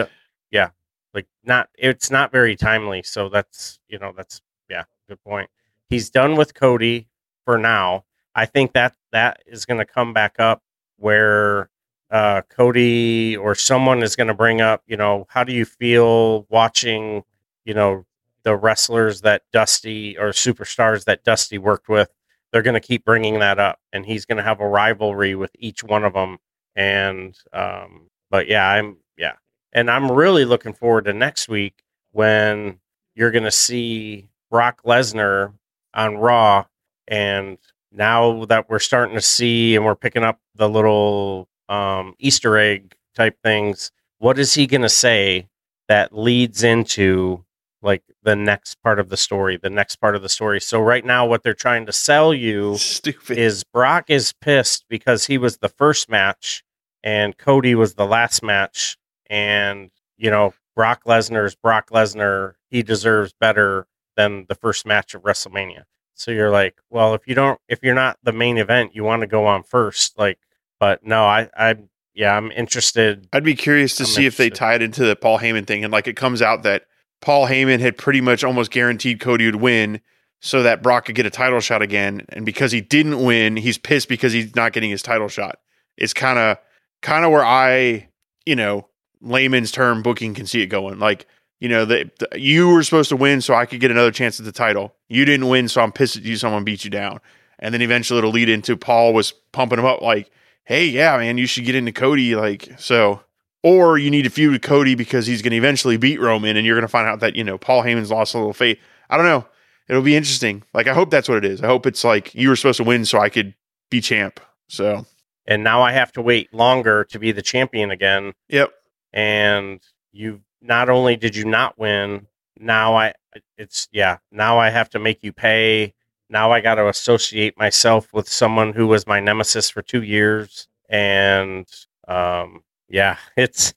yeah 0.51 0.69
like 1.13 1.27
not 1.43 1.69
it's 1.77 2.09
not 2.11 2.31
very 2.31 2.55
timely 2.55 3.03
so 3.03 3.29
that's 3.29 3.79
you 3.87 3.99
know 3.99 4.13
that's 4.15 4.41
yeah 4.69 4.83
good 5.07 5.21
point 5.23 5.49
he's 5.89 6.09
done 6.09 6.35
with 6.35 6.53
cody 6.53 7.07
for 7.45 7.57
now 7.57 8.05
i 8.35 8.45
think 8.45 8.73
that 8.73 8.95
that 9.11 9.41
is 9.45 9.65
going 9.65 9.77
to 9.79 9.85
come 9.85 10.13
back 10.13 10.35
up 10.39 10.61
where 10.97 11.69
uh 12.11 12.41
cody 12.49 13.35
or 13.35 13.55
someone 13.55 14.01
is 14.03 14.15
going 14.15 14.27
to 14.27 14.33
bring 14.33 14.61
up 14.61 14.83
you 14.87 14.97
know 14.97 15.25
how 15.29 15.43
do 15.43 15.53
you 15.53 15.65
feel 15.65 16.45
watching 16.49 17.23
you 17.65 17.73
know 17.73 18.05
the 18.43 18.55
wrestlers 18.55 19.21
that 19.21 19.43
dusty 19.51 20.17
or 20.17 20.29
superstars 20.29 21.05
that 21.05 21.23
dusty 21.23 21.57
worked 21.57 21.89
with 21.89 22.09
they're 22.51 22.61
going 22.61 22.73
to 22.73 22.79
keep 22.79 23.05
bringing 23.05 23.39
that 23.39 23.59
up, 23.59 23.79
and 23.93 24.05
he's 24.05 24.25
going 24.25 24.37
to 24.37 24.43
have 24.43 24.59
a 24.59 24.67
rivalry 24.67 25.35
with 25.35 25.51
each 25.57 25.83
one 25.83 26.03
of 26.03 26.13
them. 26.13 26.37
And 26.75 27.37
um, 27.53 28.09
but 28.31 28.47
yeah, 28.47 28.67
I'm 28.67 28.97
yeah, 29.17 29.33
and 29.73 29.91
I'm 29.91 30.11
really 30.11 30.45
looking 30.45 30.73
forward 30.73 31.05
to 31.05 31.13
next 31.13 31.47
week 31.47 31.83
when 32.13 32.79
you're 33.13 33.29
going 33.29 33.43
to 33.43 33.51
see 33.51 34.29
Brock 34.49 34.81
Lesnar 34.83 35.53
on 35.93 36.17
Raw, 36.17 36.65
and 37.07 37.59
now 37.91 38.45
that 38.45 38.69
we're 38.69 38.79
starting 38.79 39.15
to 39.15 39.21
see 39.21 39.75
and 39.75 39.85
we're 39.85 39.95
picking 39.95 40.23
up 40.23 40.39
the 40.55 40.69
little 40.69 41.47
um, 41.69 42.15
Easter 42.17 42.57
egg 42.57 42.95
type 43.13 43.37
things, 43.43 43.91
what 44.17 44.39
is 44.39 44.53
he 44.53 44.65
going 44.65 44.81
to 44.81 44.89
say 44.89 45.47
that 45.89 46.17
leads 46.17 46.63
into 46.63 47.43
like 47.81 48.03
the 48.23 48.35
next 48.35 48.75
part 48.83 48.99
of 48.99 49.09
the 49.09 49.17
story, 49.17 49.57
the 49.57 49.69
next 49.69 49.97
part 49.97 50.15
of 50.15 50.21
the 50.21 50.29
story. 50.29 50.61
So 50.61 50.79
right 50.79 51.03
now 51.03 51.25
what 51.25 51.43
they're 51.43 51.53
trying 51.53 51.85
to 51.87 51.91
sell 51.91 52.33
you 52.33 52.75
Stupid. 52.77 53.37
is 53.37 53.63
Brock 53.63 54.05
is 54.07 54.33
pissed 54.33 54.85
because 54.87 55.25
he 55.25 55.37
was 55.37 55.57
the 55.57 55.69
first 55.69 56.09
match 56.09 56.63
and 57.03 57.37
Cody 57.37 57.75
was 57.75 57.95
the 57.95 58.05
last 58.05 58.43
match 58.43 58.97
and 59.29 59.91
you 60.17 60.29
know 60.29 60.53
Brock 60.75 61.03
Lesnar 61.05 61.45
is 61.45 61.55
Brock 61.55 61.89
Lesnar, 61.89 62.53
he 62.69 62.83
deserves 62.83 63.33
better 63.39 63.87
than 64.15 64.45
the 64.47 64.55
first 64.55 64.85
match 64.85 65.13
of 65.13 65.23
WrestleMania. 65.23 65.83
So 66.13 66.31
you're 66.31 66.51
like, 66.51 66.75
well, 66.89 67.13
if 67.13 67.27
you 67.27 67.35
don't 67.35 67.59
if 67.67 67.79
you're 67.83 67.95
not 67.95 68.17
the 68.23 68.31
main 68.31 68.57
event, 68.57 68.95
you 68.95 69.03
want 69.03 69.21
to 69.21 69.27
go 69.27 69.45
on 69.45 69.63
first 69.63 70.17
like 70.17 70.39
but 70.79 71.05
no, 71.05 71.23
I 71.25 71.49
I 71.55 71.75
yeah, 72.13 72.35
I'm 72.35 72.51
interested. 72.51 73.27
I'd 73.31 73.43
be 73.43 73.55
curious 73.55 73.95
to 73.97 74.03
I'm 74.03 74.07
see 74.07 74.25
if 74.25 74.37
they 74.37 74.45
interested. 74.45 74.59
tie 74.59 74.75
it 74.75 74.81
into 74.81 75.05
the 75.05 75.15
Paul 75.15 75.39
Heyman 75.39 75.65
thing, 75.65 75.83
and 75.83 75.93
like 75.93 76.07
it 76.07 76.15
comes 76.15 76.41
out 76.41 76.63
that 76.63 76.85
Paul 77.21 77.47
Heyman 77.47 77.79
had 77.79 77.97
pretty 77.97 78.19
much 78.19 78.43
almost 78.43 78.71
guaranteed 78.71 79.19
Cody 79.19 79.45
would 79.45 79.55
win, 79.55 80.01
so 80.41 80.63
that 80.63 80.81
Brock 80.81 81.05
could 81.05 81.15
get 81.15 81.25
a 81.25 81.29
title 81.29 81.59
shot 81.59 81.81
again. 81.81 82.25
And 82.29 82.45
because 82.45 82.71
he 82.71 82.81
didn't 82.81 83.23
win, 83.23 83.55
he's 83.55 83.77
pissed 83.77 84.09
because 84.09 84.33
he's 84.33 84.55
not 84.55 84.73
getting 84.73 84.89
his 84.89 85.03
title 85.03 85.29
shot. 85.29 85.59
It's 85.97 86.13
kind 86.13 86.39
of 86.39 86.57
kind 87.01 87.25
of 87.25 87.31
where 87.31 87.45
I, 87.45 88.07
you 88.45 88.55
know, 88.55 88.87
layman's 89.21 89.71
term 89.71 90.01
booking 90.01 90.33
can 90.33 90.45
see 90.45 90.61
it 90.61 90.67
going. 90.67 90.99
Like, 90.99 91.27
you 91.59 91.69
know, 91.69 91.85
the, 91.85 92.09
the- 92.19 92.39
you 92.39 92.69
were 92.69 92.83
supposed 92.83 93.09
to 93.09 93.15
win 93.15 93.41
so 93.41 93.53
I 93.53 93.65
could 93.65 93.79
get 93.79 93.91
another 93.91 94.11
chance 94.11 94.39
at 94.39 94.45
the 94.45 94.51
title. 94.51 94.95
You 95.09 95.25
didn't 95.25 95.47
win, 95.47 95.67
so 95.67 95.81
I'm 95.81 95.91
pissed 95.91 96.17
at 96.17 96.23
you. 96.23 96.35
Someone 96.35 96.63
beat 96.63 96.83
you 96.83 96.89
down, 96.89 97.19
and 97.59 97.73
then 97.73 97.81
eventually 97.81 98.17
it'll 98.19 98.31
lead 98.31 98.49
into 98.49 98.75
Paul 98.77 99.13
was 99.13 99.31
pumping 99.51 99.77
him 99.79 99.85
up 99.85 100.01
like, 100.01 100.31
"Hey, 100.63 100.85
yeah, 100.85 101.17
man, 101.17 101.37
you 101.37 101.45
should 101.45 101.65
get 101.65 101.75
into 101.75 101.91
Cody." 101.91 102.35
Like, 102.35 102.69
so 102.79 103.21
or 103.63 103.97
you 103.99 104.09
need 104.09 104.23
to 104.23 104.29
feud 104.29 104.53
with 104.53 104.63
Cody 104.63 104.95
because 104.95 105.27
he's 105.27 105.43
going 105.43 105.51
to 105.51 105.57
eventually 105.57 105.97
beat 105.97 106.19
Roman, 106.19 106.57
and 106.57 106.65
you're 106.65 106.75
going 106.75 106.81
to 106.81 106.87
find 106.87 107.07
out 107.07 107.19
that 107.19 107.35
you 107.35 107.43
know 107.43 107.57
Paul 107.57 107.83
Heyman's 107.83 108.09
lost 108.09 108.33
a 108.33 108.37
little 108.37 108.53
faith. 108.53 108.79
I 109.09 109.17
don't 109.17 109.25
know. 109.27 109.45
It'll 109.87 110.01
be 110.01 110.15
interesting. 110.15 110.63
Like 110.73 110.87
I 110.87 110.93
hope 110.93 111.11
that's 111.11 111.29
what 111.29 111.37
it 111.37 111.45
is. 111.45 111.61
I 111.61 111.67
hope 111.67 111.85
it's 111.85 112.03
like 112.03 112.33
you 112.33 112.49
were 112.49 112.55
supposed 112.55 112.77
to 112.77 112.83
win 112.83 113.05
so 113.05 113.19
I 113.19 113.29
could 113.29 113.53
be 113.91 114.01
champ. 114.01 114.39
So 114.67 115.05
And 115.47 115.63
now 115.63 115.81
I 115.81 115.91
have 115.91 116.11
to 116.13 116.21
wait 116.21 116.53
longer 116.53 117.03
to 117.05 117.19
be 117.19 117.31
the 117.31 117.41
champion 117.41 117.91
again. 117.91 118.33
yep, 118.47 118.71
and 119.13 119.81
you 120.11 120.41
not 120.61 120.89
only 120.89 121.15
did 121.15 121.35
you 121.35 121.43
not 121.45 121.77
win 121.77 122.27
now 122.59 122.95
i 122.95 123.13
it's 123.57 123.87
yeah 123.91 124.17
now 124.31 124.59
i 124.59 124.69
have 124.69 124.89
to 124.89 124.99
make 124.99 125.23
you 125.23 125.33
pay 125.33 125.93
now 126.29 126.51
i 126.51 126.61
got 126.61 126.75
to 126.75 126.87
associate 126.87 127.57
myself 127.57 128.13
with 128.13 128.27
someone 128.27 128.71
who 128.73 128.85
was 128.87 129.07
my 129.07 129.19
nemesis 129.19 129.69
for 129.69 129.81
two 129.81 130.03
years 130.03 130.67
and 130.89 131.65
um 132.07 132.61
yeah 132.89 133.17
it's 133.37 133.73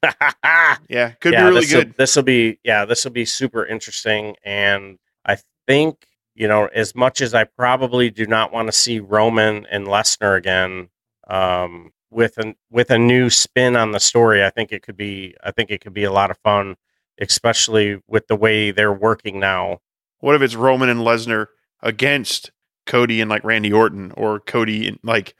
yeah, 0.88 1.10
could 1.20 1.32
yeah, 1.32 1.48
be 1.48 1.54
really 1.54 1.66
good. 1.66 1.94
This 1.96 2.16
will 2.16 2.22
be 2.22 2.58
yeah, 2.64 2.84
this 2.84 3.04
will 3.04 3.12
be 3.12 3.24
super 3.24 3.64
interesting, 3.64 4.36
and 4.44 4.98
I 5.24 5.38
think 5.66 6.06
you 6.34 6.48
know 6.48 6.66
as 6.66 6.94
much 6.94 7.20
as 7.20 7.34
I 7.34 7.44
probably 7.44 8.10
do 8.10 8.26
not 8.26 8.52
want 8.52 8.68
to 8.68 8.72
see 8.72 9.00
Roman 9.00 9.66
and 9.70 9.86
Lesnar 9.86 10.36
again, 10.36 10.88
um, 11.28 11.92
with 12.10 12.38
an 12.38 12.54
with 12.70 12.90
a 12.90 12.98
new 12.98 13.30
spin 13.30 13.76
on 13.76 13.92
the 13.92 14.00
story, 14.00 14.44
I 14.44 14.50
think 14.50 14.72
it 14.72 14.82
could 14.82 14.96
be 14.96 15.34
I 15.42 15.50
think 15.50 15.70
it 15.70 15.80
could 15.82 15.94
be 15.94 16.04
a 16.04 16.12
lot 16.12 16.30
of 16.30 16.38
fun, 16.38 16.76
especially 17.20 18.00
with 18.08 18.26
the 18.28 18.36
way 18.36 18.70
they're 18.70 18.92
working 18.92 19.40
now. 19.40 19.78
What 20.20 20.34
if 20.34 20.42
it's 20.42 20.54
Roman 20.54 20.88
and 20.88 21.00
Lesnar 21.00 21.46
against 21.82 22.50
Cody 22.86 23.20
and 23.20 23.30
like 23.30 23.44
Randy 23.44 23.72
Orton, 23.72 24.12
or 24.16 24.40
Cody 24.40 24.88
and 24.88 24.98
like 25.02 25.34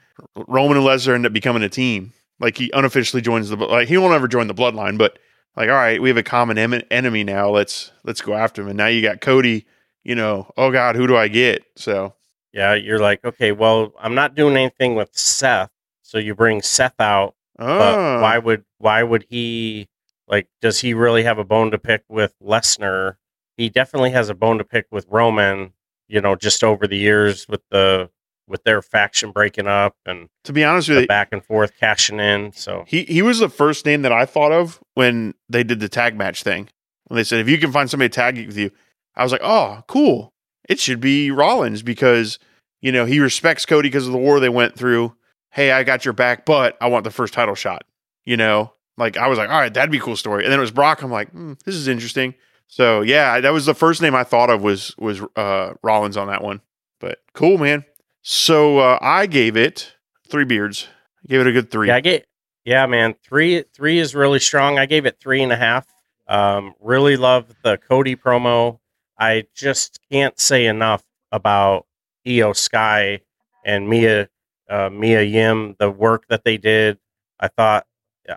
Roman 0.49 0.77
and 0.77 0.87
Lesnar 0.87 1.15
end 1.15 1.27
up 1.27 1.33
becoming 1.33 1.63
a 1.63 1.69
team? 1.69 2.13
Like 2.41 2.59
he 2.59 2.71
unofficially 2.73 3.23
joins 3.23 3.49
the 3.51 3.57
like 3.57 3.89
he 3.89 3.99
won't 3.99 4.15
ever 4.15 4.29
join 4.29 4.49
the 4.49 4.55
bloodline, 4.55 4.99
but 4.99 5.19
like 5.57 5.69
all 5.69 5.77
right, 5.77 6.01
we 6.03 6.09
have 6.09 6.17
a 6.19 6.23
common 6.23 6.59
em- 6.59 6.83
enemy 6.91 7.25
now. 7.25 7.51
Let's 7.51 7.93
let's 8.05 8.21
go 8.21 8.35
after 8.35 8.63
him. 8.63 8.69
And 8.69 8.77
now 8.77 8.87
you 8.87 9.03
got 9.03 9.21
Cody. 9.21 9.67
You 10.03 10.15
know, 10.15 10.51
oh 10.59 10.71
God, 10.71 10.97
who 10.97 11.07
do 11.07 11.17
I 11.17 11.29
get? 11.29 11.65
So 11.77 12.15
Yeah, 12.53 12.75
you're 12.75 12.99
like 12.99 13.25
okay, 13.25 13.53
well 13.53 13.93
I'm 14.01 14.15
not 14.15 14.35
doing 14.35 14.57
anything 14.57 14.95
with 14.97 15.11
Seth, 15.17 15.71
so 16.15 16.21
you 16.21 16.35
bring 16.35 16.63
Seth 16.63 17.01
out 17.01 17.35
oh, 17.59 17.67
But 17.67 17.99
ah. 17.99 18.23
why 18.23 18.39
would 18.39 18.65
why 18.79 19.03
would 19.03 19.27
he 19.29 19.89
like 20.29 20.49
does 20.63 20.81
he 20.81 20.95
really 20.95 21.25
have 21.25 21.39
a 21.39 21.45
bone 21.45 21.73
to 21.73 21.79
pick 21.79 22.05
with 22.09 22.35
Lesnar? 22.41 23.17
He 23.57 23.69
definitely 23.69 24.11
has 24.11 24.29
a 24.31 24.35
bone 24.35 24.59
to 24.59 24.65
pick 24.65 24.87
with 24.91 25.07
Roman, 25.11 25.73
you 26.09 26.21
know, 26.21 26.37
just 26.37 26.63
over 26.63 26.87
the 26.87 26.97
years 26.97 27.49
with 27.49 27.63
the 27.71 28.11
with 28.47 28.63
their 28.65 28.83
faction 28.83 29.33
breaking 29.33 29.67
up 29.67 29.97
and 30.07 30.29
to 30.45 30.53
be 30.53 30.63
honest 30.63 30.89
with 30.89 31.01
you, 31.01 31.07
back 31.07 31.29
and 31.33 31.45
forth 31.45 31.73
cashing 31.81 32.21
in. 32.21 32.53
So 32.53 32.85
He 32.87 33.05
he 33.05 33.23
was 33.23 33.41
the 33.41 33.49
first 33.49 33.85
name 33.85 34.03
that 34.03 34.13
I 34.13 34.25
thought 34.25 34.53
of 34.53 34.81
when 34.95 35.35
they 35.49 35.65
did 35.65 35.81
the 35.81 35.89
tag 35.89 36.17
match 36.17 36.43
thing. 36.45 36.69
When 37.09 37.17
they 37.17 37.25
said 37.25 37.41
if 37.41 37.49
you 37.49 37.59
can 37.59 37.73
find 37.73 37.91
somebody 37.91 38.09
to 38.09 38.15
tag 38.15 38.47
with 38.47 38.57
you, 38.57 38.71
I 39.17 39.25
was 39.25 39.33
like, 39.33 39.43
oh, 39.43 39.83
cool. 39.89 40.33
It 40.69 40.79
should 40.79 41.01
be 41.01 41.31
Rollins 41.33 41.83
because 41.83 42.39
you 42.81 42.93
know 42.93 43.05
he 43.05 43.19
respects 43.19 43.67
Cody 43.67 43.89
because 43.89 44.07
of 44.07 44.13
the 44.13 44.19
war 44.19 44.39
they 44.39 44.49
went 44.49 44.77
through. 44.77 45.17
Hey, 45.55 45.71
I 45.71 45.85
got 45.85 46.05
your 46.05 46.15
back, 46.15 46.45
but 46.45 46.77
I 46.81 46.89
want 46.89 47.05
the 47.05 47.11
first 47.11 47.33
title 47.33 47.55
shot. 47.55 47.85
You 48.25 48.37
know, 48.37 48.73
like 48.97 49.17
I 49.17 49.29
was 49.29 49.39
like, 49.39 49.51
all 49.51 49.59
right, 49.59 49.73
that'd 49.73 49.91
be 49.91 49.99
a 49.99 50.01
cool 50.01 50.17
story. 50.17 50.45
And 50.45 50.53
then 50.53 50.59
it 50.59 50.63
was 50.63 50.71
Brock. 50.71 51.03
I'm 51.03 51.11
like, 51.11 51.31
hmm, 51.31 51.55
this 51.65 51.75
is 51.75 51.89
interesting. 51.89 52.35
So 52.67 53.03
yeah, 53.03 53.41
that 53.41 53.53
was 53.53 53.67
the 53.67 53.75
first 53.75 54.03
name 54.03 54.15
I 54.15 54.25
thought 54.25 54.51
of 54.51 54.63
was 54.63 54.97
was 54.99 55.21
uh, 55.37 55.75
Rollins 55.83 56.17
on 56.17 56.27
that 56.29 56.43
one. 56.43 56.61
But 57.01 57.21
cool, 57.35 57.59
man. 57.59 57.85
So 58.23 58.79
uh, 58.79 58.99
I 59.01 59.27
gave 59.27 59.57
it 59.57 59.95
three 60.29 60.45
beards. 60.45 60.89
I 61.25 61.29
gave 61.29 61.41
it 61.41 61.47
a 61.47 61.53
good 61.53 61.71
three. 61.71 61.89
yeah, 61.89 61.97
I 61.97 62.01
get 62.01 62.27
yeah, 62.65 62.87
man. 62.87 63.15
Three 63.23 63.65
three 63.75 63.99
is 63.99 64.15
really 64.15 64.41
strong. 64.41 64.79
I 64.79 64.87
gave 64.87 65.07
it 65.07 65.21
three 65.21 65.43
and 65.43 65.53
a 65.53 65.57
half. 65.57 65.87
Um, 66.27 66.75
really 66.81 67.17
love 67.17 67.55
the 67.63 67.77
Cody 67.77 68.17
promo. 68.17 68.79
I 69.19 69.45
just 69.55 70.01
can't 70.11 70.39
say 70.41 70.67
enough 70.67 71.05
about 71.31 71.87
Iyo 72.27 72.57
Sky 72.57 73.21
and 73.65 73.89
Mia 73.89 74.29
uh, 74.69 74.91
Mia 74.91 75.23
Yim, 75.23 75.77
the 75.79 75.91
work 75.91 76.27
that 76.29 76.45
they 76.45 76.57
did. 76.57 76.99
I 77.41 77.49
thought 77.49 77.87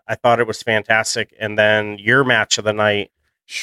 I 0.07 0.15
thought 0.15 0.39
it 0.39 0.47
was 0.47 0.61
fantastic. 0.61 1.33
And 1.39 1.57
then 1.57 1.97
your 1.99 2.23
match 2.23 2.57
of 2.57 2.65
the 2.65 2.73
night 2.73 3.11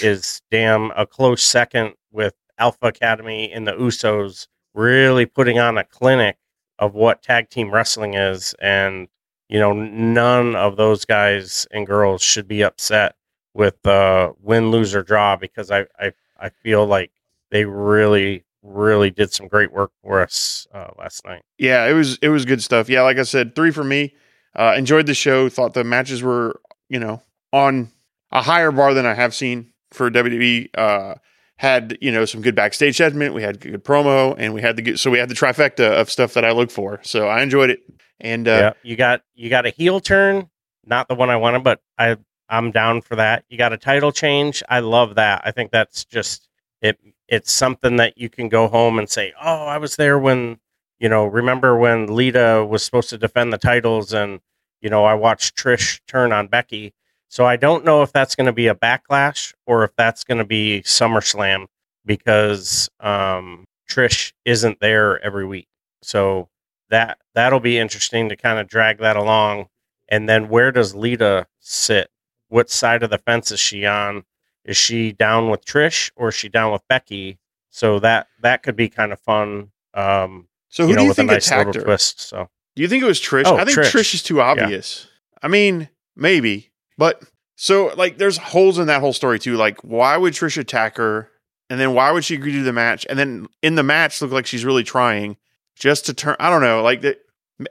is 0.00 0.40
damn 0.50 0.90
a 0.92 1.06
close 1.06 1.42
second 1.42 1.94
with 2.10 2.34
Alpha 2.58 2.86
Academy 2.86 3.50
and 3.52 3.66
the 3.66 3.72
Usos 3.72 4.46
really 4.72 5.26
putting 5.26 5.58
on 5.58 5.78
a 5.78 5.84
clinic 5.84 6.38
of 6.78 6.94
what 6.94 7.22
tag 7.22 7.50
team 7.50 7.70
wrestling 7.70 8.14
is. 8.14 8.54
And, 8.60 9.08
you 9.48 9.58
know, 9.58 9.72
none 9.72 10.56
of 10.56 10.76
those 10.76 11.04
guys 11.04 11.66
and 11.70 11.86
girls 11.86 12.22
should 12.22 12.48
be 12.48 12.62
upset 12.62 13.16
with 13.52 13.86
uh, 13.86 14.32
win, 14.40 14.70
lose, 14.70 14.94
or 14.94 15.02
draw 15.02 15.36
because 15.36 15.70
I, 15.70 15.86
I, 15.98 16.12
I 16.38 16.48
feel 16.48 16.86
like 16.86 17.12
they 17.50 17.64
really, 17.64 18.44
really 18.64 19.10
did 19.10 19.32
some 19.32 19.46
great 19.46 19.72
work 19.72 19.92
for 20.02 20.20
us 20.20 20.66
uh, 20.72 20.90
last 20.98 21.24
night. 21.24 21.42
yeah, 21.58 21.86
it 21.86 21.92
was 21.92 22.18
it 22.22 22.30
was 22.30 22.44
good 22.44 22.62
stuff. 22.62 22.88
Yeah, 22.88 23.02
like 23.02 23.18
I 23.18 23.22
said, 23.22 23.54
three 23.54 23.70
for 23.70 23.84
me. 23.84 24.14
Uh, 24.56 24.74
enjoyed 24.76 25.06
the 25.06 25.14
show. 25.14 25.48
Thought 25.48 25.74
the 25.74 25.84
matches 25.84 26.22
were 26.22 26.60
you 26.88 26.98
know 26.98 27.22
on 27.52 27.90
a 28.32 28.42
higher 28.42 28.72
bar 28.72 28.94
than 28.94 29.06
I 29.06 29.14
have 29.14 29.34
seen 29.34 29.72
for 29.92 30.10
WWE. 30.10 30.68
Uh, 30.76 31.14
had 31.56 31.96
you 32.00 32.10
know 32.10 32.24
some 32.24 32.42
good 32.42 32.54
backstage 32.54 32.96
segment. 32.96 33.34
We 33.34 33.42
had 33.42 33.60
good 33.60 33.84
promo, 33.84 34.34
and 34.38 34.54
we 34.54 34.60
had 34.60 34.76
the 34.76 34.82
good, 34.82 35.00
so 35.00 35.10
we 35.10 35.18
had 35.18 35.28
the 35.28 35.34
trifecta 35.34 36.00
of 36.00 36.10
stuff 36.10 36.34
that 36.34 36.44
I 36.44 36.52
look 36.52 36.70
for. 36.70 37.00
So 37.02 37.28
I 37.28 37.42
enjoyed 37.42 37.70
it. 37.70 37.80
And 38.20 38.48
uh, 38.48 38.50
yeah, 38.50 38.72
you 38.82 38.96
got 38.96 39.22
you 39.34 39.50
got 39.50 39.66
a 39.66 39.70
heel 39.70 40.00
turn, 40.00 40.48
not 40.84 41.08
the 41.08 41.14
one 41.14 41.30
I 41.30 41.36
wanted, 41.36 41.62
but 41.62 41.80
I 41.98 42.16
I'm 42.48 42.70
down 42.70 43.02
for 43.02 43.16
that. 43.16 43.44
You 43.48 43.58
got 43.58 43.72
a 43.72 43.78
title 43.78 44.12
change. 44.12 44.62
I 44.68 44.80
love 44.80 45.14
that. 45.16 45.42
I 45.44 45.50
think 45.50 45.70
that's 45.70 46.04
just 46.04 46.48
it. 46.80 46.98
It's 47.28 47.52
something 47.52 47.96
that 47.96 48.18
you 48.18 48.28
can 48.28 48.48
go 48.48 48.68
home 48.68 48.98
and 48.98 49.08
say, 49.08 49.32
"Oh, 49.40 49.66
I 49.66 49.78
was 49.78 49.96
there 49.96 50.18
when 50.18 50.58
you 50.98 51.08
know. 51.08 51.24
Remember 51.26 51.76
when 51.76 52.14
Lita 52.14 52.66
was 52.68 52.82
supposed 52.84 53.10
to 53.10 53.18
defend 53.18 53.52
the 53.52 53.58
titles, 53.58 54.12
and 54.12 54.40
you 54.80 54.90
know 54.90 55.04
I 55.04 55.14
watched 55.14 55.56
Trish 55.56 56.00
turn 56.06 56.32
on 56.32 56.48
Becky." 56.48 56.94
So 57.28 57.44
I 57.46 57.56
don't 57.56 57.84
know 57.84 58.02
if 58.02 58.12
that's 58.12 58.36
going 58.36 58.46
to 58.46 58.52
be 58.52 58.68
a 58.68 58.74
backlash 58.76 59.52
or 59.66 59.82
if 59.84 59.90
that's 59.96 60.22
going 60.22 60.38
to 60.38 60.44
be 60.44 60.82
SummerSlam 60.84 61.66
because 62.06 62.88
um, 63.00 63.64
Trish 63.90 64.32
isn't 64.44 64.78
there 64.80 65.20
every 65.24 65.44
week. 65.44 65.66
So 66.02 66.48
that 66.90 67.18
that'll 67.34 67.60
be 67.60 67.78
interesting 67.78 68.28
to 68.28 68.36
kind 68.36 68.58
of 68.58 68.68
drag 68.68 68.98
that 68.98 69.16
along. 69.16 69.66
And 70.08 70.28
then 70.28 70.48
where 70.48 70.70
does 70.70 70.94
Lita 70.94 71.46
sit? 71.60 72.08
What 72.48 72.70
side 72.70 73.02
of 73.02 73.10
the 73.10 73.18
fence 73.18 73.50
is 73.50 73.58
she 73.58 73.84
on? 73.86 74.24
Is 74.64 74.76
she 74.76 75.12
down 75.12 75.50
with 75.50 75.64
Trish 75.64 76.10
or 76.16 76.28
is 76.28 76.34
she 76.34 76.48
down 76.48 76.72
with 76.72 76.82
Becky? 76.88 77.38
So 77.70 77.98
that 78.00 78.28
that 78.42 78.62
could 78.62 78.76
be 78.76 78.88
kind 78.88 79.12
of 79.12 79.20
fun. 79.20 79.70
Um, 79.94 80.48
So 80.68 80.84
who 80.84 80.90
you 80.90 80.96
know, 80.96 81.02
do 81.02 81.06
you 81.08 81.14
think 81.14 81.30
nice 81.30 81.46
attacked 81.46 81.74
her? 81.74 81.82
twist. 81.82 82.20
So 82.20 82.48
Do 82.76 82.82
you 82.82 82.88
think 82.88 83.02
it 83.02 83.06
was 83.06 83.20
Trish? 83.20 83.44
Oh, 83.46 83.56
I 83.56 83.64
think 83.64 83.78
Trish. 83.78 83.90
Trish. 83.92 84.14
is 84.14 84.22
too 84.22 84.40
obvious. 84.40 85.08
I 85.42 85.48
mean, 85.48 85.88
maybe, 86.16 86.70
but 86.96 87.22
so 87.56 87.92
like 87.96 88.18
there's 88.18 88.38
holes 88.38 88.78
in 88.78 88.86
that 88.86 89.00
whole 89.00 89.12
story 89.12 89.38
too. 89.38 89.56
Like, 89.56 89.80
why 89.82 90.16
would 90.16 90.32
Trish 90.34 90.56
attack 90.56 90.96
her? 90.96 91.30
And 91.70 91.80
then 91.80 91.94
why 91.94 92.10
would 92.12 92.24
she 92.24 92.34
agree 92.34 92.52
to 92.52 92.62
the 92.62 92.72
match? 92.72 93.06
And 93.08 93.18
then 93.18 93.46
in 93.62 93.74
the 93.74 93.82
match, 93.82 94.20
look 94.22 94.30
like 94.32 94.46
she's 94.46 94.64
really 94.64 94.84
trying 94.84 95.36
just 95.76 96.06
to 96.06 96.14
turn. 96.14 96.36
I 96.40 96.50
don't 96.50 96.62
know. 96.62 96.82
Like. 96.82 97.04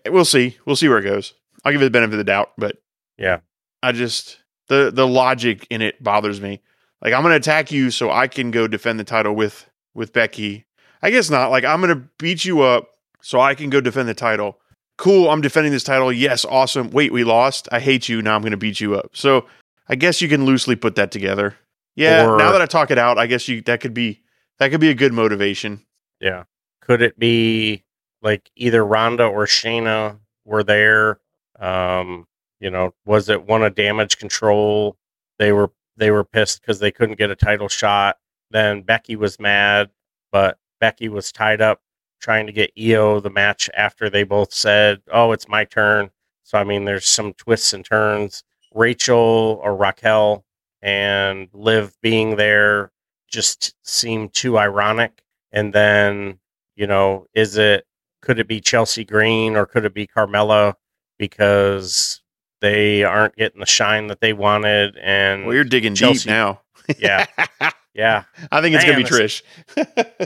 We'll 0.10 0.24
see. 0.24 0.58
We'll 0.66 0.78
see 0.78 0.88
where 0.88 1.00
it 1.00 1.04
goes. 1.04 1.34
I'll 1.66 1.74
give 1.74 1.82
it 1.82 1.86
the 1.86 1.92
benefit 1.92 2.14
of 2.14 2.18
the 2.18 2.24
doubt, 2.24 2.52
but 2.58 2.78
yeah, 3.18 3.40
I 3.84 3.92
just 3.92 4.40
the 4.70 4.92
the 4.94 5.06
logic 5.06 5.68
in 5.70 5.82
it 5.82 6.02
bothers 6.02 6.40
me. 6.40 6.62
Like 7.04 7.14
I'm 7.14 7.22
gonna 7.22 7.36
attack 7.36 7.72
you 7.72 7.92
so 7.92 8.12
I 8.12 8.28
can 8.28 8.52
go 8.52 8.68
defend 8.68 9.00
the 9.00 9.04
title 9.04 9.36
with 9.36 9.70
with 9.94 10.14
Becky. 10.14 10.66
I 11.02 11.12
guess 11.12 11.30
not. 11.30 11.52
Like 11.52 11.66
I'm 11.66 11.82
gonna 11.82 12.08
beat 12.18 12.46
you 12.46 12.62
up 12.62 12.90
so 13.22 13.40
I 13.40 13.56
can 13.56 13.70
go 13.70 13.82
defend 13.82 14.08
the 14.08 14.14
title. 14.14 14.60
Cool, 14.98 15.30
I'm 15.30 15.42
defending 15.42 15.74
this 15.74 15.84
title. 15.84 16.12
Yes, 16.14 16.46
awesome. 16.46 16.92
Wait, 16.92 17.12
we 17.12 17.24
lost. 17.24 17.68
I 17.72 17.80
hate 17.80 18.08
you. 18.08 18.22
Now 18.22 18.36
I'm 18.36 18.42
gonna 18.42 18.58
beat 18.58 18.80
you 18.80 18.96
up. 18.96 19.16
So 19.16 19.46
I 19.90 19.96
guess 19.96 20.22
you 20.22 20.30
can 20.30 20.46
loosely 20.46 20.76
put 20.76 20.96
that 20.96 21.12
together. 21.12 21.56
Yeah. 21.96 22.26
Or- 22.26 22.38
now 22.38 22.52
that 22.52 22.62
I 22.62 22.66
talk 22.68 22.90
it 22.90 22.98
out, 22.98 23.18
I 23.18 23.28
guess 23.28 23.48
you 23.48 23.62
that 23.64 23.82
could 23.82 23.94
be 23.94 24.22
that 24.60 24.70
could 24.70 24.80
be 24.82 24.90
a 24.90 24.96
good 24.96 25.14
motivation. 25.14 25.82
yeah. 26.20 26.44
Could 26.82 27.02
it 27.02 27.18
be 27.18 27.84
like 28.22 28.50
either 28.58 28.86
Ronda 28.86 29.26
or 29.26 29.46
Shayna 29.46 30.20
were 30.44 30.64
there? 30.64 31.20
Um, 31.58 32.28
you 32.60 32.70
know, 32.70 32.94
was 33.06 33.30
it 33.30 33.48
one 33.48 33.64
of 33.64 33.74
damage 33.76 34.18
control? 34.18 34.98
They 35.40 35.54
were 35.54 35.72
they 35.98 36.12
were 36.12 36.24
pissed 36.24 36.62
because 36.62 36.80
they 36.80 36.92
couldn't 36.92 37.18
get 37.18 37.32
a 37.32 37.36
title 37.36 37.70
shot. 37.70 38.18
Then 38.52 38.82
Becky 38.82 39.16
was 39.16 39.40
mad, 39.40 39.90
but 40.32 40.58
Becky 40.80 41.10
was 41.10 41.32
tied 41.32 41.62
up 41.62 41.82
trying 42.20 42.48
to 42.48 42.54
get 42.54 42.72
EO 42.78 43.20
the 43.20 43.30
match 43.30 43.70
after 43.76 44.10
they 44.10 44.24
both 44.24 44.54
said, 44.54 45.02
"Oh, 45.12 45.32
it's 45.34 45.48
my 45.48 45.66
turn." 45.66 46.12
So 46.44 46.58
I 46.58 46.64
mean, 46.64 46.86
there's 46.86 47.08
some 47.08 47.34
twists 47.34 47.74
and 47.74 47.86
turns. 47.86 48.44
Rachel 48.74 49.60
or 49.64 49.76
Raquel 49.76 50.46
and 50.82 51.50
Liv 51.54 51.96
being 52.02 52.36
there 52.38 52.92
just 53.30 53.76
seemed 53.84 54.34
too 54.34 54.58
ironic. 54.58 55.24
And 55.52 55.74
then, 55.74 56.40
you 56.76 56.88
know, 56.88 57.28
is 57.34 57.58
it 57.58 57.86
could 58.22 58.40
it 58.40 58.48
be 58.48 58.62
Chelsea 58.62 59.06
Green 59.06 59.56
or 59.56 59.66
could 59.66 59.86
it 59.86 59.94
be 59.94 60.08
Carmella 60.08 60.76
because 61.20 62.22
they 62.64 63.04
aren't 63.04 63.36
getting 63.36 63.60
the 63.60 63.68
shine 63.68 64.08
that 64.08 64.22
they 64.22 64.34
wanted? 64.34 64.98
And 64.98 65.46
Well, 65.46 65.54
you're 65.54 65.64
digging 65.66 65.94
Chelsea- 65.94 66.22
deep 66.22 66.28
now. 66.30 66.62
Yeah, 66.98 67.26
yeah, 67.94 68.24
I 68.52 68.62
think 68.62 68.76
it's 68.76 68.84
gonna 68.86 68.98
be 68.98 69.04
Trish. 69.04 69.42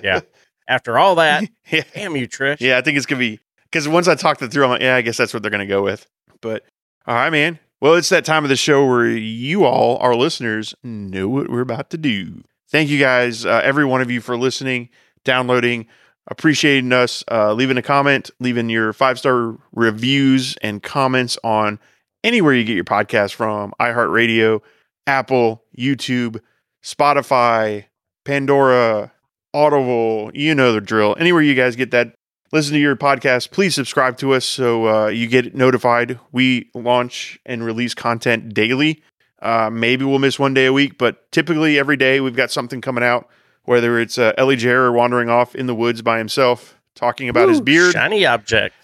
yeah. 0.03 0.21
After 0.69 0.97
all 0.97 1.15
that, 1.15 1.43
yeah. 1.71 1.83
damn 1.93 2.15
you, 2.15 2.27
Trish. 2.27 2.61
Yeah, 2.61 2.77
I 2.77 2.81
think 2.81 2.97
it's 2.97 3.05
gonna 3.05 3.19
be 3.19 3.39
because 3.65 3.87
once 3.87 4.07
I 4.07 4.15
talked 4.15 4.41
it 4.41 4.51
through, 4.51 4.63
I'm 4.63 4.69
like, 4.71 4.81
yeah, 4.81 4.95
I 4.95 5.01
guess 5.01 5.17
that's 5.17 5.33
what 5.33 5.41
they're 5.43 5.51
gonna 5.51 5.65
go 5.67 5.83
with. 5.83 6.07
But 6.41 6.63
all 7.05 7.15
right, 7.15 7.29
man. 7.29 7.59
Well, 7.79 7.93
it's 7.93 8.09
that 8.09 8.25
time 8.25 8.43
of 8.43 8.49
the 8.49 8.55
show 8.55 8.85
where 8.87 9.07
you 9.07 9.63
all, 9.65 9.97
our 9.97 10.15
listeners, 10.15 10.73
know 10.83 11.27
what 11.29 11.47
we're 11.49 11.61
about 11.61 11.91
to 11.91 11.97
do. 11.97 12.43
Thank 12.69 12.89
you 12.89 12.97
guys, 12.99 13.45
uh, 13.45 13.61
every 13.63 13.85
one 13.85 14.01
of 14.01 14.09
you, 14.09 14.19
for 14.19 14.35
listening, 14.35 14.89
downloading, 15.23 15.85
appreciating 16.25 16.91
us, 16.91 17.23
uh, 17.31 17.53
leaving 17.53 17.77
a 17.77 17.83
comment, 17.83 18.31
leaving 18.39 18.69
your 18.69 18.93
five 18.93 19.19
star 19.19 19.57
reviews 19.73 20.57
and 20.63 20.81
comments 20.81 21.37
on 21.43 21.79
anywhere 22.23 22.53
you 22.53 22.63
get 22.63 22.75
your 22.75 22.83
podcast 22.83 23.33
from 23.33 23.73
iHeartRadio, 23.79 24.61
Apple, 25.05 25.63
YouTube, 25.77 26.41
Spotify, 26.83 27.85
Pandora, 28.25 29.11
Audible, 29.53 30.31
you 30.33 30.53
know 30.53 30.73
the 30.73 30.81
drill. 30.81 31.15
Anywhere 31.19 31.41
you 31.41 31.55
guys 31.55 31.75
get 31.75 31.91
that, 31.91 32.13
listen 32.51 32.73
to 32.73 32.79
your 32.79 32.95
podcast, 32.95 33.51
please 33.51 33.73
subscribe 33.73 34.17
to 34.17 34.33
us 34.33 34.45
so 34.45 34.87
uh, 34.87 35.07
you 35.07 35.27
get 35.27 35.55
notified. 35.55 36.19
We 36.31 36.69
launch 36.73 37.39
and 37.45 37.63
release 37.63 37.93
content 37.93 38.53
daily. 38.53 39.01
Uh, 39.41 39.69
maybe 39.71 40.03
we'll 40.03 40.19
miss 40.19 40.39
one 40.39 40.53
day 40.53 40.65
a 40.65 40.73
week, 40.73 40.97
but 40.97 41.31
typically 41.31 41.77
every 41.79 41.97
day 41.97 42.19
we've 42.19 42.35
got 42.35 42.51
something 42.51 42.81
coming 42.81 43.03
out, 43.03 43.29
whether 43.63 43.99
it's 43.99 44.17
uh, 44.17 44.33
Ellie 44.37 44.55
Jarrett 44.55 44.93
wandering 44.93 45.29
off 45.29 45.55
in 45.55 45.67
the 45.67 45.75
woods 45.75 46.01
by 46.01 46.17
himself 46.17 46.75
talking 46.95 47.29
about 47.29 47.47
his 47.49 47.61
beard, 47.61 47.93
Shiny 47.93 48.25
object. 48.25 48.75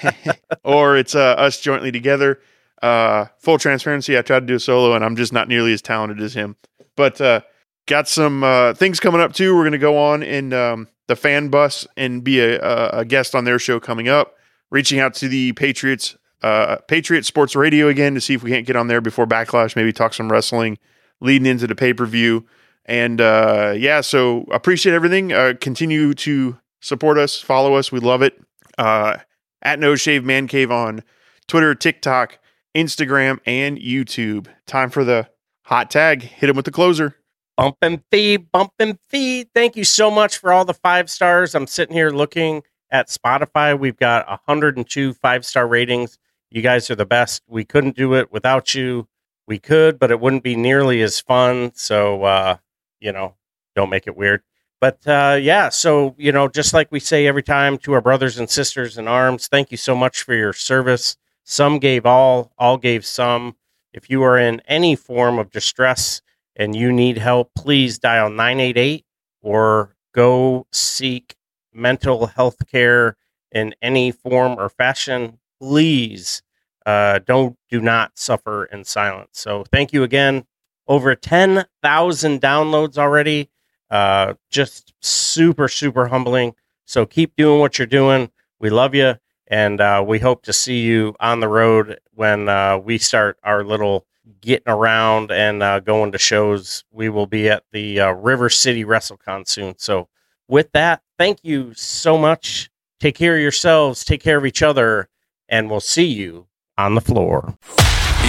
or 0.64 0.96
it's 0.96 1.14
uh, 1.14 1.20
us 1.20 1.60
jointly 1.60 1.90
together. 1.90 2.38
Uh, 2.84 3.28
full 3.38 3.56
transparency, 3.56 4.18
I 4.18 4.20
tried 4.20 4.40
to 4.40 4.46
do 4.46 4.56
a 4.56 4.60
solo, 4.60 4.94
and 4.94 5.02
I'm 5.02 5.16
just 5.16 5.32
not 5.32 5.48
nearly 5.48 5.72
as 5.72 5.80
talented 5.80 6.20
as 6.20 6.34
him. 6.34 6.56
But 6.96 7.18
uh, 7.18 7.40
got 7.86 8.08
some 8.08 8.44
uh, 8.44 8.74
things 8.74 9.00
coming 9.00 9.22
up 9.22 9.32
too. 9.32 9.56
We're 9.56 9.62
going 9.62 9.72
to 9.72 9.78
go 9.78 9.96
on 9.96 10.22
in 10.22 10.52
um, 10.52 10.88
the 11.06 11.16
fan 11.16 11.48
bus 11.48 11.86
and 11.96 12.22
be 12.22 12.40
a, 12.40 12.60
a, 12.60 12.88
a 12.98 13.04
guest 13.06 13.34
on 13.34 13.44
their 13.44 13.58
show 13.58 13.80
coming 13.80 14.06
up. 14.06 14.34
Reaching 14.70 15.00
out 15.00 15.14
to 15.14 15.28
the 15.28 15.52
Patriots, 15.52 16.16
uh, 16.42 16.76
Patriot 16.86 17.24
Sports 17.24 17.56
Radio 17.56 17.88
again 17.88 18.12
to 18.14 18.20
see 18.20 18.34
if 18.34 18.42
we 18.42 18.50
can't 18.50 18.66
get 18.66 18.76
on 18.76 18.88
there 18.88 19.00
before 19.00 19.26
Backlash. 19.26 19.76
Maybe 19.76 19.90
talk 19.90 20.12
some 20.12 20.30
wrestling 20.30 20.76
leading 21.22 21.46
into 21.46 21.66
the 21.66 21.74
pay 21.74 21.94
per 21.94 22.04
view. 22.04 22.44
And 22.84 23.18
uh, 23.18 23.72
yeah, 23.78 24.02
so 24.02 24.44
appreciate 24.52 24.92
everything. 24.92 25.32
Uh, 25.32 25.54
continue 25.58 26.12
to 26.12 26.58
support 26.80 27.16
us, 27.16 27.40
follow 27.40 27.76
us. 27.76 27.90
We 27.90 28.00
love 28.00 28.20
it. 28.20 28.38
Uh, 28.76 29.16
at 29.62 29.78
No 29.78 29.96
Shave 29.96 30.22
Man 30.22 30.48
Cave 30.48 30.70
on 30.70 31.02
Twitter, 31.46 31.74
TikTok, 31.74 32.38
Instagram, 32.74 33.38
and 33.46 33.78
YouTube. 33.78 34.48
Time 34.66 34.90
for 34.90 35.04
the 35.04 35.28
hot 35.62 35.90
tag. 35.90 36.22
Hit 36.22 36.50
him 36.50 36.56
with 36.56 36.64
the 36.64 36.70
closer. 36.70 37.16
Bump 37.56 37.76
and 37.82 38.02
feed, 38.10 38.50
bump 38.50 38.72
and 38.78 38.98
feed. 39.08 39.48
Thank 39.54 39.76
you 39.76 39.84
so 39.84 40.10
much 40.10 40.38
for 40.38 40.52
all 40.52 40.64
the 40.64 40.74
five 40.74 41.08
stars. 41.08 41.54
I'm 41.54 41.68
sitting 41.68 41.94
here 41.94 42.10
looking 42.10 42.62
at 42.90 43.08
Spotify. 43.08 43.78
We've 43.78 43.96
got 43.96 44.26
102 44.28 45.14
five 45.14 45.46
star 45.46 45.66
ratings. 45.66 46.18
You 46.50 46.62
guys 46.62 46.90
are 46.90 46.96
the 46.96 47.06
best. 47.06 47.42
We 47.46 47.64
couldn't 47.64 47.96
do 47.96 48.14
it 48.14 48.32
without 48.32 48.74
you. 48.74 49.08
We 49.46 49.58
could, 49.58 49.98
but 49.98 50.10
it 50.10 50.20
wouldn't 50.20 50.42
be 50.42 50.56
nearly 50.56 51.02
as 51.02 51.20
fun. 51.20 51.72
So, 51.74 52.24
uh, 52.24 52.56
you 53.00 53.12
know, 53.12 53.34
don't 53.76 53.90
make 53.90 54.06
it 54.06 54.16
weird. 54.16 54.42
But 54.80 55.06
uh, 55.06 55.38
yeah, 55.40 55.68
so, 55.68 56.14
you 56.18 56.32
know, 56.32 56.48
just 56.48 56.74
like 56.74 56.90
we 56.90 57.00
say 57.00 57.26
every 57.26 57.42
time 57.42 57.78
to 57.78 57.92
our 57.92 58.00
brothers 58.00 58.38
and 58.38 58.50
sisters 58.50 58.98
in 58.98 59.06
arms, 59.08 59.46
thank 59.46 59.70
you 59.70 59.76
so 59.76 59.94
much 59.94 60.22
for 60.22 60.34
your 60.34 60.52
service. 60.52 61.16
Some 61.44 61.78
gave 61.78 62.04
all, 62.04 62.52
all 62.58 62.76
gave 62.76 63.04
some. 63.04 63.56
If 63.92 64.10
you 64.10 64.22
are 64.22 64.36
in 64.36 64.60
any 64.66 64.96
form 64.96 65.38
of 65.38 65.50
distress, 65.50 66.20
and 66.56 66.76
you 66.76 66.92
need 66.92 67.18
help, 67.18 67.50
please 67.54 67.98
dial 67.98 68.30
988 68.30 69.04
or 69.42 69.96
go 70.14 70.66
seek 70.72 71.36
mental 71.72 72.26
health 72.26 72.66
care 72.70 73.16
in 73.50 73.74
any 73.82 74.10
form 74.10 74.58
or 74.58 74.68
fashion. 74.68 75.38
Please 75.60 76.42
uh, 76.86 77.18
don't 77.20 77.56
do 77.68 77.80
not 77.80 78.18
suffer 78.18 78.64
in 78.66 78.84
silence. 78.84 79.30
So 79.32 79.64
thank 79.72 79.92
you 79.92 80.02
again. 80.02 80.46
Over 80.86 81.14
10,000 81.14 82.40
downloads 82.40 82.98
already. 82.98 83.50
Uh, 83.90 84.34
just 84.50 84.92
super, 85.00 85.68
super 85.68 86.08
humbling. 86.08 86.54
So 86.84 87.06
keep 87.06 87.36
doing 87.36 87.60
what 87.60 87.78
you're 87.78 87.86
doing. 87.86 88.30
We 88.60 88.70
love 88.70 88.94
you. 88.94 89.14
And 89.46 89.80
uh, 89.80 90.04
we 90.06 90.18
hope 90.18 90.42
to 90.44 90.52
see 90.52 90.80
you 90.80 91.14
on 91.20 91.40
the 91.40 91.48
road 91.48 91.98
when 92.14 92.48
uh, 92.48 92.78
we 92.78 92.98
start 92.98 93.38
our 93.44 93.62
little 93.62 94.06
getting 94.40 94.72
around 94.72 95.30
and 95.30 95.62
uh, 95.62 95.80
going 95.80 96.12
to 96.12 96.18
shows. 96.18 96.84
We 96.90 97.08
will 97.08 97.26
be 97.26 97.48
at 97.48 97.64
the 97.72 98.00
uh, 98.00 98.12
River 98.12 98.48
City 98.48 98.84
WrestleCon 98.84 99.46
soon. 99.46 99.74
So, 99.78 100.08
with 100.48 100.72
that, 100.72 101.02
thank 101.18 101.38
you 101.42 101.72
so 101.74 102.18
much. 102.18 102.70
Take 103.00 103.16
care 103.16 103.36
of 103.36 103.42
yourselves, 103.42 104.04
take 104.04 104.22
care 104.22 104.38
of 104.38 104.46
each 104.46 104.62
other, 104.62 105.08
and 105.48 105.70
we'll 105.70 105.80
see 105.80 106.06
you 106.06 106.46
on 106.76 106.94
the 106.94 107.00
floor. 107.00 107.56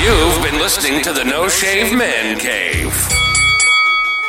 You've 0.01 0.43
been 0.43 0.59
listening 0.59 1.01
to 1.03 1.13
the 1.13 1.23
No 1.23 1.47
Shave 1.47 1.97
Man 1.97 2.37
Cave. 2.39 2.93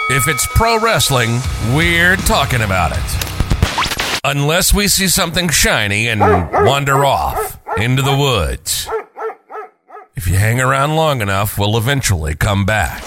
If 0.09 0.29
it's 0.29 0.47
pro 0.55 0.81
wrestling, 0.81 1.41
we're 1.75 2.17
talking 2.17 2.63
about 2.63 2.93
it. 2.93 3.36
Unless 4.29 4.75
we 4.75 4.89
see 4.89 5.07
something 5.07 5.49
shiny 5.51 6.09
and 6.09 6.19
wander 6.21 7.05
off 7.05 7.61
into 7.77 8.03
the 8.03 8.17
woods. 8.17 8.89
If 10.17 10.27
you 10.27 10.35
hang 10.35 10.61
around 10.61 10.97
long 10.97 11.21
enough, 11.21 11.57
we'll 11.57 11.77
eventually 11.77 12.35
come 12.35 12.67
back. 12.67 13.03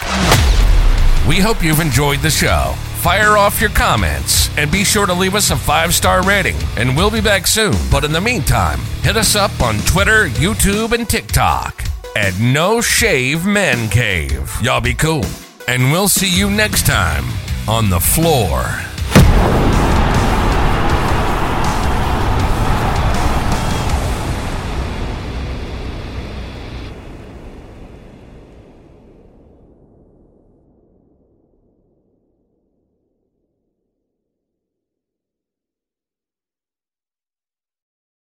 We 1.28 1.42
hope 1.42 1.62
you've 1.62 1.82
enjoyed 1.82 2.20
the 2.20 2.30
show. 2.30 2.74
Fire 3.02 3.36
off 3.36 3.60
your 3.60 3.70
comments 3.72 4.50
and 4.58 4.72
be 4.72 4.86
sure 4.86 5.06
to 5.06 5.14
leave 5.14 5.36
us 5.36 5.52
a 5.52 5.58
five 5.58 5.94
star 5.94 6.24
rating, 6.24 6.56
and 6.78 6.96
we'll 6.96 7.12
be 7.12 7.20
back 7.20 7.48
soon. 7.48 7.76
But 7.92 8.06
in 8.06 8.14
the 8.14 8.22
meantime, 8.22 8.80
hit 9.02 9.18
us 9.18 9.36
up 9.36 9.62
on 9.62 9.78
Twitter, 9.80 10.30
YouTube, 10.30 10.94
and 10.94 11.10
TikTok 11.10 11.84
at 12.16 12.40
No 12.40 12.80
Shave 12.80 13.46
Man 13.46 13.90
Cave. 13.90 14.56
Y'all 14.62 14.80
be 14.80 14.94
cool. 14.94 15.26
And 15.68 15.92
we'll 15.92 16.08
see 16.08 16.34
you 16.34 16.50
next 16.50 16.86
time 16.86 17.26
on 17.68 17.90
the 17.90 18.00
floor. 18.00 18.64